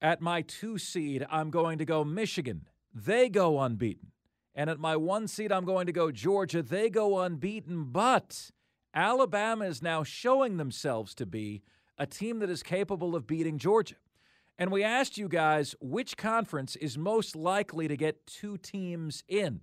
At 0.01 0.21
my 0.21 0.41
two 0.41 0.77
seed, 0.77 1.25
I'm 1.29 1.51
going 1.51 1.77
to 1.77 1.85
go 1.85 2.03
Michigan. 2.03 2.67
They 2.93 3.29
go 3.29 3.59
unbeaten. 3.59 4.11
And 4.55 4.69
at 4.69 4.79
my 4.79 4.95
one 4.95 5.27
seed, 5.27 5.51
I'm 5.51 5.65
going 5.65 5.85
to 5.85 5.91
go 5.93 6.11
Georgia. 6.11 6.61
They 6.61 6.89
go 6.89 7.19
unbeaten, 7.19 7.85
but 7.91 8.51
Alabama 8.93 9.65
is 9.65 9.81
now 9.81 10.03
showing 10.03 10.57
themselves 10.57 11.15
to 11.15 11.25
be 11.25 11.61
a 11.97 12.05
team 12.05 12.39
that 12.39 12.49
is 12.49 12.63
capable 12.63 13.15
of 13.15 13.27
beating 13.27 13.57
Georgia. 13.57 13.95
And 14.61 14.71
we 14.71 14.83
asked 14.83 15.17
you 15.17 15.27
guys 15.27 15.73
which 15.81 16.15
conference 16.17 16.75
is 16.75 16.95
most 16.95 17.35
likely 17.35 17.87
to 17.87 17.97
get 17.97 18.27
two 18.27 18.57
teams 18.59 19.23
in. 19.27 19.61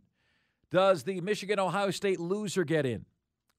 Does 0.72 1.04
the 1.04 1.20
Michigan 1.20 1.60
Ohio 1.60 1.92
State 1.92 2.18
loser 2.18 2.64
get 2.64 2.84
in? 2.84 3.04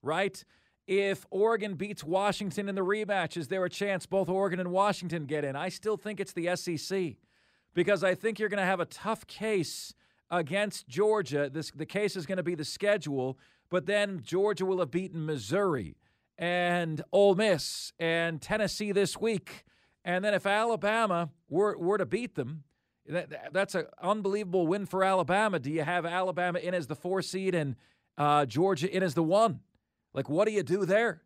Right? 0.04 0.44
If 0.86 1.26
Oregon 1.32 1.76
beats 1.76 2.04
Washington 2.04 2.68
in 2.68 2.76
the 2.76 2.84
rematch, 2.84 3.38
is 3.38 3.48
there 3.48 3.64
a 3.64 3.70
chance 3.70 4.06
both 4.06 4.28
Oregon 4.28 4.60
and 4.60 4.70
Washington 4.70 5.28
get 5.28 5.46
in? 5.46 5.56
I 5.56 5.70
still 5.70 5.96
think 5.96 6.20
it's 6.20 6.34
the 6.34 6.54
SEC 6.58 7.16
because 7.74 8.04
I 8.04 8.16
think 8.16 8.38
you're 8.38 8.50
going 8.50 8.58
to 8.58 8.66
have 8.66 8.82
a 8.82 8.86
tough 8.86 9.26
case 9.26 9.94
against 10.30 10.90
Georgia. 10.90 11.50
This 11.50 11.72
the 11.72 11.86
case 11.86 12.18
is 12.18 12.26
going 12.26 12.36
to 12.36 12.44
be 12.44 12.56
the 12.56 12.66
schedule, 12.66 13.40
but 13.70 13.86
then 13.86 14.20
Georgia 14.22 14.66
will 14.66 14.80
have 14.80 14.92
beaten 14.92 15.26
Missouri 15.26 15.96
and 16.38 17.02
Ole 17.14 17.36
Miss 17.36 17.94
and 17.98 18.42
Tennessee 18.42 18.92
this 18.92 19.18
week. 19.18 19.64
And 20.10 20.26
then 20.26 20.34
if 20.34 20.48
Alabama 20.48 21.30
were, 21.50 21.78
were 21.78 22.00
to 22.00 22.06
beat 22.08 22.34
them, 22.34 22.64
that, 23.08 23.54
that's 23.54 23.76
an 23.76 23.86
unbelievable 24.02 24.66
win 24.66 24.88
for 24.88 25.04
Alabama. 25.04 25.60
Do 25.60 25.70
you 25.70 25.84
have 25.84 26.04
Alabama 26.04 26.58
in 26.58 26.74
as 26.74 26.88
the 26.88 26.96
four 26.96 27.22
seed 27.22 27.54
and 27.54 27.76
uh, 28.18 28.48
Georgia 28.48 28.92
in 28.92 29.04
as 29.04 29.14
the 29.14 29.22
one? 29.22 29.60
Like, 30.16 30.28
what 30.28 30.48
do 30.48 30.52
you 30.52 30.64
do 30.64 30.84
there, 30.84 31.22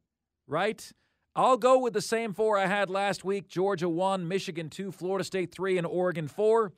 right? 0.48 0.92
I'll 1.34 1.56
go 1.56 1.80
with 1.80 1.94
the 1.94 2.02
same 2.02 2.34
four 2.34 2.58
I 2.58 2.66
had 2.66 2.90
last 2.90 3.24
week 3.24 3.48
Georgia 3.48 3.88
one, 3.88 4.28
Michigan 4.28 4.70
two, 4.70 4.92
Florida 4.92 5.24
State 5.24 5.54
three, 5.54 5.78
and 5.78 5.88
Oregon 5.88 6.28
four. 6.28 6.74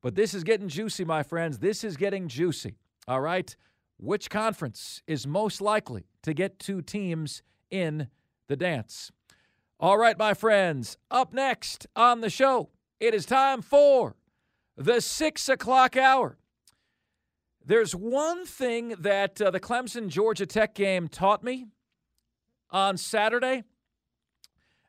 But 0.00 0.14
this 0.14 0.34
is 0.34 0.44
getting 0.44 0.68
juicy, 0.68 1.04
my 1.04 1.24
friends. 1.24 1.58
This 1.58 1.82
is 1.82 1.96
getting 1.96 2.28
juicy. 2.28 2.76
All 3.08 3.20
right. 3.20 3.56
Which 3.96 4.30
conference 4.30 5.02
is 5.08 5.26
most 5.26 5.60
likely 5.60 6.06
to 6.22 6.32
get 6.32 6.60
two 6.60 6.82
teams 6.82 7.42
in 7.68 8.06
the 8.46 8.54
dance? 8.54 9.10
All 9.80 9.96
right, 9.96 10.18
my 10.18 10.34
friends, 10.34 10.98
up 11.08 11.32
next 11.32 11.86
on 11.94 12.20
the 12.20 12.30
show, 12.30 12.70
it 12.98 13.14
is 13.14 13.24
time 13.24 13.62
for 13.62 14.16
the 14.76 15.00
six 15.00 15.48
o'clock 15.48 15.96
hour. 15.96 16.36
There's 17.64 17.94
one 17.94 18.44
thing 18.44 18.96
that 18.98 19.40
uh, 19.40 19.52
the 19.52 19.60
Clemson 19.60 20.08
Georgia 20.08 20.46
Tech 20.46 20.74
game 20.74 21.06
taught 21.06 21.44
me 21.44 21.66
on 22.72 22.96
Saturday 22.96 23.62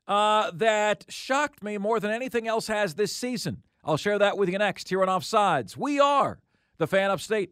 uh, 0.07 0.49
that 0.55 1.05
shocked 1.07 1.61
me 1.61 1.77
more 1.77 1.99
than 1.99 2.09
anything 2.09 2.47
else 2.47 2.65
has 2.65 2.95
this 2.95 3.15
season. 3.15 3.61
I'll 3.83 3.95
share 3.95 4.17
that 4.17 4.39
with 4.39 4.49
you 4.49 4.57
next 4.57 4.89
here 4.89 5.03
on 5.03 5.07
Offsides. 5.07 5.77
We 5.77 5.99
are 5.99 6.39
the 6.79 6.87
fan 6.87 7.11
upstate. 7.11 7.51